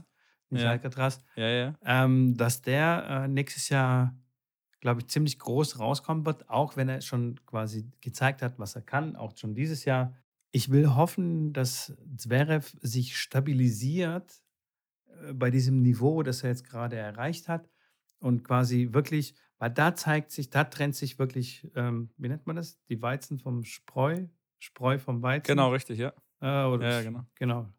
nicht 0.52 0.64
ja. 0.64 0.72
Alcatraz, 0.72 1.24
ja, 1.36 1.48
ja. 1.48 1.74
Ähm, 1.84 2.36
dass 2.38 2.62
der 2.62 3.24
äh, 3.26 3.28
nächstes 3.28 3.70
Jahr, 3.70 4.16
glaube 4.82 5.02
ich, 5.02 5.08
ziemlich 5.08 5.40
groß 5.40 5.80
rauskommen 5.80 6.26
wird, 6.26 6.50
auch 6.50 6.76
wenn 6.76 6.90
er 6.90 7.02
schon 7.02 7.40
quasi 7.46 7.90
gezeigt 8.02 8.42
hat, 8.42 8.60
was 8.60 8.76
er 8.76 8.82
kann, 8.82 9.16
auch 9.16 9.36
schon 9.38 9.56
dieses 9.56 9.86
Jahr. 9.86 10.16
Ich 10.52 10.72
will 10.72 10.96
hoffen, 10.96 11.54
dass 11.54 11.96
Zverev 12.18 12.76
sich 12.82 13.18
stabilisiert, 13.18 14.42
bei 15.34 15.50
diesem 15.50 15.82
Niveau, 15.82 16.24
das 16.24 16.44
er 16.44 16.50
jetzt 16.50 16.68
gerade 16.68 16.96
erreicht 16.96 17.48
hat 17.48 17.70
und 18.20 18.44
quasi 18.44 18.90
wirklich, 18.92 19.36
weil 19.58 19.72
da 19.72 19.96
zeigt 19.96 20.32
sich, 20.32 20.50
da 20.50 20.64
trennt 20.64 20.96
sich 20.96 21.20
wirklich, 21.20 21.70
ähm, 21.76 22.10
wie 22.18 22.30
nennt 22.30 22.48
man 22.48 22.56
das? 22.56 22.82
Die 22.86 23.02
Weizen 23.02 23.40
vom 23.40 23.64
Spreu, 23.64 24.26
Spreu 24.60 24.98
vom 24.98 25.22
Weizen. 25.22 25.48
Genau, 25.48 25.72
richtig, 25.72 26.00
ja. 26.00 26.14
Äh, 26.42 26.66
oder 26.66 26.92
ja, 26.92 27.02
genau. 27.02 27.26
Genau. 27.36 27.74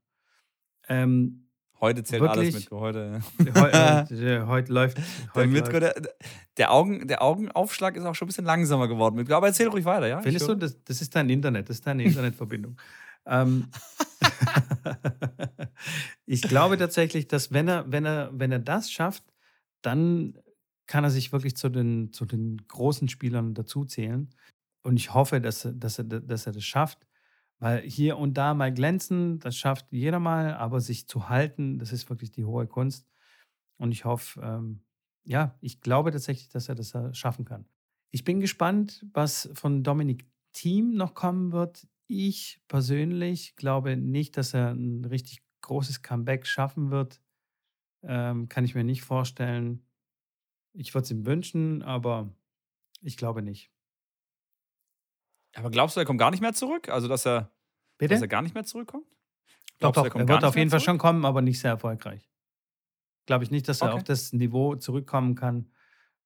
Ähm, 0.89 1.50
Heute 1.81 2.05
zählt 2.05 2.21
Wirklich? 2.21 2.55
alles 2.55 2.71
mit. 2.71 2.71
Heute, 2.71 3.23
heute, 3.55 4.45
heute 4.47 4.73
läuft. 4.73 4.99
Heute 5.35 5.51
der, 5.51 5.61
läuft. 5.61 5.73
Der, 5.73 6.15
der, 6.59 6.73
Augen, 6.73 7.09
der 7.09 7.23
Augenaufschlag 7.23 7.97
ist 7.97 8.05
auch 8.05 8.15
schon 8.15 8.27
ein 8.27 8.29
bisschen 8.29 8.45
langsamer 8.45 8.87
geworden. 8.87 9.17
Mit, 9.17 9.33
aber 9.33 9.47
erzähl 9.47 9.69
ruhig 9.69 9.87
weiter, 9.87 10.07
ja? 10.07 10.21
Findest 10.21 10.47
du, 10.47 10.55
das, 10.55 10.77
das 10.85 11.01
ist 11.01 11.17
dein 11.17 11.31
Internet, 11.31 11.71
das 11.71 11.77
ist 11.77 11.87
deine 11.87 12.03
Internetverbindung. 12.05 12.77
ähm, 13.25 13.69
ich 16.27 16.43
glaube 16.43 16.77
tatsächlich, 16.77 17.29
dass 17.29 17.51
wenn 17.51 17.69
er, 17.69 17.91
wenn 17.91 18.05
er, 18.05 18.31
wenn 18.33 18.53
er 18.53 18.59
das 18.59 18.91
schafft, 18.91 19.25
dann 19.81 20.39
kann 20.87 21.05
er 21.05 21.11
sich 21.11 21.33
wirklich 21.33 21.57
zu 21.57 21.71
den, 21.71 22.13
zu 22.13 22.27
den 22.27 22.61
großen 22.69 23.09
Spielern 23.09 23.55
dazuzählen. 23.55 24.29
Und 24.83 24.97
ich 24.97 25.15
hoffe, 25.15 25.41
dass, 25.41 25.67
dass, 25.73 25.99
er, 25.99 26.05
dass 26.05 26.47
er 26.47 26.53
das 26.53 26.65
schafft. 26.65 27.07
Weil 27.61 27.83
hier 27.83 28.19
und 28.19 28.35
da 28.35 28.55
mal 28.55 28.73
glänzen, 28.73 29.39
das 29.39 29.57
schafft 29.57 29.87
jeder 29.93 30.19
mal, 30.19 30.55
aber 30.55 30.81
sich 30.81 31.07
zu 31.07 31.29
halten, 31.29 31.79
das 31.79 31.93
ist 31.93 32.09
wirklich 32.09 32.31
die 32.31 32.45
hohe 32.45 32.67
Kunst. 32.67 33.07
Und 33.77 33.93
ich 33.93 34.05
hoffe, 34.05 34.41
ähm, 34.43 34.83
ja, 35.25 35.57
ich 35.61 35.81
glaube 35.81 36.11
tatsächlich, 36.11 36.49
dass 36.49 36.69
er 36.69 36.75
das 36.75 36.95
schaffen 37.13 37.45
kann. 37.45 37.67
Ich 38.11 38.25
bin 38.25 38.41
gespannt, 38.41 39.07
was 39.13 39.51
von 39.55 39.85
Dominik 39.85 40.27
Team 40.53 40.95
noch 40.95 41.15
kommen 41.15 41.53
wird. 41.53 41.87
Ich 42.07 42.61
persönlich 42.67 43.55
glaube 43.57 43.97
nicht, 43.97 44.37
dass 44.37 44.55
er 44.55 44.71
ein 44.73 45.05
richtig 45.05 45.43
großes 45.61 46.03
Comeback 46.03 46.47
schaffen 46.47 46.91
wird. 46.91 47.21
Ähm, 48.03 48.49
kann 48.49 48.65
ich 48.65 48.75
mir 48.75 48.85
nicht 48.85 49.03
vorstellen. 49.03 49.85
Ich 50.73 50.95
würde 50.95 51.05
es 51.05 51.11
ihm 51.11 51.27
wünschen, 51.27 51.83
aber 51.83 52.35
ich 53.03 53.17
glaube 53.17 53.43
nicht. 53.43 53.71
Aber 55.55 55.71
glaubst 55.71 55.97
du, 55.97 56.01
er 56.01 56.07
kommt 56.07 56.19
gar 56.19 56.31
nicht 56.31 56.41
mehr 56.41 56.53
zurück? 56.53 56.89
Also, 56.89 57.09
dass 57.09 57.27
er, 57.27 57.51
Bitte? 58.01 58.15
Dass 58.15 58.23
er 58.23 58.29
gar 58.29 58.41
nicht 58.41 58.55
mehr 58.55 58.65
zurückkommt? 58.65 59.05
Glaubst 59.79 59.99
doch, 59.99 60.09
doch. 60.09 60.15
er, 60.15 60.21
er 60.23 60.29
wird 60.29 60.45
auf 60.45 60.57
jeden 60.57 60.71
Fall 60.71 60.81
schon 60.81 60.97
kommen, 60.97 61.27
aber 61.27 61.43
nicht 61.43 61.61
sehr 61.61 61.73
erfolgreich. 61.73 62.31
Glaube 63.27 63.45
ich 63.45 63.51
nicht, 63.51 63.69
dass 63.69 63.83
er 63.83 63.89
okay. 63.89 63.97
auf 63.97 64.05
das 64.05 64.33
Niveau 64.33 64.75
zurückkommen 64.77 65.35
kann, 65.35 65.71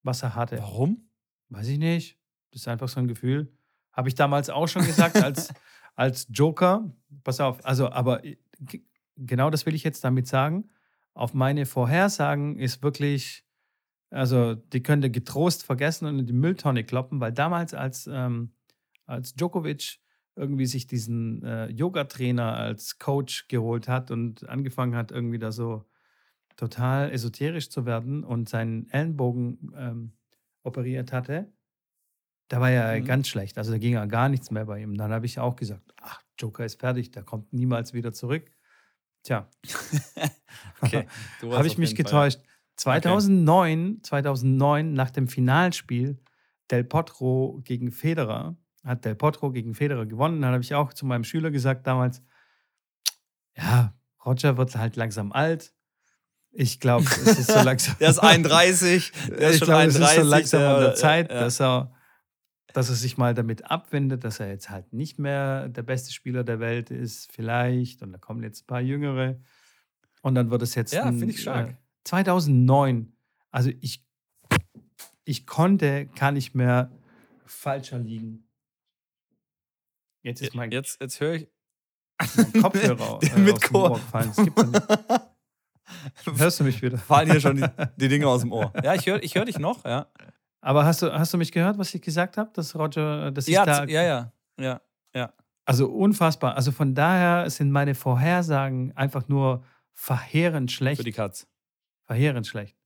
was 0.04 0.22
er 0.22 0.36
hatte. 0.36 0.58
Warum? 0.58 1.08
Weiß 1.48 1.66
ich 1.66 1.78
nicht. 1.78 2.16
Das 2.52 2.62
ist 2.62 2.68
einfach 2.68 2.88
so 2.88 3.00
ein 3.00 3.08
Gefühl. 3.08 3.52
Habe 3.92 4.08
ich 4.08 4.14
damals 4.14 4.50
auch 4.50 4.68
schon 4.68 4.84
gesagt, 4.86 5.16
als, 5.16 5.52
als 5.96 6.28
Joker. 6.30 6.92
Pass 7.24 7.40
auf, 7.40 7.64
also, 7.64 7.90
aber 7.90 8.22
genau 9.16 9.50
das 9.50 9.66
will 9.66 9.74
ich 9.74 9.82
jetzt 9.82 10.04
damit 10.04 10.28
sagen. 10.28 10.70
Auf 11.12 11.34
meine 11.34 11.66
Vorhersagen 11.66 12.56
ist 12.58 12.84
wirklich, 12.84 13.44
also 14.10 14.54
die 14.54 14.82
könnt 14.82 15.02
ihr 15.02 15.10
getrost 15.10 15.64
vergessen 15.64 16.06
und 16.06 16.20
in 16.20 16.26
die 16.26 16.32
Mülltonne 16.32 16.84
kloppen, 16.84 17.20
weil 17.20 17.32
damals, 17.32 17.74
als 17.74 18.06
ähm, 18.06 18.52
als 19.06 19.34
Djokovic 19.34 19.98
irgendwie 20.36 20.66
sich 20.66 20.86
diesen 20.86 21.42
äh, 21.44 21.66
Yoga-Trainer 21.68 22.56
als 22.56 22.98
Coach 22.98 23.46
geholt 23.48 23.88
hat 23.88 24.10
und 24.10 24.48
angefangen 24.48 24.96
hat, 24.96 25.12
irgendwie 25.12 25.38
da 25.38 25.52
so 25.52 25.84
total 26.56 27.10
esoterisch 27.12 27.70
zu 27.70 27.86
werden 27.86 28.24
und 28.24 28.48
seinen 28.48 28.88
Ellenbogen 28.90 29.72
ähm, 29.76 30.12
operiert 30.62 31.12
hatte, 31.12 31.52
da 32.48 32.60
war 32.60 32.70
er 32.70 33.00
mhm. 33.00 33.04
ganz 33.04 33.28
schlecht. 33.28 33.58
Also 33.58 33.72
da 33.72 33.78
ging 33.78 33.94
ja 33.94 34.06
gar 34.06 34.28
nichts 34.28 34.50
mehr 34.50 34.64
bei 34.66 34.80
ihm. 34.80 34.96
Dann 34.96 35.12
habe 35.12 35.26
ich 35.26 35.38
auch 35.38 35.56
gesagt, 35.56 35.92
ach, 36.00 36.22
Joker 36.38 36.64
ist 36.64 36.80
fertig, 36.80 37.10
der 37.10 37.22
kommt 37.22 37.52
niemals 37.52 37.94
wieder 37.94 38.12
zurück. 38.12 38.50
Tja, 39.22 39.48
okay, 40.80 41.06
habe 41.42 41.66
ich 41.66 41.78
mich 41.78 41.94
getäuscht. 41.94 42.40
2009, 42.76 43.86
okay. 43.86 44.02
2009 44.02 44.92
nach 44.92 45.10
dem 45.10 45.28
Finalspiel 45.28 46.20
Del 46.70 46.82
Potro 46.82 47.60
gegen 47.62 47.92
Federer 47.92 48.56
hat 48.84 49.04
Del 49.04 49.14
Potro 49.14 49.50
gegen 49.50 49.74
Federer 49.74 50.06
gewonnen. 50.06 50.42
Dann 50.42 50.52
habe 50.52 50.62
ich 50.62 50.74
auch 50.74 50.92
zu 50.92 51.06
meinem 51.06 51.24
Schüler 51.24 51.50
gesagt 51.50 51.86
damals, 51.86 52.22
ja, 53.56 53.94
Roger 54.24 54.56
wird 54.56 54.76
halt 54.76 54.96
langsam 54.96 55.32
alt. 55.32 55.72
Ich 56.50 56.80
glaube, 56.80 57.04
es 57.04 57.38
ist 57.38 57.50
so 57.50 57.60
langsam. 57.64 57.96
der 57.98 58.10
ist 58.10 58.18
31. 58.20 59.12
Der 59.28 59.50
ist 59.50 59.56
ich 59.56 59.62
glaube, 59.62 59.84
es 59.84 59.98
ist 59.98 60.14
so 60.14 60.22
langsam 60.22 60.62
an 60.62 60.80
der 60.80 60.94
Zeit, 60.94 61.30
ja. 61.30 61.40
dass, 61.40 61.60
er, 61.60 61.92
dass 62.72 62.88
er 62.90 62.94
sich 62.94 63.16
mal 63.16 63.34
damit 63.34 63.70
abwendet, 63.70 64.24
dass 64.24 64.40
er 64.40 64.48
jetzt 64.48 64.70
halt 64.70 64.92
nicht 64.92 65.18
mehr 65.18 65.68
der 65.68 65.82
beste 65.82 66.12
Spieler 66.12 66.44
der 66.44 66.60
Welt 66.60 66.90
ist, 66.90 67.32
vielleicht. 67.32 68.02
Und 68.02 68.12
da 68.12 68.18
kommen 68.18 68.42
jetzt 68.42 68.64
ein 68.64 68.66
paar 68.66 68.80
Jüngere. 68.80 69.40
Und 70.22 70.36
dann 70.36 70.50
wird 70.50 70.62
es 70.62 70.74
jetzt. 70.74 70.92
Ja, 70.92 71.04
finde 71.04 71.26
ich 71.26 71.42
stark. 71.42 71.70
Äh, 71.70 71.74
2009. 72.04 73.12
Also 73.50 73.70
ich, 73.80 74.04
ich 75.24 75.46
konnte 75.46 76.06
gar 76.06 76.32
nicht 76.32 76.54
mehr 76.54 76.90
falscher 77.46 77.98
liegen. 77.98 78.46
Jetzt 80.24 80.40
ist 80.40 80.54
mein. 80.54 80.72
Jetzt, 80.72 81.00
jetzt 81.00 81.20
höre 81.20 81.34
ich. 81.34 81.48
Kopfhörer 82.60 83.20
äh, 83.22 83.38
mit 83.38 83.62
Chor. 83.62 83.94
gefallen. 83.94 84.32
Das 84.34 84.44
gibt's 84.44 84.64
nicht. 84.64 84.88
Hörst 86.40 86.60
du 86.60 86.64
mich 86.64 86.80
wieder? 86.80 86.96
Fallen 86.96 87.30
hier 87.30 87.40
schon 87.40 87.56
die, 87.56 87.66
die 87.96 88.08
Dinge 88.08 88.26
aus 88.26 88.40
dem 88.40 88.52
Ohr. 88.52 88.72
Ja, 88.82 88.94
ich 88.94 89.06
höre 89.06 89.22
ich 89.22 89.34
hör 89.34 89.44
dich 89.44 89.58
noch, 89.58 89.84
ja. 89.84 90.06
Aber 90.62 90.86
hast 90.86 91.02
du, 91.02 91.12
hast 91.12 91.34
du 91.34 91.38
mich 91.38 91.52
gehört, 91.52 91.76
was 91.76 91.94
ich 91.94 92.00
gesagt 92.00 92.38
habe, 92.38 92.50
dass 92.54 92.74
Roger, 92.74 93.30
dass 93.30 93.46
ja, 93.46 93.60
ich 93.60 93.66
da. 93.66 93.84
Ja, 93.84 94.02
ja, 94.02 94.32
ja, 94.58 94.80
ja. 95.14 95.32
Also 95.66 95.88
unfassbar. 95.90 96.56
Also 96.56 96.72
von 96.72 96.94
daher 96.94 97.50
sind 97.50 97.70
meine 97.70 97.94
Vorhersagen 97.94 98.96
einfach 98.96 99.28
nur 99.28 99.62
verheerend 99.92 100.72
schlecht. 100.72 100.98
Für 100.98 101.04
die 101.04 101.12
Katz. 101.12 101.46
Verheerend 102.06 102.46
schlecht. 102.46 102.76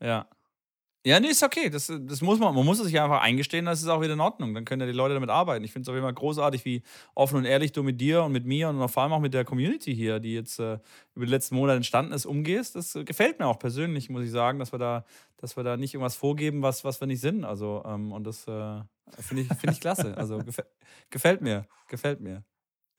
Ja. 0.00 0.28
Ja, 1.06 1.20
nee, 1.20 1.28
ist 1.28 1.42
okay. 1.42 1.68
Das, 1.68 1.92
das 2.00 2.22
muss 2.22 2.38
man. 2.38 2.54
Man 2.54 2.64
muss 2.64 2.78
es 2.78 2.86
sich 2.86 2.98
einfach 2.98 3.20
eingestehen, 3.20 3.66
das 3.66 3.82
ist 3.82 3.88
auch 3.88 4.00
wieder 4.00 4.14
in 4.14 4.20
Ordnung. 4.20 4.54
Dann 4.54 4.64
können 4.64 4.80
ja 4.80 4.86
die 4.86 4.94
Leute 4.94 5.12
damit 5.12 5.28
arbeiten. 5.28 5.62
Ich 5.62 5.70
finde 5.70 5.82
es 5.82 5.88
auf 5.90 5.94
jeden 5.94 6.04
Fall 6.04 6.14
großartig, 6.14 6.64
wie 6.64 6.82
offen 7.14 7.36
und 7.36 7.44
ehrlich 7.44 7.72
du 7.72 7.82
mit 7.82 8.00
dir 8.00 8.22
und 8.22 8.32
mit 8.32 8.46
mir 8.46 8.70
und 8.70 8.88
vor 8.88 9.02
allem 9.02 9.12
auch 9.12 9.20
mit 9.20 9.34
der 9.34 9.44
Community 9.44 9.94
hier, 9.94 10.18
die 10.18 10.32
jetzt 10.32 10.58
äh, 10.58 10.78
über 11.14 11.26
die 11.26 11.30
letzten 11.30 11.56
Monate 11.56 11.76
entstanden 11.76 12.12
ist, 12.12 12.24
umgehst. 12.24 12.74
Das 12.74 12.94
äh, 12.94 13.04
gefällt 13.04 13.38
mir 13.38 13.46
auch 13.46 13.58
persönlich, 13.58 14.08
muss 14.08 14.24
ich 14.24 14.30
sagen, 14.30 14.58
dass 14.58 14.72
wir 14.72 14.78
da, 14.78 15.04
dass 15.36 15.58
wir 15.58 15.62
da 15.62 15.76
nicht 15.76 15.92
irgendwas 15.92 16.16
vorgeben, 16.16 16.62
was, 16.62 16.84
was 16.84 16.98
wir 17.00 17.06
nicht 17.06 17.20
sind. 17.20 17.44
Also, 17.44 17.82
ähm, 17.86 18.10
und 18.10 18.24
das 18.24 18.48
äh, 18.48 18.80
finde 19.18 19.42
ich, 19.42 19.48
find 19.48 19.74
ich 19.74 19.80
klasse. 19.80 20.16
Also 20.16 20.38
gefä 20.38 20.62
gefällt 21.10 21.42
mir. 21.42 21.66
Gefällt 21.88 22.22
mir. 22.22 22.44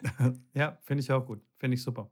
ja, 0.53 0.77
finde 0.83 1.01
ich 1.01 1.11
auch 1.11 1.25
gut. 1.25 1.41
Finde 1.57 1.73
ich 1.73 1.81
super. 1.81 2.11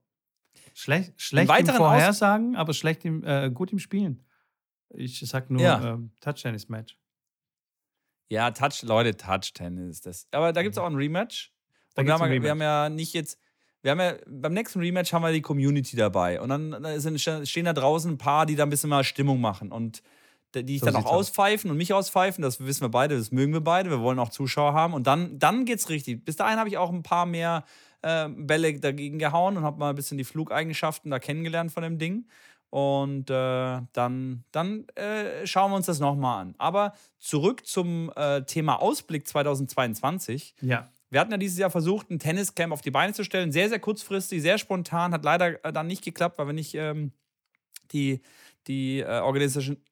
Schlecht, 0.73 1.21
schlecht 1.21 1.51
im 1.59 1.67
Vorhersagen, 1.67 2.55
aber 2.55 2.73
schlecht 2.73 3.05
im, 3.05 3.23
äh, 3.23 3.51
gut 3.51 3.71
im 3.71 3.77
Spielen. 3.77 4.23
Ich 4.93 5.19
sag 5.19 5.49
nur 5.49 5.61
ja. 5.61 5.93
ähm, 5.93 6.11
Touch-Tennis-Match. 6.21 6.97
Ja, 8.29 8.51
Touch, 8.51 8.81
Leute, 8.83 9.15
Touch-Tennis. 9.15 10.01
Das. 10.01 10.27
Aber 10.31 10.53
da 10.53 10.63
gibt 10.63 10.75
es 10.75 10.79
auch 10.79 10.87
ein 10.87 10.95
Rematch. 10.95 11.51
Und 11.95 12.05
wir 12.05 12.13
haben, 12.13 12.23
Rematch. 12.23 12.43
wir 12.43 12.49
haben 12.51 12.61
ja 12.61 12.89
nicht 12.89 13.13
jetzt, 13.13 13.39
wir 13.81 13.91
haben 13.91 13.99
ja, 13.99 14.15
beim 14.27 14.53
nächsten 14.53 14.79
Rematch 14.79 15.13
haben 15.13 15.21
wir 15.21 15.31
die 15.31 15.41
Community 15.41 15.95
dabei. 15.95 16.41
Und 16.41 16.49
dann 16.49 16.99
sind, 16.99 17.19
stehen 17.21 17.65
da 17.65 17.73
draußen 17.73 18.11
ein 18.11 18.17
paar, 18.17 18.45
die 18.45 18.55
da 18.55 18.63
ein 18.63 18.69
bisschen 18.69 18.89
mal 18.89 19.03
Stimmung 19.03 19.39
machen. 19.39 19.71
Und 19.71 20.01
die 20.55 20.75
ich 20.75 20.81
so 20.81 20.87
dann 20.87 20.95
auch 20.95 21.05
auspfeifen 21.05 21.69
und 21.69 21.77
mich 21.77 21.93
auspfeifen, 21.93 22.41
das 22.41 22.59
wissen 22.59 22.81
wir 22.81 22.89
beide, 22.89 23.17
das 23.17 23.31
mögen 23.31 23.53
wir 23.53 23.61
beide. 23.61 23.89
Wir 23.89 24.01
wollen 24.01 24.19
auch 24.19 24.29
Zuschauer 24.29 24.73
haben. 24.73 24.93
Und 24.93 25.07
dann, 25.07 25.39
dann 25.39 25.65
geht's 25.65 25.89
richtig. 25.89 26.23
Bis 26.25 26.35
dahin 26.35 26.59
habe 26.59 26.69
ich 26.69 26.77
auch 26.77 26.91
ein 26.91 27.03
paar 27.03 27.25
mehr 27.25 27.65
äh, 28.01 28.29
Bälle 28.29 28.79
dagegen 28.79 29.19
gehauen 29.19 29.57
und 29.57 29.63
habe 29.63 29.79
mal 29.79 29.89
ein 29.89 29.95
bisschen 29.95 30.17
die 30.17 30.23
Flugeigenschaften 30.23 31.11
da 31.11 31.19
kennengelernt 31.19 31.71
von 31.71 31.83
dem 31.83 31.97
Ding. 31.97 32.25
Und 32.73 33.29
äh, 33.29 33.81
dann, 33.93 34.43
dann 34.51 34.87
äh, 34.95 35.45
schauen 35.45 35.69
wir 35.69 35.75
uns 35.75 35.85
das 35.85 35.99
nochmal 35.99 36.41
an. 36.41 36.55
Aber 36.57 36.93
zurück 37.19 37.67
zum 37.67 38.11
äh, 38.15 38.41
Thema 38.45 38.81
Ausblick 38.81 39.27
2022. 39.27 40.55
Ja. 40.59 40.89
Wir 41.11 41.19
hatten 41.19 41.29
ja 41.29 41.37
dieses 41.37 41.59
Jahr 41.59 41.69
versucht, 41.69 42.09
ein 42.09 42.17
Tenniscamp 42.17 42.73
auf 42.73 42.81
die 42.81 42.89
Beine 42.89 43.13
zu 43.13 43.23
stellen. 43.23 43.51
Sehr, 43.51 43.69
sehr 43.69 43.77
kurzfristig, 43.77 44.41
sehr 44.41 44.57
spontan. 44.57 45.13
Hat 45.13 45.23
leider 45.23 45.63
äh, 45.63 45.71
dann 45.71 45.85
nicht 45.85 46.03
geklappt, 46.03 46.39
weil 46.39 46.47
wir 46.47 46.53
nicht 46.53 46.73
ähm, 46.73 47.11
die, 47.91 48.21
die 48.65 49.01
äh, 49.01 49.21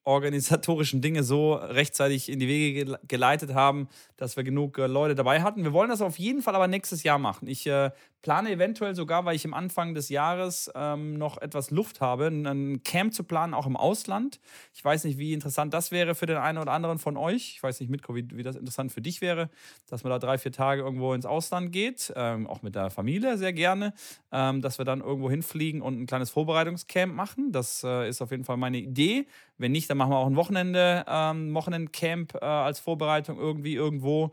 organisatorischen 0.02 1.00
Dinge 1.00 1.22
so 1.22 1.54
rechtzeitig 1.54 2.28
in 2.28 2.40
die 2.40 2.48
Wege 2.48 2.98
geleitet 3.06 3.54
haben, 3.54 3.88
dass 4.16 4.36
wir 4.36 4.42
genug 4.42 4.78
äh, 4.78 4.88
Leute 4.88 5.14
dabei 5.14 5.42
hatten. 5.42 5.62
Wir 5.62 5.72
wollen 5.72 5.90
das 5.90 6.02
auf 6.02 6.18
jeden 6.18 6.42
Fall 6.42 6.56
aber 6.56 6.66
nächstes 6.66 7.04
Jahr 7.04 7.20
machen. 7.20 7.46
Ich 7.46 7.64
äh, 7.68 7.92
plane 8.22 8.50
eventuell 8.50 8.94
sogar, 8.94 9.24
weil 9.24 9.34
ich 9.34 9.44
am 9.44 9.52
Anfang 9.52 9.94
des 9.94 10.08
Jahres 10.08 10.70
ähm, 10.74 11.18
noch 11.18 11.38
etwas 11.42 11.70
Luft 11.70 12.00
habe, 12.00 12.28
ein 12.28 12.82
Camp 12.84 13.12
zu 13.12 13.24
planen, 13.24 13.52
auch 13.52 13.66
im 13.66 13.76
Ausland. 13.76 14.40
Ich 14.72 14.84
weiß 14.84 15.04
nicht, 15.04 15.18
wie 15.18 15.32
interessant 15.32 15.74
das 15.74 15.90
wäre 15.90 16.14
für 16.14 16.26
den 16.26 16.36
einen 16.36 16.58
oder 16.58 16.72
anderen 16.72 16.98
von 16.98 17.16
euch. 17.16 17.54
Ich 17.56 17.62
weiß 17.62 17.80
nicht, 17.80 17.90
Mitko, 17.90 18.14
wie, 18.14 18.26
wie 18.32 18.44
das 18.44 18.56
interessant 18.56 18.92
für 18.92 19.02
dich 19.02 19.20
wäre, 19.20 19.50
dass 19.88 20.04
man 20.04 20.10
da 20.10 20.18
drei, 20.20 20.38
vier 20.38 20.52
Tage 20.52 20.82
irgendwo 20.82 21.12
ins 21.14 21.26
Ausland 21.26 21.72
geht, 21.72 22.12
ähm, 22.16 22.46
auch 22.46 22.62
mit 22.62 22.76
der 22.76 22.90
Familie 22.90 23.36
sehr 23.36 23.52
gerne, 23.52 23.92
ähm, 24.30 24.62
dass 24.62 24.78
wir 24.78 24.84
dann 24.84 25.00
irgendwo 25.00 25.28
hinfliegen 25.28 25.82
und 25.82 26.00
ein 26.00 26.06
kleines 26.06 26.30
Vorbereitungscamp 26.30 27.12
machen. 27.14 27.50
Das 27.50 27.82
äh, 27.84 28.08
ist 28.08 28.22
auf 28.22 28.30
jeden 28.30 28.44
Fall 28.44 28.56
meine 28.56 28.78
Idee. 28.78 29.26
Wenn 29.58 29.72
nicht, 29.72 29.90
dann 29.90 29.98
machen 29.98 30.10
wir 30.10 30.18
auch 30.18 30.26
ein 30.26 30.36
Wochenende, 30.36 31.04
ähm, 31.08 31.52
Wochenendcamp 31.54 32.34
äh, 32.34 32.44
als 32.44 32.78
Vorbereitung 32.78 33.38
irgendwie 33.38 33.74
irgendwo. 33.74 34.32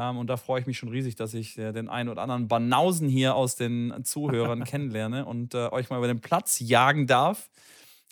Ähm, 0.00 0.16
und 0.16 0.28
da 0.28 0.36
freue 0.36 0.60
ich 0.60 0.66
mich 0.66 0.78
schon 0.78 0.88
riesig, 0.88 1.16
dass 1.16 1.34
ich 1.34 1.58
äh, 1.58 1.72
den 1.72 1.90
einen 1.90 2.08
oder 2.08 2.22
anderen 2.22 2.48
Banausen 2.48 3.08
hier 3.08 3.34
aus 3.34 3.56
den 3.56 3.92
Zuhörern 4.04 4.64
kennenlerne 4.70 5.26
und 5.26 5.54
äh, 5.54 5.68
euch 5.70 5.90
mal 5.90 5.98
über 5.98 6.06
den 6.06 6.20
Platz 6.20 6.58
jagen 6.60 7.06
darf. 7.06 7.50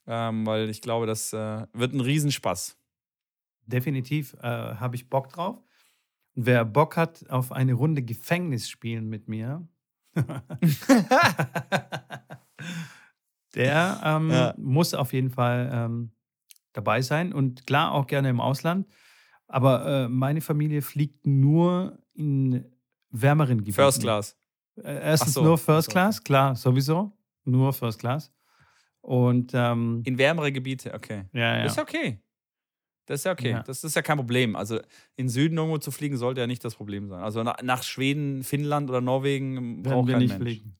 Ähm, 0.06 0.46
weil 0.46 0.68
ich 0.68 0.82
glaube, 0.82 1.06
das 1.06 1.32
äh, 1.32 1.66
wird 1.72 1.94
ein 1.94 2.00
Riesenspaß. 2.00 2.76
Definitiv 3.66 4.34
äh, 4.40 4.46
habe 4.46 4.96
ich 4.96 5.08
Bock 5.08 5.30
drauf. 5.30 5.56
Und 6.34 6.46
wer 6.46 6.64
Bock 6.64 6.96
hat 6.96 7.28
auf 7.30 7.52
eine 7.52 7.74
Runde 7.74 8.02
Gefängnis 8.02 8.68
spielen 8.68 9.08
mit 9.08 9.28
mir, 9.28 9.66
der 13.54 14.00
ähm, 14.04 14.30
ja. 14.30 14.54
muss 14.56 14.94
auf 14.94 15.12
jeden 15.12 15.30
Fall 15.30 15.70
ähm, 15.72 16.10
dabei 16.72 17.02
sein 17.02 17.32
und 17.32 17.66
klar 17.66 17.92
auch 17.92 18.06
gerne 18.06 18.30
im 18.30 18.40
Ausland. 18.40 18.86
Aber 19.48 19.86
äh, 19.86 20.08
meine 20.08 20.40
Familie 20.40 20.82
fliegt 20.82 21.26
nur 21.26 21.98
in 22.14 22.64
wärmeren 23.10 23.58
Gebieten. 23.58 23.74
First 23.74 24.02
Class. 24.02 24.36
Äh, 24.76 25.00
erstens 25.02 25.34
so. 25.34 25.42
nur 25.42 25.58
First 25.58 25.90
Class, 25.90 26.22
klar, 26.22 26.54
sowieso. 26.54 27.12
Nur 27.44 27.72
First 27.72 27.98
Class. 27.98 28.30
Und 29.00 29.52
ähm, 29.54 30.02
in 30.04 30.18
wärmere 30.18 30.52
Gebiete, 30.52 30.92
okay. 30.92 31.24
Ja, 31.32 31.56
ja. 31.58 31.64
Ist 31.64 31.78
okay. 31.78 32.20
Das 33.06 33.20
ist 33.20 33.24
ja 33.24 33.32
okay. 33.32 33.50
Ja. 33.52 33.62
Das 33.62 33.82
ist 33.84 33.96
ja 33.96 34.02
kein 34.02 34.18
Problem. 34.18 34.54
Also 34.54 34.80
in 35.16 35.30
Süden 35.30 35.56
irgendwo 35.56 35.78
zu 35.78 35.90
fliegen 35.90 36.18
sollte 36.18 36.42
ja 36.42 36.46
nicht 36.46 36.62
das 36.62 36.74
Problem 36.74 37.08
sein. 37.08 37.22
Also 37.22 37.42
nach, 37.42 37.82
Schweden, 37.82 38.44
Finnland 38.44 38.90
oder 38.90 39.00
Norwegen 39.00 39.82
braucht 39.82 40.08
wir 40.08 40.14
kein 40.14 40.22
nicht 40.22 40.32
Mensch. 40.32 40.42
fliegen. 40.42 40.76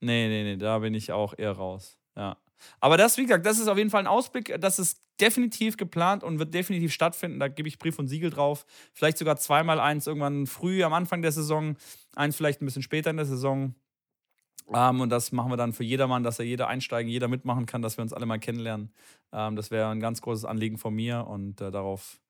Nee, 0.00 0.28
nee, 0.28 0.44
nee, 0.44 0.56
da 0.56 0.78
bin 0.78 0.94
ich 0.94 1.10
auch 1.10 1.34
eher 1.36 1.50
raus. 1.50 1.98
Ja. 2.16 2.36
Aber 2.80 2.96
das, 2.96 3.16
wie 3.16 3.22
gesagt, 3.22 3.46
das 3.46 3.58
ist 3.58 3.68
auf 3.68 3.78
jeden 3.78 3.90
Fall 3.90 4.00
ein 4.00 4.06
Ausblick. 4.06 4.56
Das 4.60 4.78
ist 4.78 5.00
definitiv 5.20 5.76
geplant 5.76 6.24
und 6.24 6.38
wird 6.38 6.54
definitiv 6.54 6.92
stattfinden. 6.92 7.40
Da 7.40 7.48
gebe 7.48 7.68
ich 7.68 7.78
Brief 7.78 7.98
und 7.98 8.08
Siegel 8.08 8.30
drauf. 8.30 8.66
Vielleicht 8.92 9.18
sogar 9.18 9.36
zweimal 9.36 9.80
eins 9.80 10.06
irgendwann 10.06 10.46
früh 10.46 10.82
am 10.84 10.92
Anfang 10.92 11.22
der 11.22 11.32
Saison, 11.32 11.76
eins 12.14 12.36
vielleicht 12.36 12.60
ein 12.60 12.66
bisschen 12.66 12.82
später 12.82 13.10
in 13.10 13.16
der 13.16 13.26
Saison. 13.26 13.74
Ähm, 14.74 15.00
und 15.00 15.10
das 15.10 15.32
machen 15.32 15.50
wir 15.50 15.56
dann 15.56 15.72
für 15.72 15.84
jedermann, 15.84 16.22
dass 16.22 16.38
er 16.38 16.44
jeder 16.44 16.68
einsteigen, 16.68 17.10
jeder 17.10 17.28
mitmachen 17.28 17.66
kann, 17.66 17.82
dass 17.82 17.98
wir 17.98 18.02
uns 18.02 18.12
alle 18.12 18.26
mal 18.26 18.38
kennenlernen. 18.38 18.92
Ähm, 19.32 19.56
das 19.56 19.70
wäre 19.70 19.88
ein 19.90 20.00
ganz 20.00 20.20
großes 20.20 20.44
Anliegen 20.44 20.78
von 20.78 20.94
mir 20.94 21.26
und 21.26 21.60
äh, 21.60 21.70
darauf 21.70 22.20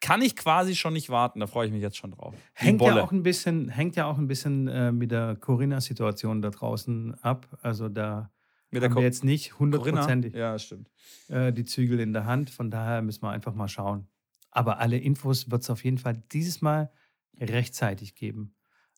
kann 0.00 0.22
ich 0.22 0.34
quasi 0.34 0.74
schon 0.74 0.94
nicht 0.94 1.10
warten. 1.10 1.40
Da 1.40 1.46
freue 1.46 1.66
ich 1.66 1.72
mich 1.72 1.82
jetzt 1.82 1.96
schon 1.96 2.12
drauf. 2.12 2.34
Hängt 2.54 2.80
ja 2.80 3.02
auch 3.02 3.12
ein 3.12 3.22
bisschen, 3.22 3.68
hängt 3.68 3.96
ja 3.96 4.06
auch 4.06 4.18
ein 4.18 4.28
bisschen 4.28 4.66
äh, 4.68 4.92
mit 4.92 5.10
der 5.10 5.36
Corinna-Situation 5.36 6.40
da 6.40 6.50
draußen 6.50 7.22
ab. 7.22 7.46
Also 7.60 7.88
da 7.88 8.30
mit 8.70 8.82
haben 8.82 8.94
wir 8.94 9.02
jetzt 9.02 9.24
nicht 9.24 9.58
hundertprozentig 9.58 10.34
ja, 10.34 10.58
stimmt. 10.58 10.90
Äh, 11.28 11.52
die 11.52 11.64
Zügel 11.64 12.00
in 12.00 12.12
der 12.12 12.24
Hand. 12.24 12.50
Von 12.50 12.70
daher 12.70 13.02
müssen 13.02 13.22
wir 13.22 13.30
einfach 13.30 13.54
mal 13.54 13.68
schauen. 13.68 14.08
Aber 14.50 14.78
alle 14.78 14.98
Infos 14.98 15.50
wird 15.50 15.62
es 15.62 15.70
auf 15.70 15.84
jeden 15.84 15.98
Fall 15.98 16.22
dieses 16.32 16.60
Mal 16.60 16.92
rechtzeitig 17.38 18.14
geben. 18.14 18.54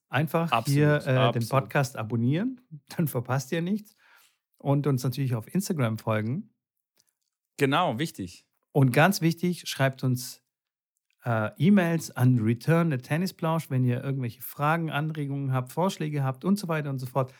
Einfach 0.08 0.52
absolut, 0.52 0.76
hier 0.76 1.06
äh, 1.06 1.32
den 1.32 1.48
Podcast 1.48 1.96
abonnieren, 1.96 2.60
dann 2.96 3.08
verpasst 3.08 3.52
ihr 3.52 3.62
nichts. 3.62 3.96
Und 4.58 4.86
uns 4.86 5.02
natürlich 5.02 5.34
auf 5.34 5.52
Instagram 5.52 5.98
folgen. 5.98 6.50
Genau, 7.56 7.98
wichtig. 7.98 8.46
Und 8.70 8.92
ganz 8.92 9.20
wichtig, 9.20 9.64
schreibt 9.66 10.04
uns 10.04 10.42
äh, 11.24 11.50
E-Mails 11.56 12.10
an 12.12 12.38
Return 12.38 12.90
Tennisplausch, 12.90 13.70
wenn 13.70 13.84
ihr 13.84 14.02
irgendwelche 14.02 14.42
Fragen, 14.42 14.90
Anregungen 14.90 15.52
habt, 15.52 15.72
Vorschläge 15.72 16.22
habt 16.22 16.44
und 16.44 16.58
so 16.58 16.68
weiter 16.68 16.90
und 16.90 16.98
so 16.98 17.06
fort. 17.06 17.32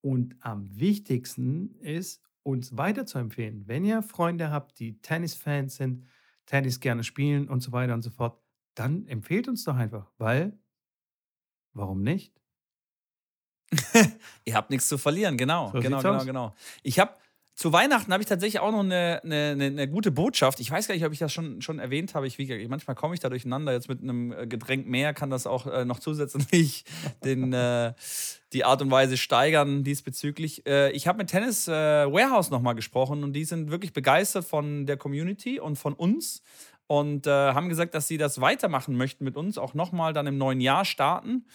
Und 0.00 0.36
am 0.40 0.68
wichtigsten 0.78 1.74
ist, 1.80 2.22
uns 2.42 2.76
weiterzuempfehlen. 2.76 3.66
Wenn 3.66 3.84
ihr 3.84 4.02
Freunde 4.02 4.50
habt, 4.50 4.78
die 4.78 5.00
Tennisfans 5.00 5.76
sind, 5.76 6.06
Tennis 6.46 6.78
gerne 6.78 7.02
spielen 7.02 7.48
und 7.48 7.60
so 7.60 7.72
weiter 7.72 7.94
und 7.94 8.02
so 8.02 8.10
fort, 8.10 8.40
dann 8.74 9.06
empfehlt 9.06 9.48
uns 9.48 9.64
doch 9.64 9.74
einfach, 9.74 10.12
weil 10.18 10.56
Warum 11.76 12.02
nicht? 12.02 12.32
Ihr 14.46 14.54
habt 14.54 14.70
nichts 14.70 14.88
zu 14.88 14.96
verlieren, 14.96 15.36
genau. 15.36 15.70
So 15.70 15.80
genau, 15.80 16.00
genau, 16.00 16.14
aus. 16.14 16.24
genau. 16.24 16.54
Ich 16.82 16.98
habe 16.98 17.14
zu 17.56 17.72
Weihnachten 17.72 18.12
habe 18.12 18.22
ich 18.22 18.28
tatsächlich 18.28 18.60
auch 18.60 18.70
noch 18.70 18.80
eine, 18.80 19.22
eine, 19.24 19.64
eine, 19.64 19.88
gute 19.88 20.10
Botschaft. 20.10 20.60
Ich 20.60 20.70
weiß 20.70 20.88
gar 20.88 20.94
nicht, 20.94 21.06
ob 21.06 21.12
ich 21.14 21.18
das 21.18 21.32
schon, 21.32 21.62
schon 21.62 21.78
erwähnt 21.78 22.14
habe. 22.14 22.26
Ich, 22.26 22.38
manchmal 22.68 22.94
komme 22.94 23.14
ich 23.14 23.20
da 23.20 23.30
durcheinander. 23.30 23.72
Jetzt 23.72 23.88
mit 23.88 24.02
einem 24.02 24.30
äh, 24.30 24.46
Getränk 24.46 24.86
mehr 24.86 25.14
kann 25.14 25.30
das 25.30 25.46
auch 25.46 25.66
äh, 25.66 25.86
noch 25.86 25.98
zusätzlich 25.98 26.84
den, 27.24 27.54
äh, 27.54 27.94
die 28.52 28.64
Art 28.66 28.82
und 28.82 28.90
Weise 28.90 29.16
steigern 29.16 29.84
diesbezüglich. 29.84 30.66
Äh, 30.66 30.92
ich 30.92 31.08
habe 31.08 31.16
mit 31.16 31.30
Tennis 31.30 31.66
äh, 31.66 31.72
Warehouse 31.72 32.50
nochmal 32.50 32.74
gesprochen 32.74 33.24
und 33.24 33.32
die 33.32 33.46
sind 33.46 33.70
wirklich 33.70 33.94
begeistert 33.94 34.44
von 34.44 34.84
der 34.84 34.98
Community 34.98 35.58
und 35.58 35.76
von 35.76 35.94
uns 35.94 36.42
und 36.88 37.26
äh, 37.26 37.30
haben 37.30 37.70
gesagt, 37.70 37.94
dass 37.94 38.06
sie 38.06 38.18
das 38.18 38.38
weitermachen 38.42 38.96
möchten 38.96 39.24
mit 39.24 39.34
uns, 39.34 39.56
auch 39.56 39.72
nochmal 39.72 40.12
dann 40.12 40.26
im 40.26 40.36
neuen 40.36 40.60
Jahr 40.60 40.84
starten. 40.84 41.46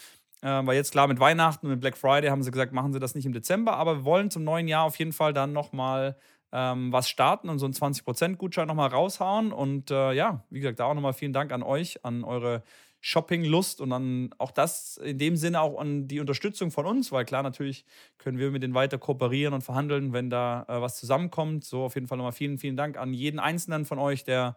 Äh, 0.41 0.65
weil 0.65 0.75
jetzt 0.75 0.91
klar 0.91 1.07
mit 1.07 1.19
Weihnachten 1.19 1.65
und 1.65 1.71
mit 1.73 1.81
Black 1.81 1.97
Friday 1.97 2.29
haben 2.29 2.43
sie 2.43 2.51
gesagt, 2.51 2.73
machen 2.73 2.93
sie 2.93 2.99
das 2.99 3.15
nicht 3.15 3.25
im 3.25 3.33
Dezember, 3.33 3.73
aber 3.77 3.97
wir 3.97 4.05
wollen 4.05 4.31
zum 4.31 4.43
neuen 4.43 4.67
Jahr 4.67 4.85
auf 4.85 4.97
jeden 4.97 5.13
Fall 5.13 5.33
dann 5.33 5.53
nochmal 5.53 6.17
ähm, 6.51 6.91
was 6.91 7.09
starten 7.09 7.49
und 7.49 7.59
so 7.59 7.65
einen 7.65 7.73
20% 7.73 8.35
Gutschein 8.35 8.67
nochmal 8.67 8.89
raushauen. 8.89 9.51
Und 9.53 9.91
äh, 9.91 10.13
ja, 10.13 10.43
wie 10.49 10.59
gesagt, 10.59 10.79
da 10.79 10.85
auch 10.85 10.93
nochmal 10.93 11.13
vielen 11.13 11.33
Dank 11.33 11.51
an 11.51 11.63
euch, 11.63 12.03
an 12.03 12.23
eure 12.23 12.63
Shopping-Lust 13.01 13.81
und 13.81 13.89
dann 13.89 14.29
auch 14.37 14.51
das 14.51 14.97
in 14.97 15.17
dem 15.17 15.35
Sinne 15.35 15.59
auch 15.61 15.79
an 15.79 16.07
die 16.07 16.19
Unterstützung 16.19 16.69
von 16.69 16.85
uns, 16.85 17.11
weil 17.11 17.25
klar, 17.25 17.41
natürlich 17.41 17.83
können 18.19 18.37
wir 18.37 18.51
mit 18.51 18.61
denen 18.61 18.75
weiter 18.75 18.99
kooperieren 18.99 19.55
und 19.55 19.63
verhandeln, 19.63 20.13
wenn 20.13 20.29
da 20.29 20.65
äh, 20.67 20.81
was 20.81 20.97
zusammenkommt. 20.97 21.63
So 21.65 21.83
auf 21.83 21.95
jeden 21.95 22.07
Fall 22.07 22.17
nochmal 22.17 22.31
vielen, 22.31 22.59
vielen 22.59 22.77
Dank 22.77 22.97
an 22.97 23.13
jeden 23.13 23.39
Einzelnen 23.39 23.85
von 23.85 23.97
euch, 23.97 24.23
der 24.23 24.55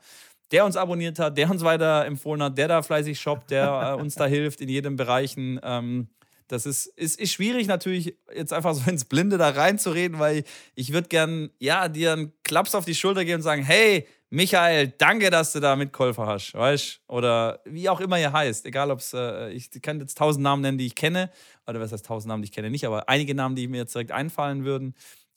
der 0.51 0.64
uns 0.64 0.76
abonniert 0.76 1.18
hat, 1.18 1.36
der 1.38 1.51
uns 1.51 1.62
weiter 1.62 2.05
empfohlen 2.05 2.42
hat, 2.42 2.59
der 2.59 2.68
da 2.68 2.82
fleißig 2.82 3.18
shoppt, 3.18 3.51
der 3.51 3.97
äh, 3.97 4.01
uns 4.01 4.14
da 4.14 4.26
hilft 4.26 4.61
in 4.61 4.68
jedem 4.68 4.97
Bereichen. 4.97 5.61
Ähm, 5.62 6.09
das 6.49 6.66
ist, 6.66 6.86
ist, 6.86 7.18
ist 7.18 7.32
schwierig 7.32 7.66
natürlich 7.66 8.16
jetzt 8.34 8.53
einfach 8.53 8.74
so 8.74 8.88
ins 8.90 9.07
Blinde 9.07 9.38
da 9.38 9.51
reinzureden, 9.51 10.18
weil 10.18 10.45
ich 10.74 10.92
würde 10.92 11.09
gern, 11.09 11.51
ja, 11.59 11.88
dir 11.88 12.12
einen 12.12 12.32
Klaps 12.42 12.74
auf 12.74 12.84
die 12.84 12.95
Schulter 12.95 13.24
geben 13.24 13.36
und 13.36 13.42
sagen, 13.42 13.62
hey, 13.62 14.07
Michael, 14.30 14.88
danke, 14.99 15.30
dass 15.30 15.53
du 15.53 15.61
da 15.61 15.76
mitgeholfen 15.76 16.26
hast, 16.26 16.55
weißt 16.55 17.03
Oder 17.07 17.61
wie 17.64 17.88
auch 17.88 18.01
immer 18.01 18.18
ihr 18.18 18.32
heißt, 18.32 18.66
egal 18.66 18.90
ob 18.90 18.99
es, 18.99 19.12
äh, 19.14 19.51
ich 19.51 19.70
kann 19.80 20.01
jetzt 20.01 20.18
tausend 20.18 20.42
Namen 20.42 20.61
nennen, 20.61 20.76
die 20.76 20.86
ich 20.86 20.97
kenne, 20.97 21.30
oder 21.66 21.78
was 21.78 21.92
heißt 21.92 22.05
tausend 22.05 22.30
Namen, 22.30 22.42
die 22.42 22.47
ich 22.47 22.53
kenne 22.53 22.68
nicht, 22.68 22.84
aber 22.84 23.09
einige 23.09 23.34
Namen, 23.34 23.55
die 23.55 23.68
mir 23.68 23.78
jetzt 23.78 23.95
direkt 23.95 24.11
einfallen 24.11 24.64
würden. 24.64 24.95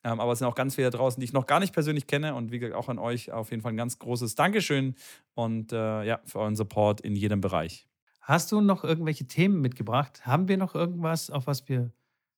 Ähm, 0.08 0.22
aber 0.22 0.32
es 0.32 0.40
sind 0.40 0.48
auch 0.48 0.56
ganz 0.56 0.76
viele 0.76 0.90
da 0.90 0.98
draußen, 0.98 1.20
die 1.20 1.26
ich 1.26 1.34
noch 1.34 1.48
gar 1.48 1.60
nicht 1.60 1.74
persönlich 1.74 2.08
kenne. 2.08 2.34
Und 2.34 2.52
wie 2.52 2.60
gesagt, 2.60 2.78
auch 2.78 2.88
an 2.88 2.98
euch 2.98 3.32
auf 3.32 3.52
jeden 3.52 3.62
Fall 3.62 3.74
ein 3.74 3.78
ganz 3.78 4.00
großes 4.00 4.36
Dankeschön 4.36 4.96
und 5.34 5.74
äh, 5.74 6.04
ja, 6.04 6.22
für 6.24 6.40
euren 6.40 6.56
Support 6.56 7.02
in 7.02 7.16
jedem 7.16 7.42
Bereich. 7.42 7.88
Hast 8.22 8.52
du 8.52 8.62
noch 8.62 8.86
irgendwelche 8.86 9.28
Themen 9.28 9.60
mitgebracht? 9.60 10.26
Haben 10.26 10.48
wir 10.48 10.58
noch 10.58 10.76
irgendwas, 10.76 11.30
auf 11.30 11.48
was 11.48 11.68
wir 11.68 11.92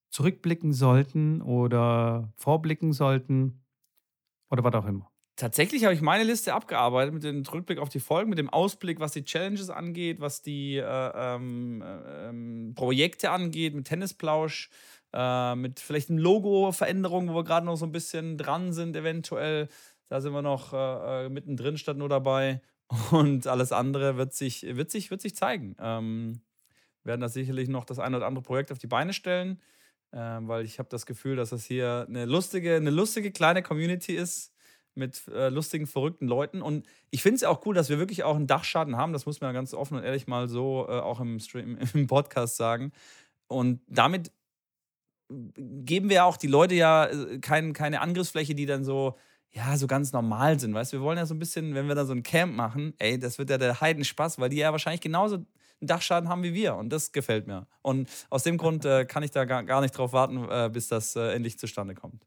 zurückblicken 0.09 0.73
sollten 0.73 1.41
oder 1.43 2.33
vorblicken 2.37 2.91
sollten? 2.91 3.63
Oder 4.49 4.63
was 4.63 4.73
auch 4.73 4.85
immer? 4.87 5.11
Tatsächlich 5.35 5.85
habe 5.85 5.93
ich 5.93 6.01
meine 6.01 6.25
Liste 6.25 6.53
abgearbeitet 6.53 7.13
mit 7.13 7.23
dem 7.23 7.43
Rückblick 7.43 7.79
auf 7.79 7.87
die 7.87 8.01
Folgen, 8.01 8.29
mit 8.29 8.39
dem 8.39 8.49
Ausblick, 8.49 8.99
was 8.99 9.13
die 9.13 9.23
Challenges 9.23 9.69
angeht, 9.69 10.19
was 10.19 10.41
die 10.41 10.75
äh, 10.75 11.11
ähm, 11.15 11.81
äh, 11.81 12.27
ähm, 12.27 12.73
Projekte 12.75 13.31
angeht, 13.31 13.73
mit 13.73 13.87
Tennisplausch, 13.87 14.69
äh, 15.13 15.55
mit 15.55 15.79
vielleicht 15.79 16.09
einem 16.09 16.19
Logo-Veränderung, 16.19 17.29
wo 17.29 17.35
wir 17.35 17.43
gerade 17.43 17.65
noch 17.65 17.75
so 17.75 17.85
ein 17.85 17.91
bisschen 17.91 18.37
dran 18.37 18.73
sind, 18.73 18.95
eventuell. 18.95 19.67
Da 20.09 20.21
sind 20.21 20.33
wir 20.33 20.41
noch 20.41 20.73
äh, 20.73 21.25
äh 21.25 21.29
mittendrin 21.29 21.77
statt 21.77 21.97
nur 21.97 22.09
dabei. 22.09 22.61
Und 23.11 23.47
alles 23.47 23.71
andere 23.71 24.17
wird 24.17 24.33
sich, 24.33 24.63
wird 24.63 24.91
sich, 24.91 25.11
wird 25.11 25.21
sich 25.21 25.35
zeigen. 25.35 25.75
Ähm, 25.79 26.41
werden 27.03 27.21
da 27.21 27.29
sicherlich 27.29 27.69
noch 27.69 27.85
das 27.85 27.99
eine 27.99 28.17
oder 28.17 28.27
andere 28.27 28.43
Projekt 28.43 28.71
auf 28.71 28.77
die 28.77 28.87
Beine 28.87 29.13
stellen, 29.13 29.61
äh, 30.11 30.17
weil 30.17 30.65
ich 30.65 30.79
habe 30.79 30.89
das 30.89 31.05
Gefühl, 31.05 31.35
dass 31.35 31.51
das 31.51 31.65
hier 31.65 32.05
eine 32.07 32.25
lustige, 32.25 32.75
eine 32.75 32.89
lustige 32.89 33.31
kleine 33.31 33.63
Community 33.63 34.15
ist 34.15 34.53
mit 34.95 35.27
äh, 35.27 35.49
lustigen, 35.49 35.87
verrückten 35.87 36.27
Leuten. 36.27 36.61
Und 36.61 36.85
ich 37.09 37.21
finde 37.21 37.37
es 37.37 37.43
auch 37.43 37.65
cool, 37.65 37.75
dass 37.75 37.89
wir 37.89 37.99
wirklich 37.99 38.23
auch 38.23 38.35
einen 38.35 38.47
Dachschaden 38.47 38.97
haben. 38.97 39.13
Das 39.13 39.25
muss 39.25 39.41
man 39.41 39.53
ganz 39.53 39.73
offen 39.73 39.97
und 39.97 40.03
ehrlich 40.03 40.27
mal 40.27 40.47
so 40.47 40.85
äh, 40.87 40.99
auch 40.99 41.19
im 41.19 41.39
Stream, 41.39 41.77
im 41.93 42.07
Podcast 42.07 42.57
sagen. 42.57 42.91
Und 43.47 43.81
damit 43.87 44.31
geben 45.29 46.09
wir 46.09 46.25
auch 46.25 46.37
die 46.37 46.47
Leute 46.47 46.75
ja 46.75 47.05
äh, 47.05 47.39
kein, 47.39 47.73
keine 47.73 48.01
Angriffsfläche, 48.01 48.55
die 48.55 48.65
dann 48.65 48.83
so, 48.83 49.15
ja, 49.51 49.77
so 49.77 49.87
ganz 49.87 50.11
normal 50.11 50.59
sind. 50.59 50.73
Weißt 50.73 50.93
wir 50.93 51.01
wollen 51.01 51.17
ja 51.17 51.25
so 51.25 51.33
ein 51.33 51.39
bisschen, 51.39 51.75
wenn 51.75 51.87
wir 51.87 51.95
da 51.95 52.05
so 52.05 52.13
ein 52.13 52.23
Camp 52.23 52.55
machen, 52.55 52.93
ey, 52.99 53.19
das 53.19 53.37
wird 53.37 53.49
ja 53.49 53.57
der 53.57 53.79
Heidenspaß, 53.79 54.39
weil 54.39 54.49
die 54.49 54.57
ja 54.57 54.71
wahrscheinlich 54.71 55.01
genauso 55.01 55.35
einen 55.35 55.47
Dachschaden 55.81 56.29
haben 56.29 56.43
wie 56.43 56.53
wir. 56.53 56.75
Und 56.75 56.89
das 56.89 57.11
gefällt 57.11 57.47
mir. 57.47 57.67
Und 57.81 58.09
aus 58.29 58.43
dem 58.43 58.57
Grund 58.57 58.85
äh, 58.85 59.05
kann 59.05 59.23
ich 59.23 59.31
da 59.31 59.45
gar, 59.45 59.63
gar 59.63 59.81
nicht 59.81 59.97
drauf 59.97 60.13
warten, 60.13 60.47
äh, 60.49 60.69
bis 60.71 60.87
das 60.87 61.15
äh, 61.15 61.33
endlich 61.33 61.59
zustande 61.59 61.95
kommt. 61.95 62.25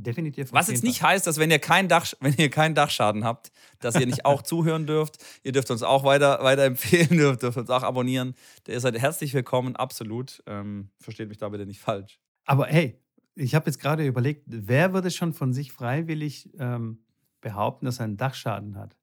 Definitiv. 0.00 0.52
Was 0.52 0.68
jetzt 0.68 0.84
nicht 0.84 1.02
heißt, 1.02 1.26
dass 1.26 1.38
wenn 1.38 1.50
ihr, 1.50 1.58
kein 1.58 1.88
Dach, 1.88 2.06
wenn 2.20 2.34
ihr 2.34 2.50
keinen 2.50 2.76
Dachschaden 2.76 3.24
habt, 3.24 3.50
dass 3.80 3.96
ihr 3.96 4.06
nicht 4.06 4.24
auch 4.24 4.42
zuhören 4.44 4.86
dürft. 4.86 5.16
Ihr 5.42 5.50
dürft 5.50 5.72
uns 5.72 5.82
auch 5.82 6.04
weiter, 6.04 6.38
weiterempfehlen, 6.42 7.08
dürft, 7.18 7.42
dürft 7.42 7.58
uns 7.58 7.68
auch 7.68 7.82
abonnieren. 7.82 8.34
Ihr 8.68 8.78
seid 8.78 8.96
herzlich 8.96 9.34
willkommen, 9.34 9.74
absolut. 9.74 10.40
Ähm, 10.46 10.90
versteht 11.00 11.28
mich 11.28 11.38
da 11.38 11.48
bitte 11.48 11.66
nicht 11.66 11.80
falsch. 11.80 12.20
Aber 12.46 12.66
hey, 12.66 13.02
ich 13.34 13.56
habe 13.56 13.66
jetzt 13.66 13.80
gerade 13.80 14.06
überlegt, 14.06 14.44
wer 14.46 14.92
würde 14.92 15.10
schon 15.10 15.34
von 15.34 15.52
sich 15.52 15.72
freiwillig 15.72 16.48
ähm, 16.60 17.00
behaupten, 17.40 17.86
dass 17.86 17.98
er 17.98 18.04
einen 18.04 18.16
Dachschaden 18.16 18.78
hat? 18.78 18.96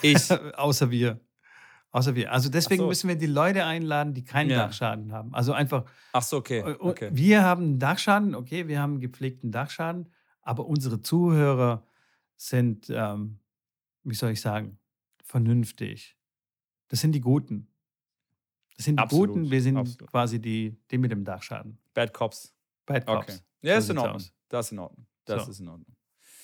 Ich. 0.00 0.30
Außer 0.56 0.90
wir. 0.90 1.20
Außer 1.90 2.14
wir. 2.14 2.32
Also 2.32 2.48
deswegen 2.48 2.82
so. 2.82 2.88
müssen 2.88 3.08
wir 3.08 3.16
die 3.16 3.26
Leute 3.26 3.64
einladen, 3.66 4.14
die 4.14 4.24
keinen 4.24 4.50
ja. 4.50 4.56
Dachschaden 4.56 5.12
haben. 5.12 5.34
Also 5.34 5.52
einfach. 5.52 5.84
Ach 6.12 6.22
so, 6.22 6.38
okay. 6.38 6.60
Äh, 6.60 6.76
okay. 6.78 7.10
Wir 7.12 7.42
haben 7.42 7.62
einen 7.62 7.78
Dachschaden, 7.78 8.34
okay, 8.34 8.68
wir 8.68 8.80
haben 8.80 8.92
einen 8.92 9.00
gepflegten 9.00 9.50
Dachschaden, 9.50 10.08
aber 10.50 10.66
unsere 10.66 11.00
Zuhörer 11.00 11.86
sind, 12.36 12.90
ähm, 12.90 13.38
wie 14.02 14.16
soll 14.16 14.32
ich 14.32 14.40
sagen, 14.40 14.80
vernünftig. 15.22 16.16
Das 16.88 17.00
sind 17.00 17.12
die 17.12 17.20
Guten. 17.20 17.68
Das 18.76 18.86
sind 18.86 18.96
die 18.96 19.02
Absolut. 19.04 19.28
Guten, 19.28 19.50
wir 19.52 19.62
sind 19.62 19.76
Absolut. 19.76 20.10
quasi 20.10 20.40
die, 20.40 20.76
die 20.90 20.98
mit 20.98 21.12
dem 21.12 21.24
Dachschaden. 21.24 21.78
Bad 21.94 22.12
Cops. 22.12 22.52
Bad 22.84 23.06
Cops. 23.06 23.28
Okay. 23.28 23.38
Ja, 23.62 23.80
so 23.80 23.84
ist 23.84 23.90
in 23.90 23.98
Ordnung. 23.98 24.22
Das 24.48 24.66
ist 24.66 24.72
in 24.72 24.78
Ordnung. 24.80 25.06
Das 25.24 25.44
so. 25.44 25.50
ist 25.52 25.60
in 25.60 25.68
Ordnung. 25.68 25.96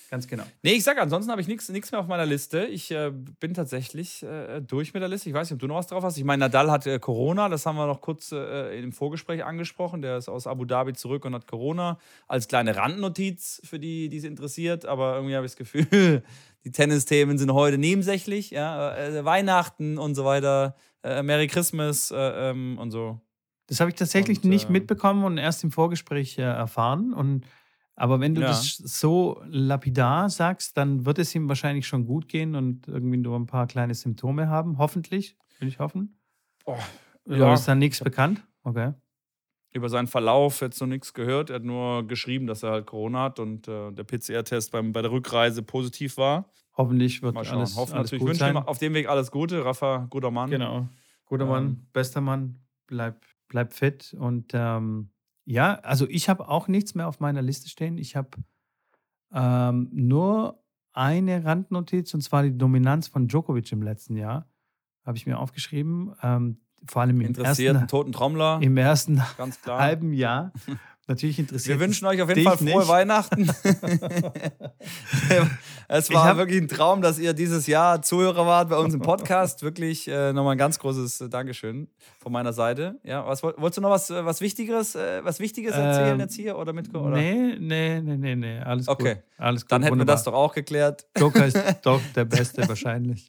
Ganz 0.09 0.29
genau. 0.29 0.45
Nee, 0.63 0.75
ich 0.75 0.85
sag, 0.85 0.99
ansonsten 0.99 1.33
habe 1.33 1.41
ich 1.41 1.49
nichts 1.49 1.69
mehr 1.69 2.01
auf 2.01 2.07
meiner 2.07 2.27
Liste. 2.27 2.65
Ich 2.67 2.91
äh, 2.93 3.11
bin 3.11 3.55
tatsächlich 3.55 4.23
äh, 4.23 4.61
durch 4.61 4.95
mit 4.95 5.03
der 5.03 5.09
Liste. 5.09 5.29
Ich 5.29 5.35
weiß 5.35 5.51
nicht, 5.51 5.57
ob 5.57 5.61
du 5.61 5.67
noch 5.67 5.77
was 5.77 5.89
drauf 5.89 6.05
hast. 6.05 6.17
Ich 6.17 6.23
meine, 6.23 6.41
Nadal 6.41 6.71
hat 6.71 6.87
äh, 6.87 7.01
Corona, 7.01 7.49
das 7.49 7.67
haben 7.67 7.77
wir 7.77 7.87
noch 7.87 8.01
kurz 8.01 8.31
äh, 8.31 8.79
im 8.79 8.93
Vorgespräch 8.93 9.45
angesprochen. 9.45 10.03
Der 10.03 10.19
ist 10.19 10.29
aus 10.29 10.47
Abu 10.47 10.65
Dhabi 10.65 10.93
zurück 10.93 11.25
und 11.25 11.35
hat 11.35 11.49
Corona. 11.49 11.99
Als 12.29 12.47
kleine 12.47 12.77
Randnotiz 12.77 13.61
für 13.65 13.81
die, 13.81 14.09
die 14.09 14.19
es 14.19 14.25
interessiert. 14.25 14.87
Aber 14.87 15.17
irgendwie 15.17 15.35
habe 15.35 15.45
ich 15.45 15.53
das 15.53 15.59
Gefühl, 15.59 16.23
die 16.65 16.71
Tennisthemen 16.71 17.37
sind 17.37 17.53
heute 17.53 17.77
nebensächlich. 17.77 18.51
Ja? 18.51 18.97
Äh, 18.97 19.25
Weihnachten 19.25 19.99
und 19.99 20.15
so 20.15 20.25
weiter. 20.25 20.77
Äh, 21.03 21.25
Merry 21.25 21.49
Christmas 21.49 22.15
ähm, 22.17 22.79
und 22.79 22.93
so. 22.93 23.21
Das 23.67 23.81
habe 23.81 23.91
ich 23.91 23.97
tatsächlich 23.97 24.45
und, 24.45 24.51
nicht 24.51 24.71
mitbekommen 24.71 25.25
und 25.25 25.39
erst 25.39 25.65
im 25.65 25.73
Vorgespräch 25.73 26.39
erfahren. 26.39 27.13
Und 27.13 27.45
aber 27.97 28.21
wenn 28.21 28.35
du 28.35 28.43
ja. 28.43 28.49
das 28.49 28.77
so 28.77 29.43
lapidar 29.47 30.29
sagst, 30.29 30.77
dann 30.77 31.07
wird 31.07 31.19
es 31.19 31.35
ihm 31.35 31.49
wahrscheinlich 31.49 31.87
schon 31.87 32.07
gut 32.07 32.29
gehen 32.29 32.55
und 32.55 32.87
irgendwie 32.87 33.17
nur 33.17 33.39
ein 33.39 33.47
paar 33.47 33.67
kleine 33.67 33.95
Symptome 33.95 34.49
haben. 34.49 34.77
Hoffentlich, 34.77 35.37
will 35.59 35.69
ich 35.69 35.79
hoffen. 35.79 36.19
Oh, 36.67 36.77
ja. 37.27 37.55
ist 37.55 37.67
dann 37.67 37.79
nichts 37.79 38.01
bekannt? 38.05 38.47
Okay. 38.65 38.93
Über 39.73 39.89
seinen 39.89 40.09
Verlauf 40.09 40.61
jetzt 40.61 40.81
noch 40.81 40.87
nichts 40.87 41.15
gehört. 41.15 41.49
Er 41.49 41.57
hat 41.57 41.65
nur 41.65 42.07
geschrieben, 42.07 42.47
dass 42.47 42.63
er 42.63 42.73
halt 42.73 42.87
Corona 42.87 43.25
hat 43.25 43.39
und 43.39 43.67
äh, 43.67 43.93
der 43.93 44.05
PCR-Test 44.05 44.73
bei 44.73 44.83
der 44.83 45.11
Rückreise 45.11 45.63
positiv 45.63 46.19
war. 46.19 46.51
Hoffentlich 46.77 47.23
wird 47.23 47.35
Mal 47.35 47.45
schauen. 47.45 47.59
alles, 47.59 47.77
Hoffen 47.77 47.95
alles 47.95 48.13
natürlich. 48.13 48.27
gut 48.27 48.37
sein. 48.37 48.57
Ihm 48.57 48.63
auf 48.63 48.79
dem 48.79 48.93
Weg 48.93 49.09
alles 49.09 49.31
Gute. 49.31 49.65
Rafa, 49.65 50.07
guter 50.11 50.31
Mann. 50.31 50.51
Genau. 50.51 50.89
Guter 51.25 51.45
ähm, 51.45 51.51
Mann, 51.51 51.87
bester 51.95 52.21
Mann. 52.21 52.61
Bleib, 52.87 53.25
bleib 53.49 53.73
fit 53.73 54.15
und 54.19 54.53
ähm, 54.55 55.11
ja, 55.47 55.77
also 55.77 56.09
ich 56.09 56.29
habe 56.29 56.49
auch 56.49 56.69
nichts 56.69 56.95
mehr 56.95 57.09
auf 57.09 57.21
meiner 57.21 57.41
Liste 57.41 57.69
stehen. 57.69 57.99
Ich 57.99 58.17
habe 58.17 58.31
ähm, 59.33 59.89
nur 59.93 60.63
eine 60.93 61.45
Randnotiz 61.45 62.13
und 62.15 62.21
zwar 62.21 62.43
die 62.43 62.57
Dominanz 62.57 63.07
von 63.09 63.29
Djokovic 63.29 63.71
im 63.71 63.83
letzten 63.83 64.17
Jahr. 64.17 64.51
Habe 65.05 65.17
ich 65.17 65.27
mir 65.27 65.39
aufgeschrieben. 65.39 66.15
Ähm, 66.21 66.66
vor 66.87 67.03
allem 67.03 67.21
im 67.21 67.35
ersten, 67.35 67.89
toten 67.89 68.13
Trommler. 68.13 68.59
Im 68.63 68.77
ersten 68.77 69.23
halben 69.67 70.13
Jahr 70.13 70.53
Natürlich 71.09 71.39
interessiert 71.39 71.79
Wir 71.79 71.85
wünschen 71.85 72.05
euch 72.07 72.21
auf 72.21 72.29
jeden 72.29 72.43
Fall 72.43 72.57
frohe 72.59 72.79
nicht. 72.81 72.89
Weihnachten. 72.89 73.49
es 75.89 76.13
war 76.13 76.37
wirklich 76.37 76.61
ein 76.61 76.67
Traum, 76.67 77.01
dass 77.01 77.21
ihr 77.21 77.33
dieses 77.33 77.69
Jahr 77.69 78.03
Zuhörer 78.03 78.45
wart 78.45 78.71
bei 78.71 78.77
uns 78.77 78.93
im 78.93 79.03
Podcast. 79.03 79.63
Wirklich 79.63 80.09
äh, 80.09 80.33
nochmal 80.33 80.57
ein 80.57 80.59
ganz 80.59 80.81
großes 80.81 81.21
äh, 81.21 81.29
Dankeschön 81.29 81.87
von 82.19 82.33
meiner 82.33 82.53
Seite. 82.53 82.99
Ja, 83.05 83.25
was, 83.25 83.45
wolltest 83.45 83.77
du 83.77 83.83
noch 83.83 83.91
was, 83.91 84.11
äh, 84.11 84.25
was 84.25 84.41
Wichtigeres, 84.41 84.97
äh, 84.97 85.25
was 85.25 85.39
Wichtiges 85.39 85.77
erzählen 85.77 86.15
ähm, 86.15 86.21
jetzt 86.21 86.35
hier 86.35 86.59
oder 86.59 86.73
mit? 86.73 86.93
Oder? 86.93 87.11
Nee, 87.11 87.57
nee, 87.61 88.01
nee, 88.01 88.17
nee, 88.17 88.35
nee. 88.35 88.59
Alles 88.59 88.89
okay. 88.89 89.15
gut. 89.15 89.23
Alles 89.39 89.63
gut. 89.63 89.71
Dann 89.71 89.83
hätten 89.85 89.93
Wunderbar. 89.93 90.15
wir 90.15 90.17
das 90.17 90.25
doch 90.25 90.35
auch 90.35 90.55
geklärt. 90.55 91.07
Joker 91.17 91.47
ist 91.47 91.57
doch 91.83 92.01
der 92.17 92.25
Beste 92.25 92.69
wahrscheinlich. 92.69 93.29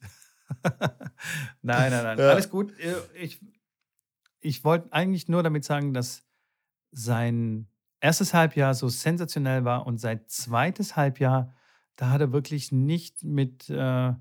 nein, 1.62 1.92
nein, 1.92 2.04
nein. 2.04 2.18
Ja. 2.18 2.30
Alles 2.30 2.50
gut. 2.50 2.78
Äh, 2.80 2.96
ich, 3.16 3.40
ich 4.40 4.64
wollte 4.64 4.92
eigentlich 4.94 5.28
nur 5.28 5.44
damit 5.44 5.64
sagen, 5.64 5.94
dass 5.94 6.24
sein 6.92 7.68
erstes 8.00 8.34
Halbjahr 8.34 8.74
so 8.74 8.90
sensationell 8.90 9.66
war 9.66 9.86
und 9.86 10.00
sein 10.00 10.22
zweites 10.28 10.96
Halbjahr, 10.96 11.54
da 11.96 12.10
hat 12.10 12.22
er 12.22 12.32
wirklich 12.32 12.72
nicht 12.72 13.24
mit, 13.24 13.70
äh, 13.70 14.14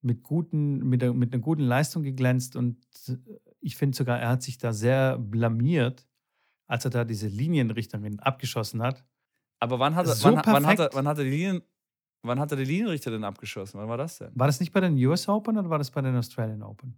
mit, 0.00 0.22
guten, 0.22 0.78
mit, 0.88 1.02
mit 1.14 1.32
einer 1.32 1.42
guten 1.42 1.62
Leistung 1.62 2.02
geglänzt 2.02 2.56
und 2.56 2.78
äh, 3.08 3.16
ich 3.60 3.76
finde 3.76 3.96
sogar, 3.96 4.18
er 4.18 4.30
hat 4.30 4.42
sich 4.42 4.58
da 4.58 4.72
sehr 4.72 5.18
blamiert, 5.18 6.06
als 6.66 6.84
er 6.84 6.90
da 6.90 7.04
diese 7.04 7.28
Linienrichterin 7.28 8.20
abgeschossen 8.20 8.82
hat. 8.82 9.04
Aber 9.58 9.78
wann 9.78 9.94
hat 9.94 10.06
er, 10.06 10.14
so 10.14 10.32
wann, 10.32 10.42
wann, 10.46 10.66
hat 10.66 10.78
er, 10.78 10.90
wann 10.94 11.06
hat 11.06 11.18
er 11.18 11.24
die 11.24 11.30
Linien, 11.30 11.62
Wann 12.22 12.38
hat 12.38 12.50
er 12.50 12.56
die 12.56 12.64
Linienrichter 12.64 13.10
denn 13.10 13.24
abgeschossen? 13.24 13.80
Wann 13.80 13.88
war 13.88 13.96
das 13.96 14.18
denn? 14.18 14.30
War 14.34 14.46
das 14.46 14.60
nicht 14.60 14.72
bei 14.72 14.80
den 14.80 14.94
US 15.06 15.28
Open 15.28 15.56
oder 15.56 15.70
war 15.70 15.78
das 15.78 15.90
bei 15.90 16.02
den 16.02 16.16
Australian 16.16 16.62
Open? 16.62 16.94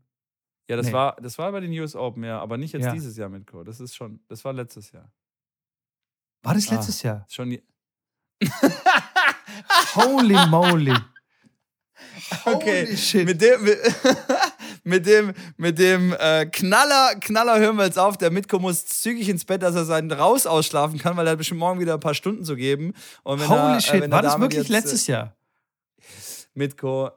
Ja, 0.68 0.76
das, 0.76 0.86
nee. 0.86 0.92
war, 0.92 1.16
das 1.20 1.38
war 1.38 1.52
bei 1.52 1.60
den 1.60 1.72
US 1.78 1.94
Open, 1.94 2.24
ja, 2.24 2.40
aber 2.40 2.56
nicht 2.56 2.72
jetzt 2.72 2.84
ja. 2.84 2.92
dieses 2.92 3.16
Jahr 3.16 3.28
mit 3.28 3.46
Co. 3.46 3.62
Das 3.62 3.80
ist 3.80 3.94
schon, 3.94 4.20
das 4.28 4.44
war 4.44 4.52
letztes 4.52 4.90
Jahr. 4.92 5.12
War 6.42 6.54
das 6.54 6.68
ah, 6.70 6.74
letztes 6.74 7.04
ah, 7.04 7.08
Jahr? 7.08 7.26
Schon. 7.28 7.58
Holy 9.94 10.46
moly. 10.48 10.94
Okay, 12.44 12.86
Holy 12.86 12.96
shit. 12.96 13.24
mit 13.24 13.40
dem, 13.40 13.62
mit, 13.62 13.78
mit 14.84 15.06
dem, 15.06 15.32
mit 15.56 15.78
dem 15.78 16.14
äh, 16.18 16.46
Knaller, 16.46 17.16
Knaller 17.20 17.58
hören 17.58 17.76
wir 17.76 17.84
jetzt 17.84 17.98
auf. 17.98 18.16
Der 18.16 18.30
Mitko 18.30 18.58
muss 18.58 18.86
zügig 18.86 19.28
ins 19.28 19.44
Bett, 19.44 19.62
dass 19.62 19.74
er 19.74 19.84
seinen 19.84 20.10
Raus 20.10 20.46
ausschlafen 20.46 20.98
kann, 20.98 21.16
weil 21.16 21.26
er 21.26 21.32
hat 21.32 21.38
bestimmt 21.38 21.60
morgen 21.60 21.80
wieder 21.80 21.94
ein 21.94 22.00
paar 22.00 22.14
Stunden 22.14 22.44
zu 22.44 22.56
geben. 22.56 22.92
Holy 23.24 23.42
er, 23.42 23.76
äh, 23.76 23.80
shit, 23.80 24.02
äh, 24.02 24.10
war 24.10 24.22
das 24.22 24.38
wirklich 24.38 24.60
jetzt, 24.60 24.68
letztes 24.68 25.06
Jahr? 25.06 25.36
Mitko, 26.54 27.10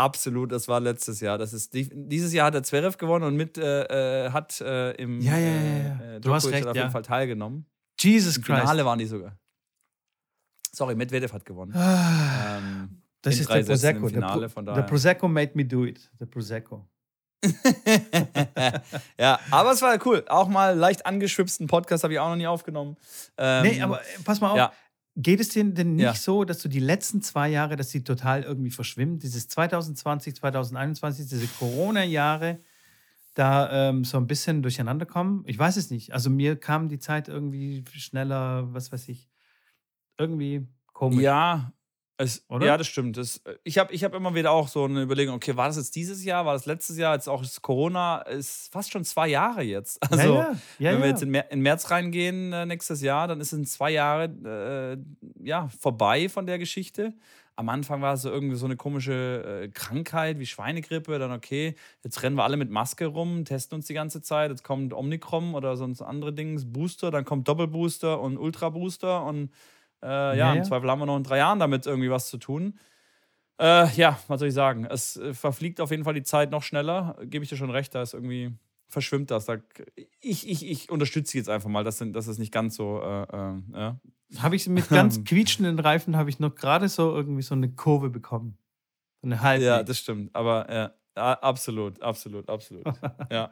Absolut, 0.00 0.50
das 0.52 0.68
war 0.68 0.80
letztes 0.80 1.20
Jahr. 1.20 1.36
Das 1.36 1.52
ist 1.52 1.74
dieses 1.74 2.32
Jahr 2.32 2.46
hat 2.46 2.54
er 2.54 2.62
Zverev 2.62 2.96
gewonnen 2.96 3.24
und 3.24 3.36
mit 3.36 3.58
äh, 3.58 4.26
äh 4.26 4.30
hat 4.30 4.60
äh, 4.60 4.92
im 4.92 5.20
ja, 5.20 5.36
ja, 5.36 5.50
ja, 5.50 6.00
äh, 6.14 6.20
du 6.20 6.32
hast 6.32 6.46
recht, 6.50 6.66
auf 6.66 6.76
jeden 6.76 6.90
Fall 6.90 7.02
teilgenommen. 7.02 7.66
Jesus 7.98 8.36
Im 8.36 8.44
Christ. 8.44 8.60
Finale 8.60 8.84
waren 8.84 8.98
die 8.98 9.06
sogar. 9.06 9.36
Sorry, 10.72 10.94
Medvedev 10.94 11.32
hat 11.32 11.44
gewonnen. 11.44 11.74
Ah, 11.74 12.58
ähm, 12.58 13.02
das 13.20 13.38
ist 13.38 13.50
der 13.50 13.62
Prosecco. 13.62 14.08
Finale, 14.08 14.48
the, 14.48 14.54
Pro 14.54 14.74
the 14.74 14.82
Prosecco 14.82 15.28
made 15.28 15.52
me 15.54 15.64
do 15.64 15.84
it. 15.84 16.10
The 16.18 16.24
Prosecco. 16.24 16.86
ja, 19.18 19.40
aber 19.50 19.72
es 19.72 19.82
war 19.82 19.98
cool. 20.06 20.24
Auch 20.28 20.48
mal 20.48 20.76
leicht 20.76 21.06
angeschwipsten 21.06 21.66
Podcast 21.66 22.04
habe 22.04 22.12
ich 22.12 22.18
auch 22.18 22.28
noch 22.28 22.36
nie 22.36 22.46
aufgenommen. 22.46 22.96
Ähm, 23.38 23.62
nee, 23.62 23.80
aber 23.80 24.00
äh, 24.00 24.04
pass 24.24 24.40
mal 24.40 24.50
auf. 24.50 24.56
Ja. 24.56 24.72
Geht 25.16 25.40
es 25.40 25.48
dir 25.48 25.64
denn 25.64 25.96
nicht 25.96 26.04
ja. 26.04 26.14
so, 26.14 26.44
dass 26.44 26.60
du 26.60 26.68
die 26.68 26.80
letzten 26.80 27.20
zwei 27.20 27.48
Jahre, 27.48 27.76
dass 27.76 27.90
sie 27.90 28.04
total 28.04 28.42
irgendwie 28.42 28.70
verschwimmen? 28.70 29.18
Dieses 29.18 29.48
2020, 29.48 30.36
2021, 30.36 31.26
diese 31.26 31.46
Corona-Jahre, 31.46 32.60
da 33.34 33.88
ähm, 33.88 34.04
so 34.04 34.18
ein 34.18 34.26
bisschen 34.26 34.62
durcheinander 34.62 35.06
kommen? 35.06 35.42
Ich 35.46 35.58
weiß 35.58 35.76
es 35.76 35.90
nicht. 35.90 36.12
Also 36.12 36.30
mir 36.30 36.56
kam 36.56 36.88
die 36.88 36.98
Zeit 36.98 37.28
irgendwie 37.28 37.84
schneller, 37.92 38.72
was 38.72 38.92
weiß 38.92 39.08
ich, 39.08 39.28
irgendwie 40.16 40.66
komisch. 40.92 41.22
Ja, 41.22 41.72
es, 42.20 42.44
ja, 42.50 42.76
das 42.76 42.86
stimmt. 42.86 43.16
Das, 43.16 43.40
ich 43.64 43.78
habe 43.78 43.94
ich 43.94 44.04
hab 44.04 44.14
immer 44.14 44.34
wieder 44.34 44.50
auch 44.50 44.68
so 44.68 44.84
eine 44.84 45.02
Überlegung, 45.02 45.34
okay, 45.34 45.56
war 45.56 45.68
das 45.68 45.76
jetzt 45.76 45.96
dieses 45.96 46.22
Jahr, 46.22 46.44
war 46.44 46.52
das 46.52 46.66
letztes 46.66 46.98
Jahr, 46.98 47.14
jetzt 47.14 47.28
auch 47.28 47.40
das 47.40 47.62
Corona, 47.62 48.20
ist 48.22 48.70
fast 48.70 48.92
schon 48.92 49.04
zwei 49.04 49.28
Jahre 49.28 49.62
jetzt. 49.62 49.98
Also, 50.10 50.34
ja, 50.34 50.34
ja. 50.34 50.56
Ja, 50.78 50.92
wenn 50.92 51.02
wir 51.02 51.08
jetzt 51.08 51.22
in, 51.22 51.30
Mer 51.30 51.50
in 51.50 51.60
März 51.60 51.90
reingehen 51.90 52.52
äh, 52.52 52.66
nächstes 52.66 53.00
Jahr, 53.00 53.26
dann 53.26 53.40
ist 53.40 53.52
es 53.52 53.72
zwei 53.72 53.92
Jahre 53.92 54.24
äh, 54.94 55.46
ja, 55.46 55.68
vorbei 55.68 56.28
von 56.28 56.46
der 56.46 56.58
Geschichte. 56.58 57.14
Am 57.56 57.68
Anfang 57.68 58.02
war 58.02 58.14
es 58.14 58.22
so 58.22 58.30
irgendwie 58.30 58.56
so 58.56 58.66
eine 58.66 58.76
komische 58.76 59.62
äh, 59.64 59.68
Krankheit 59.68 60.38
wie 60.38 60.46
Schweinegrippe. 60.46 61.18
Dann, 61.18 61.32
okay, 61.32 61.74
jetzt 62.02 62.22
rennen 62.22 62.36
wir 62.36 62.44
alle 62.44 62.56
mit 62.56 62.70
Maske 62.70 63.06
rum, 63.06 63.44
testen 63.44 63.76
uns 63.76 63.86
die 63.86 63.94
ganze 63.94 64.20
Zeit. 64.20 64.50
Jetzt 64.50 64.64
kommt 64.64 64.92
Omikron 64.92 65.54
oder 65.54 65.76
sonst 65.76 66.02
andere 66.02 66.32
Dinge, 66.32 66.60
Booster, 66.64 67.10
dann 67.10 67.24
kommt 67.24 67.48
Doppelbooster 67.48 68.20
und 68.20 68.36
Ultrabooster 68.36 69.24
und 69.24 69.50
äh, 70.02 70.06
ja, 70.06 70.34
ja, 70.34 70.54
im 70.54 70.64
Zweifel 70.64 70.90
haben 70.90 71.00
wir 71.00 71.06
noch 71.06 71.16
in 71.16 71.24
drei 71.24 71.38
Jahren 71.38 71.58
damit 71.58 71.86
irgendwie 71.86 72.10
was 72.10 72.28
zu 72.28 72.38
tun. 72.38 72.78
Äh, 73.60 73.92
ja, 73.94 74.18
was 74.28 74.40
soll 74.40 74.48
ich 74.48 74.54
sagen? 74.54 74.86
Es 74.86 75.16
äh, 75.16 75.34
verfliegt 75.34 75.80
auf 75.80 75.90
jeden 75.90 76.04
Fall 76.04 76.14
die 76.14 76.22
Zeit 76.22 76.50
noch 76.50 76.62
schneller. 76.62 77.16
Gebe 77.24 77.44
ich 77.44 77.50
dir 77.50 77.56
schon 77.56 77.70
recht, 77.70 77.94
da 77.94 78.02
ist 78.02 78.14
irgendwie 78.14 78.54
verschwimmt 78.88 79.30
das. 79.30 79.46
Da, 79.46 79.58
ich, 80.20 80.48
ich, 80.48 80.68
ich 80.68 80.90
unterstütze 80.90 81.36
jetzt 81.36 81.48
einfach 81.48 81.68
mal, 81.68 81.84
dass, 81.84 81.98
dass 81.98 82.26
es 82.26 82.38
nicht 82.38 82.52
ganz 82.52 82.76
so. 82.76 83.00
Äh, 83.02 83.22
äh 83.22 83.62
ja. 83.74 84.00
Habe 84.38 84.56
ich 84.56 84.68
mit 84.68 84.88
ganz 84.88 85.24
quietschenden 85.24 85.78
Reifen, 85.78 86.16
habe 86.16 86.30
ich 86.30 86.38
noch 86.38 86.54
gerade 86.54 86.88
so 86.88 87.14
irgendwie 87.14 87.42
so 87.42 87.54
eine 87.54 87.70
Kurve 87.70 88.10
bekommen. 88.10 88.58
Eine 89.22 89.40
halbe. 89.40 89.64
Ja, 89.64 89.82
das 89.82 89.98
stimmt. 89.98 90.34
Aber 90.34 90.72
ja, 90.72 90.92
absolut, 91.14 92.00
absolut, 92.00 92.48
absolut. 92.48 92.84
ja. 93.30 93.50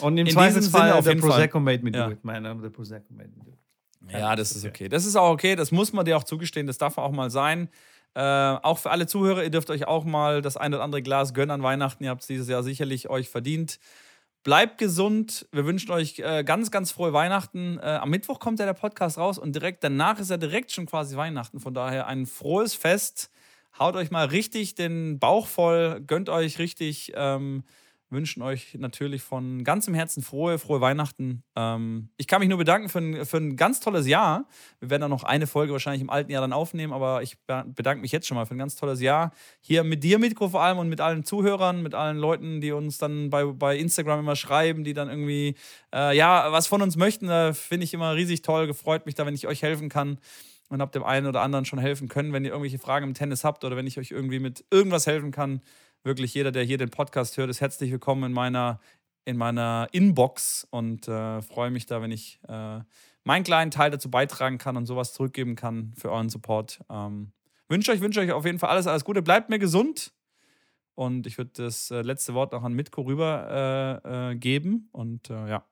Und 0.00 0.16
im 0.16 0.28
Zweifelsfall 0.28 0.92
auf 0.92 1.04
der 1.04 1.16
Prosecco 1.16 1.58
Fall. 1.58 1.62
made 1.62 1.82
me 1.82 1.90
do 1.90 1.98
ja. 1.98 2.10
it. 2.10 2.24
Mein 2.24 2.42
Name, 2.42 2.62
der 2.62 2.70
Prosecco 2.70 3.12
made 3.12 3.30
me 3.36 3.44
do 3.44 3.50
it. 3.50 3.58
Ja, 4.08 4.34
das 4.36 4.52
ist 4.52 4.64
okay. 4.64 4.88
Das 4.88 5.04
ist 5.04 5.16
auch 5.16 5.30
okay. 5.30 5.56
Das 5.56 5.72
muss 5.72 5.92
man 5.92 6.04
dir 6.04 6.16
auch 6.16 6.24
zugestehen. 6.24 6.66
Das 6.66 6.78
darf 6.78 6.98
auch 6.98 7.12
mal 7.12 7.30
sein. 7.30 7.68
Äh, 8.14 8.20
auch 8.22 8.78
für 8.78 8.90
alle 8.90 9.06
Zuhörer, 9.06 9.44
ihr 9.44 9.50
dürft 9.50 9.70
euch 9.70 9.86
auch 9.86 10.04
mal 10.04 10.42
das 10.42 10.56
ein 10.56 10.74
oder 10.74 10.82
andere 10.82 11.02
Glas 11.02 11.32
gönnen 11.32 11.50
an 11.50 11.62
Weihnachten. 11.62 12.02
Ihr 12.02 12.10
habt 12.10 12.22
es 12.22 12.26
dieses 12.26 12.48
Jahr 12.48 12.62
sicherlich 12.62 13.08
euch 13.08 13.28
verdient. 13.28 13.78
Bleibt 14.42 14.78
gesund. 14.78 15.46
Wir 15.52 15.66
wünschen 15.66 15.90
euch 15.92 16.18
äh, 16.18 16.42
ganz, 16.44 16.70
ganz 16.70 16.90
frohe 16.90 17.12
Weihnachten. 17.12 17.78
Äh, 17.78 17.98
am 18.00 18.10
Mittwoch 18.10 18.40
kommt 18.40 18.58
ja 18.58 18.64
der 18.64 18.72
Podcast 18.72 19.18
raus 19.18 19.38
und 19.38 19.54
direkt 19.54 19.84
danach 19.84 20.18
ist 20.18 20.30
ja 20.30 20.38
direkt 20.38 20.72
schon 20.72 20.86
quasi 20.86 21.16
Weihnachten. 21.16 21.60
Von 21.60 21.74
daher 21.74 22.06
ein 22.06 22.26
frohes 22.26 22.74
Fest. 22.74 23.30
Haut 23.78 23.94
euch 23.96 24.10
mal 24.10 24.26
richtig 24.26 24.74
den 24.74 25.18
Bauch 25.18 25.46
voll, 25.46 26.00
gönnt 26.00 26.28
euch 26.30 26.58
richtig. 26.58 27.12
Ähm, 27.14 27.64
wünschen 28.10 28.42
euch 28.42 28.74
natürlich 28.78 29.22
von 29.22 29.64
ganzem 29.64 29.94
Herzen 29.94 30.22
frohe, 30.22 30.58
frohe 30.58 30.80
Weihnachten. 30.80 31.42
Ähm, 31.56 32.10
ich 32.16 32.26
kann 32.26 32.40
mich 32.40 32.48
nur 32.48 32.58
bedanken 32.58 32.88
für 32.88 32.98
ein, 32.98 33.24
für 33.24 33.36
ein 33.36 33.56
ganz 33.56 33.80
tolles 33.80 34.06
Jahr. 34.06 34.46
Wir 34.80 34.90
werden 34.90 35.02
dann 35.02 35.10
noch 35.10 35.24
eine 35.24 35.46
Folge 35.46 35.72
wahrscheinlich 35.72 36.02
im 36.02 36.10
alten 36.10 36.30
Jahr 36.30 36.40
dann 36.40 36.52
aufnehmen, 36.52 36.92
aber 36.92 37.22
ich 37.22 37.36
bedanke 37.46 38.00
mich 38.00 38.12
jetzt 38.12 38.26
schon 38.26 38.36
mal 38.36 38.46
für 38.46 38.54
ein 38.54 38.58
ganz 38.58 38.76
tolles 38.76 39.00
Jahr. 39.00 39.32
Hier 39.60 39.84
mit 39.84 40.02
dir, 40.02 40.18
Mitko, 40.18 40.48
vor 40.48 40.62
allem 40.62 40.78
und 40.78 40.88
mit 40.88 41.00
allen 41.00 41.24
Zuhörern, 41.24 41.82
mit 41.82 41.94
allen 41.94 42.18
Leuten, 42.18 42.60
die 42.60 42.72
uns 42.72 42.98
dann 42.98 43.30
bei, 43.30 43.44
bei 43.44 43.76
Instagram 43.76 44.20
immer 44.20 44.36
schreiben, 44.36 44.84
die 44.84 44.94
dann 44.94 45.08
irgendwie, 45.08 45.54
äh, 45.94 46.16
ja, 46.16 46.50
was 46.52 46.66
von 46.66 46.82
uns 46.82 46.96
möchten. 46.96 47.28
Da 47.28 47.52
finde 47.52 47.84
ich 47.84 47.94
immer 47.94 48.14
riesig 48.14 48.42
toll. 48.42 48.66
Gefreut 48.66 49.06
mich 49.06 49.14
da, 49.14 49.26
wenn 49.26 49.34
ich 49.34 49.46
euch 49.46 49.62
helfen 49.62 49.88
kann 49.88 50.18
und 50.70 50.80
habt 50.80 50.94
dem 50.94 51.04
einen 51.04 51.26
oder 51.26 51.42
anderen 51.42 51.64
schon 51.64 51.78
helfen 51.78 52.08
können. 52.08 52.32
Wenn 52.32 52.44
ihr 52.44 52.50
irgendwelche 52.50 52.78
Fragen 52.78 53.06
im 53.06 53.14
Tennis 53.14 53.44
habt 53.44 53.64
oder 53.64 53.76
wenn 53.76 53.86
ich 53.86 53.98
euch 53.98 54.10
irgendwie 54.10 54.38
mit 54.38 54.64
irgendwas 54.70 55.06
helfen 55.06 55.32
kann, 55.32 55.60
wirklich 56.02 56.34
jeder, 56.34 56.52
der 56.52 56.64
hier 56.64 56.78
den 56.78 56.90
Podcast 56.90 57.36
hört, 57.36 57.50
ist 57.50 57.60
herzlich 57.60 57.90
willkommen 57.90 58.24
in 58.24 58.32
meiner, 58.32 58.80
in 59.24 59.36
meiner 59.36 59.88
Inbox 59.92 60.66
und 60.70 61.08
äh, 61.08 61.42
freue 61.42 61.70
mich 61.70 61.86
da, 61.86 62.00
wenn 62.00 62.10
ich 62.10 62.40
äh, 62.48 62.80
meinen 63.24 63.44
kleinen 63.44 63.70
Teil 63.70 63.90
dazu 63.90 64.10
beitragen 64.10 64.58
kann 64.58 64.76
und 64.76 64.86
sowas 64.86 65.12
zurückgeben 65.12 65.56
kann 65.56 65.92
für 65.96 66.10
euren 66.10 66.30
Support. 66.30 66.80
Ähm, 66.88 67.32
wünsche 67.68 67.92
euch, 67.92 68.00
wünsche 68.00 68.20
euch 68.20 68.32
auf 68.32 68.46
jeden 68.46 68.58
Fall 68.58 68.70
alles, 68.70 68.86
alles 68.86 69.04
Gute. 69.04 69.22
Bleibt 69.22 69.50
mir 69.50 69.58
gesund. 69.58 70.12
Und 70.94 71.26
ich 71.26 71.38
würde 71.38 71.50
das 71.54 71.90
äh, 71.90 72.02
letzte 72.02 72.34
Wort 72.34 72.52
auch 72.52 72.62
an 72.62 72.74
Mitko 72.74 73.02
rüber 73.02 74.02
äh, 74.04 74.32
äh, 74.32 74.34
geben. 74.36 74.88
Und 74.92 75.28
ja, 75.28 75.64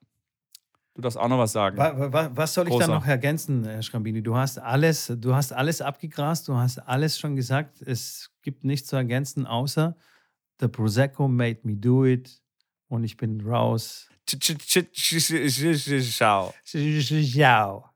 du 0.94 1.02
darfst 1.02 1.18
auch 1.18 1.28
noch 1.28 1.38
was 1.38 1.52
sagen. 1.52 1.76
Was, 1.76 2.30
was 2.34 2.54
soll 2.54 2.66
ich 2.66 2.72
Großer. 2.72 2.86
da 2.86 2.94
noch 2.94 3.06
ergänzen, 3.06 3.64
Herr 3.64 3.82
Schrambini? 3.82 4.22
Du 4.22 4.36
hast 4.36 4.58
alles, 4.58 5.12
du 5.18 5.34
hast 5.34 5.52
alles 5.52 5.82
abgegrast, 5.82 6.48
du 6.48 6.54
hast 6.54 6.78
alles 6.78 7.18
schon 7.18 7.34
gesagt. 7.36 7.82
Es 7.82 8.30
gibt 8.42 8.64
nichts 8.64 8.88
zu 8.88 8.96
ergänzen, 8.96 9.46
außer 9.46 9.96
The 10.58 10.68
Prosecco 10.68 11.28
made 11.28 11.60
me 11.64 11.74
do 11.74 12.04
it 12.04 12.40
und 12.88 13.04
ich 13.04 13.16
bin 13.16 13.40
raus. 13.40 14.08
Ciao. 16.16 16.54
Ciao. 17.32 17.90